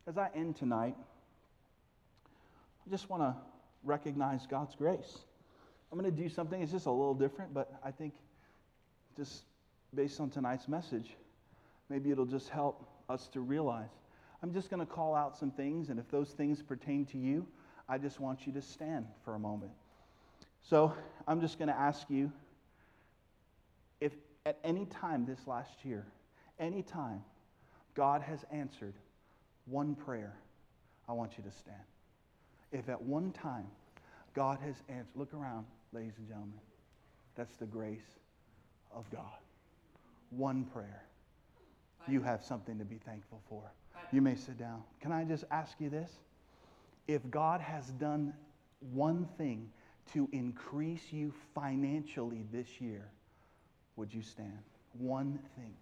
As 0.06 0.16
I 0.16 0.30
end 0.34 0.56
tonight, 0.56 0.96
I 2.86 2.90
just 2.90 3.10
want 3.10 3.22
to 3.22 3.34
recognize 3.82 4.46
God's 4.46 4.74
grace. 4.74 5.18
I'm 5.92 5.98
going 5.98 6.10
to 6.10 6.22
do 6.22 6.28
something, 6.28 6.60
it's 6.62 6.72
just 6.72 6.86
a 6.86 6.90
little 6.90 7.14
different, 7.14 7.52
but 7.52 7.72
I 7.84 7.90
think 7.90 8.14
just 9.16 9.44
based 9.94 10.20
on 10.20 10.30
tonight's 10.30 10.68
message, 10.68 11.16
maybe 11.88 12.10
it'll 12.10 12.24
just 12.24 12.48
help 12.48 12.88
us 13.08 13.28
to 13.28 13.40
realize. 13.40 13.90
I'm 14.42 14.52
just 14.52 14.70
going 14.70 14.80
to 14.80 14.86
call 14.86 15.14
out 15.14 15.36
some 15.36 15.50
things, 15.50 15.88
and 15.88 15.98
if 15.98 16.10
those 16.10 16.30
things 16.30 16.62
pertain 16.62 17.06
to 17.06 17.18
you, 17.18 17.46
I 17.88 17.98
just 17.98 18.20
want 18.20 18.46
you 18.46 18.52
to 18.52 18.62
stand 18.62 19.06
for 19.24 19.34
a 19.34 19.38
moment. 19.38 19.72
So 20.62 20.92
I'm 21.26 21.40
just 21.40 21.58
going 21.58 21.68
to 21.68 21.78
ask 21.78 22.08
you 22.08 22.32
if 24.00 24.12
at 24.46 24.58
any 24.64 24.86
time 24.86 25.26
this 25.26 25.46
last 25.46 25.84
year, 25.84 26.06
any 26.58 26.82
time 26.82 27.22
God 27.94 28.22
has 28.22 28.44
answered 28.50 28.94
one 29.66 29.94
prayer, 29.94 30.34
I 31.08 31.12
want 31.12 31.38
you 31.38 31.44
to 31.44 31.50
stand. 31.50 31.76
If 32.72 32.88
at 32.88 33.00
one 33.00 33.32
time 33.32 33.66
God 34.34 34.58
has 34.60 34.76
answered, 34.88 35.06
look 35.14 35.32
around, 35.32 35.66
ladies 35.92 36.14
and 36.18 36.26
gentlemen. 36.26 36.60
That's 37.36 37.56
the 37.56 37.66
grace 37.66 38.18
of 38.94 39.10
God 39.10 39.32
one 40.36 40.64
prayer, 40.64 41.02
you 42.08 42.20
have 42.22 42.44
something 42.44 42.78
to 42.78 42.84
be 42.84 42.98
thankful 42.98 43.40
for. 43.48 43.62
You 44.12 44.20
may 44.20 44.34
sit 44.34 44.58
down. 44.58 44.82
Can 45.00 45.12
I 45.12 45.24
just 45.24 45.44
ask 45.50 45.80
you 45.80 45.88
this? 45.88 46.10
If 47.08 47.28
God 47.30 47.60
has 47.60 47.86
done 47.92 48.34
one 48.92 49.28
thing 49.38 49.70
to 50.12 50.28
increase 50.32 51.12
you 51.12 51.32
financially 51.54 52.44
this 52.52 52.80
year, 52.80 53.08
would 53.96 54.12
you 54.12 54.22
stand? 54.22 54.58
One 54.98 55.38
thing. 55.56 55.74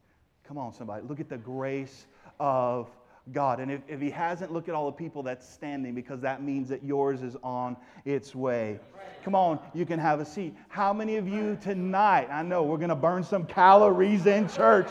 Come 0.44 0.59
on, 0.59 0.72
somebody. 0.72 1.07
Look 1.07 1.20
at 1.20 1.28
the 1.28 1.38
grace 1.38 2.07
of 2.38 2.88
God. 3.31 3.61
And 3.61 3.70
if, 3.70 3.81
if 3.87 4.01
He 4.01 4.11
hasn't, 4.11 4.53
look 4.53 4.68
at 4.68 4.75
all 4.75 4.87
the 4.87 4.93
people 4.93 5.23
that's 5.23 5.49
standing 5.49 5.95
because 5.95 6.20
that 6.23 6.43
means 6.43 6.68
that 6.70 6.83
yours 6.83 7.23
is 7.23 7.37
on 7.45 7.77
its 8.05 8.35
way. 8.35 8.81
Come 9.25 9.37
on, 9.37 9.61
you 9.73 9.87
can 9.87 10.01
have 10.01 10.18
a 10.18 10.25
seat. 10.25 10.57
How 10.68 10.93
many 10.93 11.16
of 11.16 11.29
you 11.29 11.57
tonight, 11.62 12.29
I 12.31 12.43
know 12.43 12.64
we're 12.64 12.79
going 12.79 12.89
to 12.89 12.97
burn 12.97 13.23
some 13.23 13.47
calories 13.47 14.27
in 14.27 14.49
church. 14.49 14.89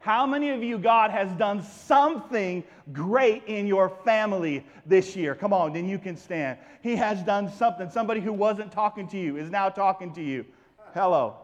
How 0.00 0.26
many 0.26 0.50
of 0.50 0.64
you, 0.64 0.78
God 0.78 1.12
has 1.12 1.30
done 1.34 1.62
something 1.62 2.64
great 2.92 3.44
in 3.46 3.68
your 3.68 3.88
family 4.04 4.66
this 4.84 5.14
year? 5.14 5.36
Come 5.36 5.52
on, 5.52 5.72
then 5.72 5.88
you 5.88 5.96
can 5.96 6.16
stand. 6.16 6.58
He 6.82 6.96
has 6.96 7.22
done 7.22 7.50
something. 7.52 7.88
Somebody 7.88 8.20
who 8.20 8.32
wasn't 8.32 8.72
talking 8.72 9.06
to 9.08 9.18
you 9.18 9.36
is 9.36 9.48
now 9.48 9.68
talking 9.68 10.12
to 10.14 10.22
you. 10.22 10.44
Hello. 10.92 11.36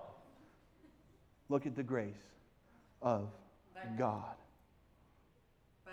Look 1.48 1.66
at 1.66 1.76
the 1.76 1.84
grace 1.84 2.12
of 3.00 3.28
God. 3.98 4.34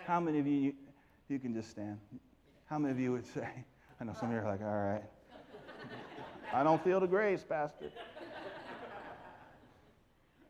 How 0.04 0.20
many 0.20 0.38
of 0.38 0.46
you, 0.46 0.74
you 1.28 1.38
can 1.38 1.54
just 1.54 1.70
stand. 1.70 1.98
How 2.66 2.78
many 2.78 2.92
of 2.92 3.00
you 3.00 3.12
would 3.12 3.26
say, 3.26 3.48
I 4.00 4.04
know 4.04 4.14
some 4.18 4.28
of 4.28 4.34
you 4.34 4.40
are 4.40 4.50
like, 4.50 4.60
all 4.60 4.66
right. 4.66 5.04
I 6.52 6.62
don't 6.62 6.82
feel 6.82 7.00
the 7.00 7.06
grace, 7.06 7.44
Pastor. 7.48 7.90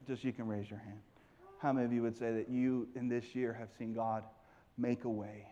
Just 0.06 0.22
you 0.22 0.32
can 0.32 0.46
raise 0.46 0.70
your 0.70 0.78
hand. 0.78 1.00
How 1.58 1.72
many 1.72 1.86
of 1.86 1.92
you 1.92 2.02
would 2.02 2.16
say 2.16 2.32
that 2.32 2.48
you 2.48 2.86
in 2.94 3.08
this 3.08 3.34
year 3.34 3.52
have 3.52 3.68
seen 3.78 3.94
God 3.94 4.22
make 4.78 5.04
a 5.04 5.08
way 5.08 5.46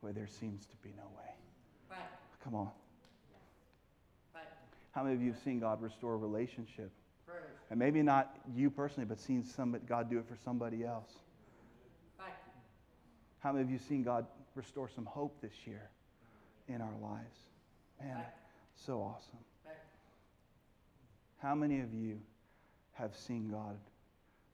where 0.00 0.12
there 0.12 0.26
seems 0.26 0.66
to 0.66 0.76
be 0.82 0.90
no 0.96 1.04
way? 1.16 1.30
Right. 1.90 1.98
Come 2.42 2.54
on. 2.54 2.68
Right. 4.34 4.44
How 4.90 5.02
many 5.02 5.14
of 5.14 5.22
you 5.22 5.32
have 5.32 5.40
seen 5.42 5.60
God 5.60 5.80
restore 5.80 6.14
a 6.14 6.16
relationship? 6.16 6.90
And 7.70 7.78
maybe 7.78 8.02
not 8.02 8.36
you 8.54 8.70
personally, 8.70 9.06
but 9.06 9.18
seen 9.18 9.44
somebody, 9.44 9.84
God 9.86 10.10
do 10.10 10.18
it 10.18 10.26
for 10.28 10.36
somebody 10.44 10.84
else. 10.84 11.10
How 13.40 13.52
many 13.52 13.62
of 13.64 13.70
you 13.70 13.78
seen 13.78 14.02
God 14.02 14.26
restore 14.54 14.88
some 14.88 15.04
hope 15.04 15.40
this 15.42 15.52
year 15.66 15.90
in 16.68 16.80
our 16.80 16.96
lives? 17.02 17.36
Man, 18.00 18.24
so 18.74 19.00
awesome. 19.02 19.38
How 21.38 21.54
many 21.54 21.80
of 21.80 21.92
you 21.92 22.18
have 22.92 23.14
seen 23.14 23.50
God 23.50 23.76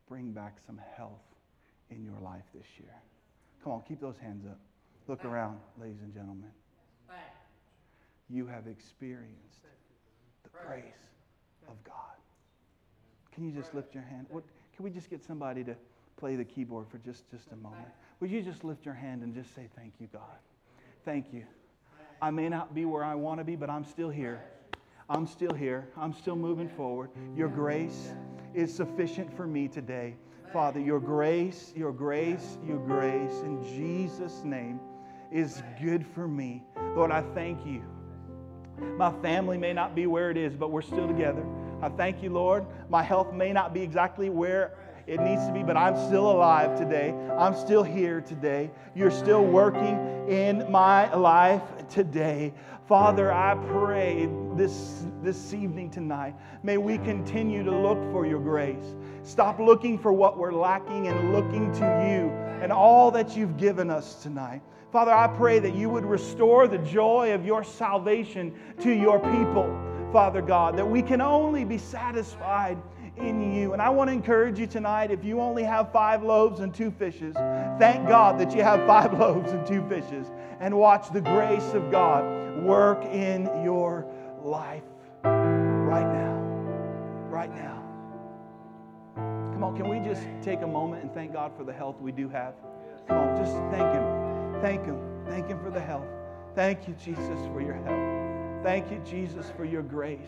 bring 0.08 0.32
back 0.32 0.56
some 0.66 0.80
health 0.96 1.22
in 1.90 2.02
your 2.04 2.18
life 2.20 2.42
this 2.52 2.66
year? 2.78 2.94
Come 3.62 3.74
on, 3.74 3.82
keep 3.86 4.00
those 4.00 4.18
hands 4.18 4.44
up. 4.44 4.58
Look 5.06 5.24
around, 5.24 5.58
ladies 5.80 6.00
and 6.02 6.12
gentlemen. 6.12 6.50
You 8.28 8.46
have 8.46 8.66
experienced 8.66 9.62
the 10.42 10.50
grace 10.50 10.84
of 11.68 11.82
God. 11.84 12.09
Can 13.40 13.48
you 13.48 13.58
just 13.58 13.74
lift 13.74 13.94
your 13.94 14.02
hand? 14.02 14.26
What, 14.28 14.44
can 14.76 14.84
we 14.84 14.90
just 14.90 15.08
get 15.08 15.24
somebody 15.24 15.64
to 15.64 15.74
play 16.18 16.36
the 16.36 16.44
keyboard 16.44 16.86
for 16.90 16.98
just, 16.98 17.22
just 17.30 17.50
a 17.52 17.56
moment? 17.56 17.88
Would 18.20 18.30
you 18.30 18.42
just 18.42 18.64
lift 18.64 18.84
your 18.84 18.92
hand 18.92 19.22
and 19.22 19.34
just 19.34 19.54
say, 19.54 19.66
Thank 19.74 19.94
you, 19.98 20.08
God? 20.12 20.36
Thank 21.06 21.32
you. 21.32 21.44
I 22.20 22.30
may 22.30 22.50
not 22.50 22.74
be 22.74 22.84
where 22.84 23.02
I 23.02 23.14
want 23.14 23.40
to 23.40 23.44
be, 23.44 23.56
but 23.56 23.70
I'm 23.70 23.86
still 23.86 24.10
here. 24.10 24.42
I'm 25.08 25.26
still 25.26 25.54
here. 25.54 25.88
I'm 25.96 26.12
still 26.12 26.36
moving 26.36 26.68
forward. 26.68 27.08
Your 27.34 27.48
grace 27.48 28.12
is 28.52 28.74
sufficient 28.74 29.34
for 29.34 29.46
me 29.46 29.68
today. 29.68 30.16
Father, 30.52 30.78
your 30.78 31.00
grace, 31.00 31.72
your 31.74 31.92
grace, 31.92 32.58
your 32.62 32.78
grace 32.78 33.40
in 33.40 33.64
Jesus' 33.74 34.44
name 34.44 34.80
is 35.32 35.62
good 35.82 36.06
for 36.06 36.28
me. 36.28 36.62
Lord, 36.94 37.10
I 37.10 37.22
thank 37.32 37.64
you. 37.64 37.82
My 38.98 39.10
family 39.22 39.56
may 39.56 39.72
not 39.72 39.94
be 39.94 40.06
where 40.06 40.30
it 40.30 40.36
is, 40.36 40.54
but 40.54 40.70
we're 40.70 40.82
still 40.82 41.08
together. 41.08 41.42
I 41.82 41.88
thank 41.88 42.22
you, 42.22 42.30
Lord. 42.30 42.66
My 42.88 43.02
health 43.02 43.32
may 43.32 43.52
not 43.52 43.72
be 43.72 43.82
exactly 43.82 44.30
where 44.30 44.72
it 45.06 45.20
needs 45.20 45.46
to 45.46 45.52
be, 45.52 45.62
but 45.62 45.76
I'm 45.76 45.96
still 46.06 46.30
alive 46.30 46.78
today. 46.78 47.14
I'm 47.38 47.54
still 47.56 47.82
here 47.82 48.20
today. 48.20 48.70
You're 48.94 49.10
still 49.10 49.44
working 49.44 50.28
in 50.28 50.70
my 50.70 51.12
life 51.14 51.62
today. 51.88 52.52
Father, 52.86 53.32
I 53.32 53.54
pray 53.68 54.28
this, 54.54 55.06
this 55.22 55.54
evening 55.54 55.90
tonight, 55.90 56.34
may 56.62 56.76
we 56.76 56.98
continue 56.98 57.62
to 57.64 57.70
look 57.70 57.98
for 58.12 58.26
your 58.26 58.40
grace. 58.40 58.94
Stop 59.22 59.58
looking 59.58 59.98
for 59.98 60.12
what 60.12 60.36
we're 60.36 60.52
lacking 60.52 61.06
and 61.06 61.32
looking 61.32 61.72
to 61.72 61.78
you 61.80 62.30
and 62.62 62.72
all 62.72 63.10
that 63.12 63.36
you've 63.36 63.56
given 63.56 63.90
us 63.90 64.22
tonight. 64.22 64.60
Father, 64.92 65.12
I 65.12 65.28
pray 65.28 65.60
that 65.60 65.74
you 65.74 65.88
would 65.88 66.04
restore 66.04 66.66
the 66.66 66.78
joy 66.78 67.32
of 67.32 67.46
your 67.46 67.62
salvation 67.62 68.52
to 68.80 68.92
your 68.92 69.20
people, 69.20 69.68
Father 70.12 70.42
God, 70.42 70.76
that 70.76 70.88
we 70.88 71.02
can 71.02 71.20
only 71.20 71.64
be 71.64 71.78
satisfied 71.78 72.76
in 73.16 73.52
you. 73.54 73.72
And 73.72 73.82
I 73.82 73.88
want 73.90 74.08
to 74.08 74.12
encourage 74.12 74.58
you 74.58 74.66
tonight 74.66 75.10
if 75.10 75.24
you 75.24 75.40
only 75.40 75.62
have 75.62 75.92
five 75.92 76.22
loaves 76.22 76.60
and 76.60 76.74
two 76.74 76.90
fishes, 76.90 77.34
thank 77.78 78.08
God 78.08 78.38
that 78.40 78.54
you 78.54 78.62
have 78.62 78.86
five 78.86 79.12
loaves 79.18 79.52
and 79.52 79.66
two 79.66 79.86
fishes 79.88 80.26
and 80.58 80.76
watch 80.76 81.12
the 81.12 81.20
grace 81.20 81.74
of 81.74 81.90
God 81.90 82.24
work 82.62 83.04
in 83.04 83.44
your 83.62 84.06
life 84.42 84.82
right 85.22 86.06
now. 86.06 86.34
Right 87.28 87.54
now. 87.54 87.82
Come 89.52 89.64
on, 89.64 89.76
can 89.76 89.88
we 89.88 90.00
just 90.00 90.22
take 90.42 90.62
a 90.62 90.66
moment 90.66 91.02
and 91.02 91.14
thank 91.14 91.32
God 91.32 91.52
for 91.56 91.64
the 91.64 91.72
health 91.72 92.00
we 92.00 92.12
do 92.12 92.28
have? 92.28 92.54
Come 93.08 93.18
on, 93.18 93.36
just 93.36 93.52
thank 93.70 93.92
Him. 93.92 94.60
Thank 94.60 94.84
Him. 94.84 94.98
Thank 95.26 95.48
Him 95.48 95.60
for 95.62 95.70
the 95.70 95.80
health. 95.80 96.06
Thank 96.54 96.88
you, 96.88 96.94
Jesus, 96.94 97.46
for 97.52 97.60
your 97.60 97.74
help. 97.74 98.19
Thank 98.62 98.90
you, 98.90 99.00
Jesus, 99.08 99.50
for 99.56 99.64
your 99.64 99.82
grace. 99.82 100.18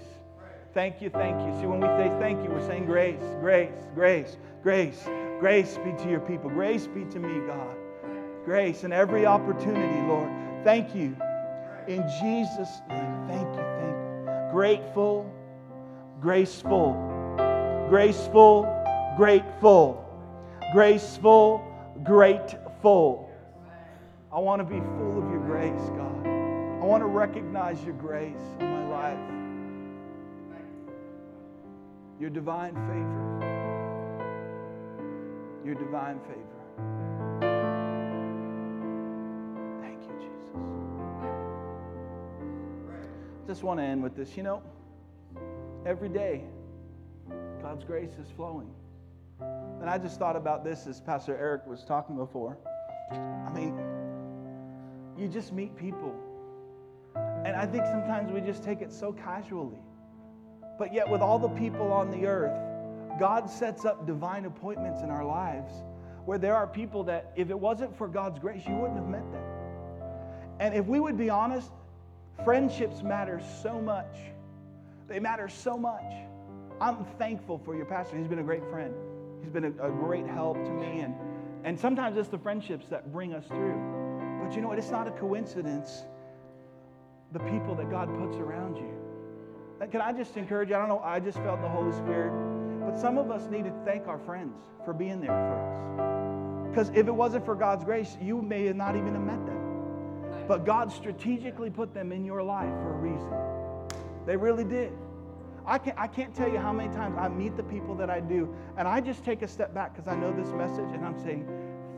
Thank 0.74 1.02
you, 1.02 1.10
thank 1.10 1.38
you. 1.46 1.60
See, 1.60 1.66
when 1.66 1.80
we 1.80 1.86
say 1.88 2.08
thank 2.18 2.42
you, 2.42 2.50
we're 2.50 2.66
saying 2.66 2.86
grace, 2.86 3.20
grace, 3.40 3.86
grace, 3.94 4.36
grace. 4.62 5.04
Grace 5.38 5.76
be 5.84 5.92
to 6.02 6.08
your 6.08 6.20
people. 6.20 6.48
Grace 6.48 6.86
be 6.86 7.04
to 7.06 7.18
me, 7.18 7.46
God. 7.46 7.76
Grace 8.44 8.84
in 8.84 8.92
every 8.92 9.26
opportunity, 9.26 10.00
Lord. 10.06 10.30
Thank 10.64 10.94
you. 10.94 11.16
In 11.88 12.02
Jesus' 12.20 12.80
name, 12.88 13.26
thank 13.26 13.48
you, 13.48 13.62
thank 13.62 13.96
you. 13.96 14.50
Grateful, 14.52 15.30
graceful, 16.20 16.94
graceful, 17.88 18.66
grateful, 19.16 20.04
graceful, 20.72 21.60
grateful. 22.04 23.30
I 24.32 24.38
want 24.38 24.60
to 24.60 24.64
be 24.64 24.80
full 24.80 25.22
of 25.22 25.30
your 25.30 25.40
grace, 25.40 25.90
God. 25.96 26.21
I 26.82 26.84
want 26.84 27.00
to 27.00 27.06
recognize 27.06 27.80
your 27.84 27.94
grace 27.94 28.42
in 28.58 28.66
my 28.66 28.88
life, 28.88 29.16
your 32.18 32.28
divine 32.28 32.74
favor, 32.74 33.38
your 35.64 35.76
divine 35.76 36.18
favor. 36.22 36.40
Thank 39.80 40.02
you, 40.02 40.14
Jesus. 40.18 40.50
Just 43.46 43.62
want 43.62 43.78
to 43.78 43.84
end 43.84 44.02
with 44.02 44.16
this. 44.16 44.36
You 44.36 44.42
know, 44.42 44.60
every 45.86 46.08
day, 46.08 46.42
God's 47.62 47.84
grace 47.84 48.14
is 48.20 48.28
flowing. 48.34 48.74
And 49.40 49.88
I 49.88 49.98
just 49.98 50.18
thought 50.18 50.34
about 50.34 50.64
this 50.64 50.88
as 50.88 51.00
Pastor 51.00 51.36
Eric 51.36 51.64
was 51.64 51.84
talking 51.84 52.16
before. 52.16 52.58
I 53.12 53.52
mean, 53.54 53.78
you 55.16 55.28
just 55.28 55.52
meet 55.52 55.76
people. 55.76 56.12
And 57.44 57.56
I 57.56 57.66
think 57.66 57.84
sometimes 57.86 58.32
we 58.32 58.40
just 58.40 58.62
take 58.62 58.82
it 58.82 58.92
so 58.92 59.12
casually. 59.12 59.78
But 60.78 60.94
yet, 60.94 61.08
with 61.08 61.20
all 61.20 61.38
the 61.38 61.48
people 61.48 61.92
on 61.92 62.10
the 62.10 62.26
earth, 62.26 62.56
God 63.18 63.50
sets 63.50 63.84
up 63.84 64.06
divine 64.06 64.44
appointments 64.44 65.02
in 65.02 65.10
our 65.10 65.24
lives 65.24 65.72
where 66.24 66.38
there 66.38 66.54
are 66.54 66.66
people 66.66 67.04
that, 67.04 67.32
if 67.36 67.50
it 67.50 67.58
wasn't 67.58 67.96
for 67.96 68.08
God's 68.08 68.38
grace, 68.38 68.62
you 68.66 68.74
wouldn't 68.74 68.98
have 68.98 69.08
met 69.08 69.30
them. 69.32 69.42
And 70.60 70.74
if 70.74 70.86
we 70.86 71.00
would 71.00 71.18
be 71.18 71.30
honest, 71.30 71.70
friendships 72.44 73.02
matter 73.02 73.40
so 73.62 73.80
much. 73.80 74.16
They 75.08 75.18
matter 75.18 75.48
so 75.48 75.76
much. 75.76 76.12
I'm 76.80 77.04
thankful 77.18 77.58
for 77.58 77.76
your 77.76 77.86
pastor. 77.86 78.16
He's 78.16 78.28
been 78.28 78.38
a 78.38 78.44
great 78.44 78.64
friend, 78.70 78.94
he's 79.42 79.50
been 79.50 79.64
a, 79.64 79.88
a 79.88 79.90
great 79.90 80.26
help 80.26 80.56
to 80.64 80.70
me. 80.70 81.00
And, 81.00 81.14
and 81.64 81.78
sometimes 81.78 82.16
it's 82.16 82.28
the 82.28 82.38
friendships 82.38 82.88
that 82.88 83.12
bring 83.12 83.34
us 83.34 83.46
through. 83.46 84.40
But 84.42 84.54
you 84.54 84.62
know 84.62 84.68
what? 84.68 84.78
It's 84.78 84.90
not 84.90 85.06
a 85.06 85.12
coincidence 85.12 86.04
the 87.32 87.40
people 87.40 87.74
that 87.74 87.90
God 87.90 88.08
puts 88.18 88.36
around 88.36 88.76
you. 88.76 88.92
Can 89.90 90.00
I 90.00 90.12
just 90.12 90.36
encourage 90.36 90.68
you? 90.68 90.76
I 90.76 90.78
don't 90.78 90.88
know, 90.88 91.00
I 91.04 91.18
just 91.18 91.38
felt 91.38 91.60
the 91.60 91.68
Holy 91.68 91.92
Spirit. 91.92 92.32
But 92.84 92.98
some 92.98 93.18
of 93.18 93.30
us 93.30 93.50
need 93.50 93.64
to 93.64 93.72
thank 93.84 94.06
our 94.06 94.18
friends 94.18 94.56
for 94.84 94.92
being 94.92 95.20
there 95.20 95.30
for 95.30 95.54
us. 95.58 96.68
Because 96.70 96.90
if 96.90 97.06
it 97.06 97.14
wasn't 97.14 97.44
for 97.44 97.54
God's 97.54 97.84
grace, 97.84 98.16
you 98.20 98.40
may 98.40 98.66
have 98.66 98.76
not 98.76 98.96
even 98.96 99.14
have 99.14 99.22
met 99.22 99.44
them. 99.46 99.58
But 100.46 100.64
God 100.64 100.92
strategically 100.92 101.70
put 101.70 101.94
them 101.94 102.12
in 102.12 102.24
your 102.24 102.42
life 102.42 102.72
for 102.82 102.94
a 102.94 102.96
reason. 102.96 103.32
They 104.26 104.36
really 104.36 104.64
did. 104.64 104.92
I 105.64 105.78
can't, 105.78 105.98
I 105.98 106.06
can't 106.06 106.34
tell 106.34 106.50
you 106.50 106.58
how 106.58 106.72
many 106.72 106.92
times 106.94 107.16
I 107.18 107.28
meet 107.28 107.56
the 107.56 107.62
people 107.62 107.94
that 107.96 108.10
I 108.10 108.20
do, 108.20 108.54
and 108.76 108.88
I 108.88 109.00
just 109.00 109.24
take 109.24 109.42
a 109.42 109.48
step 109.48 109.72
back 109.72 109.94
because 109.94 110.08
I 110.08 110.16
know 110.16 110.32
this 110.32 110.48
message, 110.52 110.92
and 110.92 111.04
I'm 111.04 111.18
saying, 111.20 111.46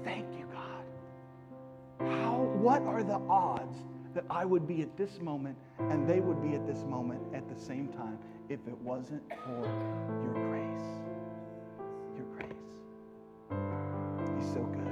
Thank 0.05 0.26
you, 0.39 0.47
God. 0.53 2.11
How, 2.11 2.37
what 2.37 2.82
are 2.82 3.03
the 3.03 3.20
odds 3.28 3.78
that 4.14 4.24
I 4.30 4.44
would 4.44 4.66
be 4.66 4.82
at 4.82 4.96
this 4.96 5.20
moment 5.20 5.56
and 5.78 6.08
they 6.08 6.20
would 6.20 6.40
be 6.40 6.54
at 6.54 6.66
this 6.66 6.84
moment 6.84 7.20
at 7.34 7.48
the 7.48 7.60
same 7.60 7.88
time 7.88 8.18
if 8.48 8.60
it 8.66 8.78
wasn't 8.78 9.22
for 9.44 9.62
your 10.22 10.34
grace? 10.34 10.88
Your 12.16 12.26
grace. 12.36 12.52
He's 14.38 14.52
so 14.52 14.62
good. 14.62 14.84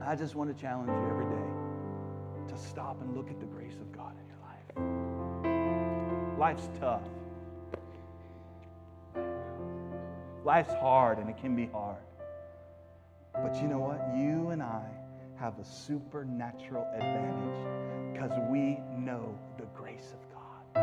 I 0.00 0.14
just 0.14 0.34
want 0.34 0.54
to 0.54 0.60
challenge 0.60 0.88
you 0.88 1.10
every 1.10 1.26
day 1.26 2.54
to 2.54 2.58
stop 2.58 3.00
and 3.02 3.16
look 3.16 3.30
at 3.30 3.40
the 3.40 3.46
grace 3.46 3.74
of 3.74 3.92
God 3.92 4.14
in 4.20 4.26
your 4.28 4.38
life. 4.40 6.38
Life's 6.38 6.68
tough. 6.80 7.02
Life's 10.44 10.72
hard 10.74 11.18
and 11.18 11.28
it 11.28 11.36
can 11.36 11.56
be 11.56 11.66
hard. 11.66 11.96
But 13.34 13.60
you 13.60 13.68
know 13.68 13.78
what? 13.78 14.00
You 14.16 14.50
and 14.50 14.62
I 14.62 14.84
have 15.38 15.58
a 15.58 15.64
supernatural 15.64 16.86
advantage 16.94 18.12
because 18.12 18.32
we 18.50 18.78
know 18.96 19.38
the 19.58 19.66
grace 19.74 20.12
of 20.12 20.20
God. 20.32 20.82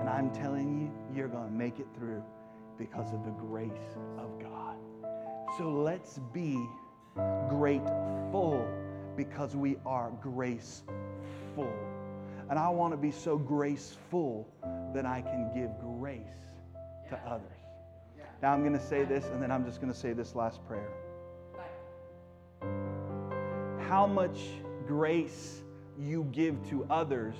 And 0.00 0.08
I'm 0.08 0.30
telling 0.30 0.80
you, 0.80 1.16
you're 1.16 1.28
going 1.28 1.46
to 1.46 1.52
make 1.54 1.78
it 1.78 1.86
through 1.96 2.22
because 2.78 3.12
of 3.12 3.24
the 3.24 3.30
grace 3.30 3.96
of 4.18 4.40
God. 4.40 4.76
So 5.56 5.70
let's 5.70 6.18
be 6.32 6.58
grateful 7.48 8.66
because 9.16 9.56
we 9.56 9.76
are 9.86 10.10
graceful. 10.20 10.92
And 12.50 12.58
I 12.58 12.68
want 12.68 12.92
to 12.92 12.96
be 12.96 13.10
so 13.10 13.38
graceful 13.38 14.48
that 14.94 15.06
I 15.06 15.22
can 15.22 15.50
give 15.54 15.70
grace 15.98 16.20
to 17.08 17.16
others. 17.26 17.42
Now 18.42 18.52
I'm 18.52 18.60
going 18.60 18.78
to 18.78 18.86
say 18.86 19.04
this, 19.04 19.24
and 19.26 19.42
then 19.42 19.50
I'm 19.50 19.64
just 19.64 19.80
going 19.80 19.92
to 19.92 19.98
say 19.98 20.12
this 20.12 20.34
last 20.34 20.60
prayer. 20.66 20.92
How 23.88 24.06
much 24.06 24.38
grace 24.86 25.62
you 25.98 26.24
give 26.32 26.56
to 26.70 26.84
others 26.90 27.36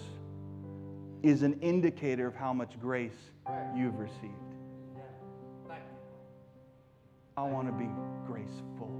is 1.22 1.42
an 1.42 1.58
indicator 1.60 2.26
of 2.26 2.34
how 2.34 2.52
much 2.52 2.78
grace 2.80 3.16
you've 3.74 3.98
received. 3.98 4.32
I 7.36 7.42
want 7.42 7.66
to 7.66 7.72
be 7.72 7.88
graceful. 8.26 8.90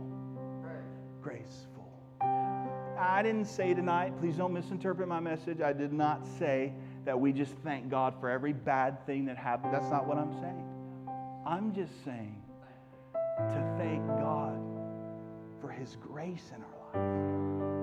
Graceful. 1.23 1.89
I 2.21 3.23
didn't 3.23 3.47
say 3.47 3.75
tonight, 3.75 4.19
please 4.19 4.37
don't 4.37 4.53
misinterpret 4.53 5.09
my 5.09 5.21
message. 5.21 5.61
I 5.61 5.73
did 5.73 5.93
not 5.93 6.27
say 6.39 6.73
that 7.05 7.19
we 7.19 7.33
just 7.33 7.53
thank 7.65 7.89
God 7.89 8.15
for 8.21 8.29
every 8.29 8.53
bad 8.53 9.07
thing 9.07 9.25
that 9.27 9.37
happened. 9.37 9.73
That's 9.73 9.91
not 9.91 10.07
what 10.07 10.19
I'm 10.19 10.33
saying. 10.41 10.65
I'm 11.47 11.73
just 11.73 11.93
saying 12.05 12.43
to 13.15 13.75
thank 13.79 14.05
God 14.19 14.59
for 15.61 15.71
His 15.71 15.97
grace 15.97 16.51
in 16.55 16.63
our 16.63 16.76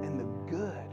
and 0.03 0.19
the 0.19 0.25
good. 0.51 0.89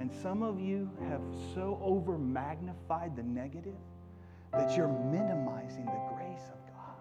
And 0.00 0.10
some 0.22 0.42
of 0.42 0.60
you 0.60 0.90
have 1.08 1.22
so 1.54 1.78
over 1.82 2.18
magnified 2.18 3.16
the 3.16 3.22
negative 3.22 3.74
that 4.52 4.76
you're 4.76 4.88
minimizing 4.88 5.84
the 5.86 6.14
grace 6.14 6.50
of 6.52 6.74
God. 6.74 6.96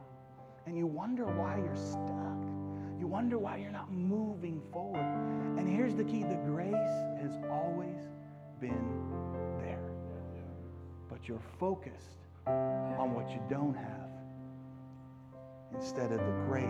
And 0.66 0.78
you 0.78 0.88
wonder 0.88 1.26
why 1.26 1.58
you're 1.58 1.76
stuck. 1.76 2.42
You 3.00 3.08
wonder 3.08 3.38
why 3.38 3.58
you're 3.58 3.72
not 3.72 3.92
moving 3.92 4.62
forward. 4.72 5.00
And 5.58 5.68
here's 5.68 5.96
the 5.96 6.04
key 6.04 6.24
the 6.24 6.42
grace 6.46 6.74
has 7.22 7.36
always 7.50 8.10
been 8.60 9.04
there. 9.60 9.92
But 11.10 11.28
you're 11.28 11.44
focused 11.60 12.18
on 12.48 13.14
what 13.14 13.30
you 13.30 13.42
don't 13.50 13.76
have 13.76 14.10
instead 15.74 16.12
of 16.12 16.20
the 16.20 16.44
grace 16.48 16.68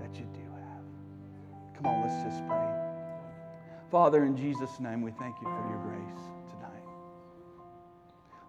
that 0.00 0.14
you 0.14 0.26
do. 0.32 0.41
Come 1.82 1.94
on, 1.94 2.02
let's 2.02 2.22
just 2.22 2.46
pray. 2.46 2.68
Father, 3.90 4.24
in 4.24 4.36
Jesus' 4.36 4.78
name, 4.78 5.02
we 5.02 5.10
thank 5.12 5.34
you 5.42 5.48
for 5.48 5.68
your 5.68 5.78
grace 5.82 6.22
tonight. 6.48 6.84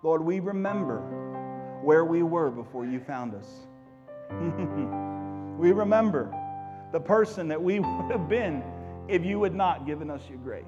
Lord, 0.04 0.24
we 0.24 0.40
remember 0.40 1.00
where 1.82 2.06
we 2.06 2.22
were 2.22 2.52
before 2.52 2.86
you 2.86 3.00
found 3.00 3.34
us. 3.34 3.48
we 5.60 5.72
remember 5.72 6.32
the 6.92 7.00
person 7.00 7.48
that 7.48 7.62
we 7.62 7.80
would 7.80 8.12
have 8.12 8.30
been 8.30 8.64
if 9.08 9.26
you 9.26 9.42
had 9.42 9.56
not 9.56 9.88
given 9.88 10.12
us 10.12 10.22
your 10.30 10.38
grace. 10.38 10.66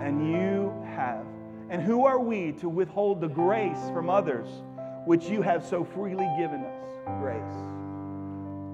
And 0.00 0.32
you 0.32 0.74
have. 0.96 1.24
And 1.70 1.80
who 1.80 2.04
are 2.04 2.18
we 2.18 2.52
to 2.54 2.68
withhold 2.68 3.20
the 3.20 3.28
grace 3.28 3.88
from 3.92 4.10
others 4.10 4.48
which 5.04 5.26
you 5.26 5.42
have 5.42 5.64
so 5.64 5.84
freely 5.84 6.28
given 6.36 6.64
us? 6.64 6.90
Grace. 7.20 7.40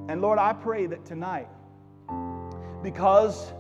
And 0.09 0.23
Lord, 0.23 0.39
I 0.39 0.55
pray 0.55 0.87
that 0.87 1.05
tonight, 1.05 1.49
because 2.83 3.53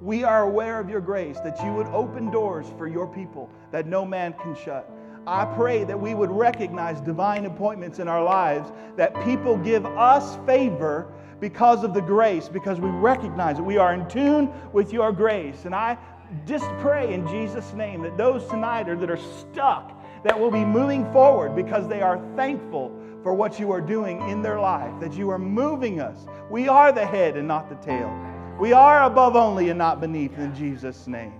we 0.00 0.24
are 0.24 0.42
aware 0.42 0.80
of 0.80 0.90
your 0.90 1.00
grace, 1.00 1.38
that 1.40 1.62
you 1.62 1.72
would 1.72 1.86
open 1.88 2.30
doors 2.30 2.66
for 2.76 2.88
your 2.88 3.06
people 3.06 3.48
that 3.70 3.86
no 3.86 4.04
man 4.04 4.34
can 4.42 4.56
shut. 4.56 4.90
I 5.26 5.44
pray 5.44 5.84
that 5.84 5.98
we 5.98 6.14
would 6.14 6.30
recognize 6.30 7.00
divine 7.00 7.46
appointments 7.46 8.00
in 8.00 8.08
our 8.08 8.24
lives, 8.24 8.72
that 8.96 9.14
people 9.24 9.56
give 9.56 9.86
us 9.86 10.36
favor 10.44 11.12
because 11.38 11.84
of 11.84 11.94
the 11.94 12.00
grace, 12.00 12.48
because 12.48 12.80
we 12.80 12.88
recognize 12.88 13.56
that 13.56 13.62
we 13.62 13.76
are 13.76 13.94
in 13.94 14.08
tune 14.08 14.52
with 14.72 14.92
your 14.92 15.12
grace. 15.12 15.64
And 15.64 15.74
I 15.74 15.96
just 16.44 16.64
pray 16.80 17.14
in 17.14 17.26
Jesus' 17.28 17.72
name 17.74 18.02
that 18.02 18.16
those 18.16 18.44
tonight 18.48 18.88
are, 18.88 18.96
that 18.96 19.10
are 19.10 19.16
stuck, 19.16 20.02
that 20.24 20.38
will 20.38 20.50
be 20.50 20.64
moving 20.64 21.10
forward 21.12 21.54
because 21.54 21.86
they 21.86 22.00
are 22.00 22.20
thankful 22.34 22.96
for 23.22 23.34
what 23.34 23.60
you 23.60 23.70
are 23.70 23.80
doing 23.80 24.28
in 24.28 24.42
their 24.42 24.58
life, 24.58 24.92
that 25.00 25.12
you 25.12 25.30
are 25.30 25.38
moving 25.38 26.00
us. 26.00 26.26
We 26.50 26.66
are 26.68 26.90
the 26.90 27.06
head 27.06 27.36
and 27.36 27.46
not 27.46 27.68
the 27.68 27.76
tail. 27.76 28.31
We 28.62 28.72
are 28.72 29.02
above 29.02 29.34
only 29.34 29.70
and 29.70 29.78
not 29.78 30.00
beneath 30.00 30.38
in 30.38 30.54
Jesus' 30.54 31.08
name. 31.08 31.34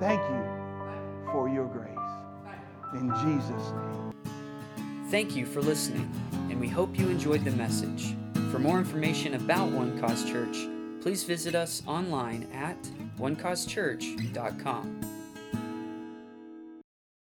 Thank 0.00 0.20
you 0.20 0.42
for 1.30 1.48
your 1.48 1.66
grace. 1.66 1.96
In 2.92 3.08
Jesus' 3.22 3.70
name. 3.70 4.12
Thank 5.12 5.36
you 5.36 5.46
for 5.46 5.62
listening, 5.62 6.10
and 6.50 6.58
we 6.58 6.66
hope 6.66 6.98
you 6.98 7.08
enjoyed 7.08 7.44
the 7.44 7.52
message. 7.52 8.16
For 8.50 8.58
more 8.58 8.80
information 8.80 9.34
about 9.34 9.70
One 9.70 9.96
Cause 10.00 10.24
Church, 10.24 10.66
please 11.00 11.22
visit 11.22 11.54
us 11.54 11.84
online 11.86 12.48
at 12.52 12.82
onecausechurch.com. 13.20 15.19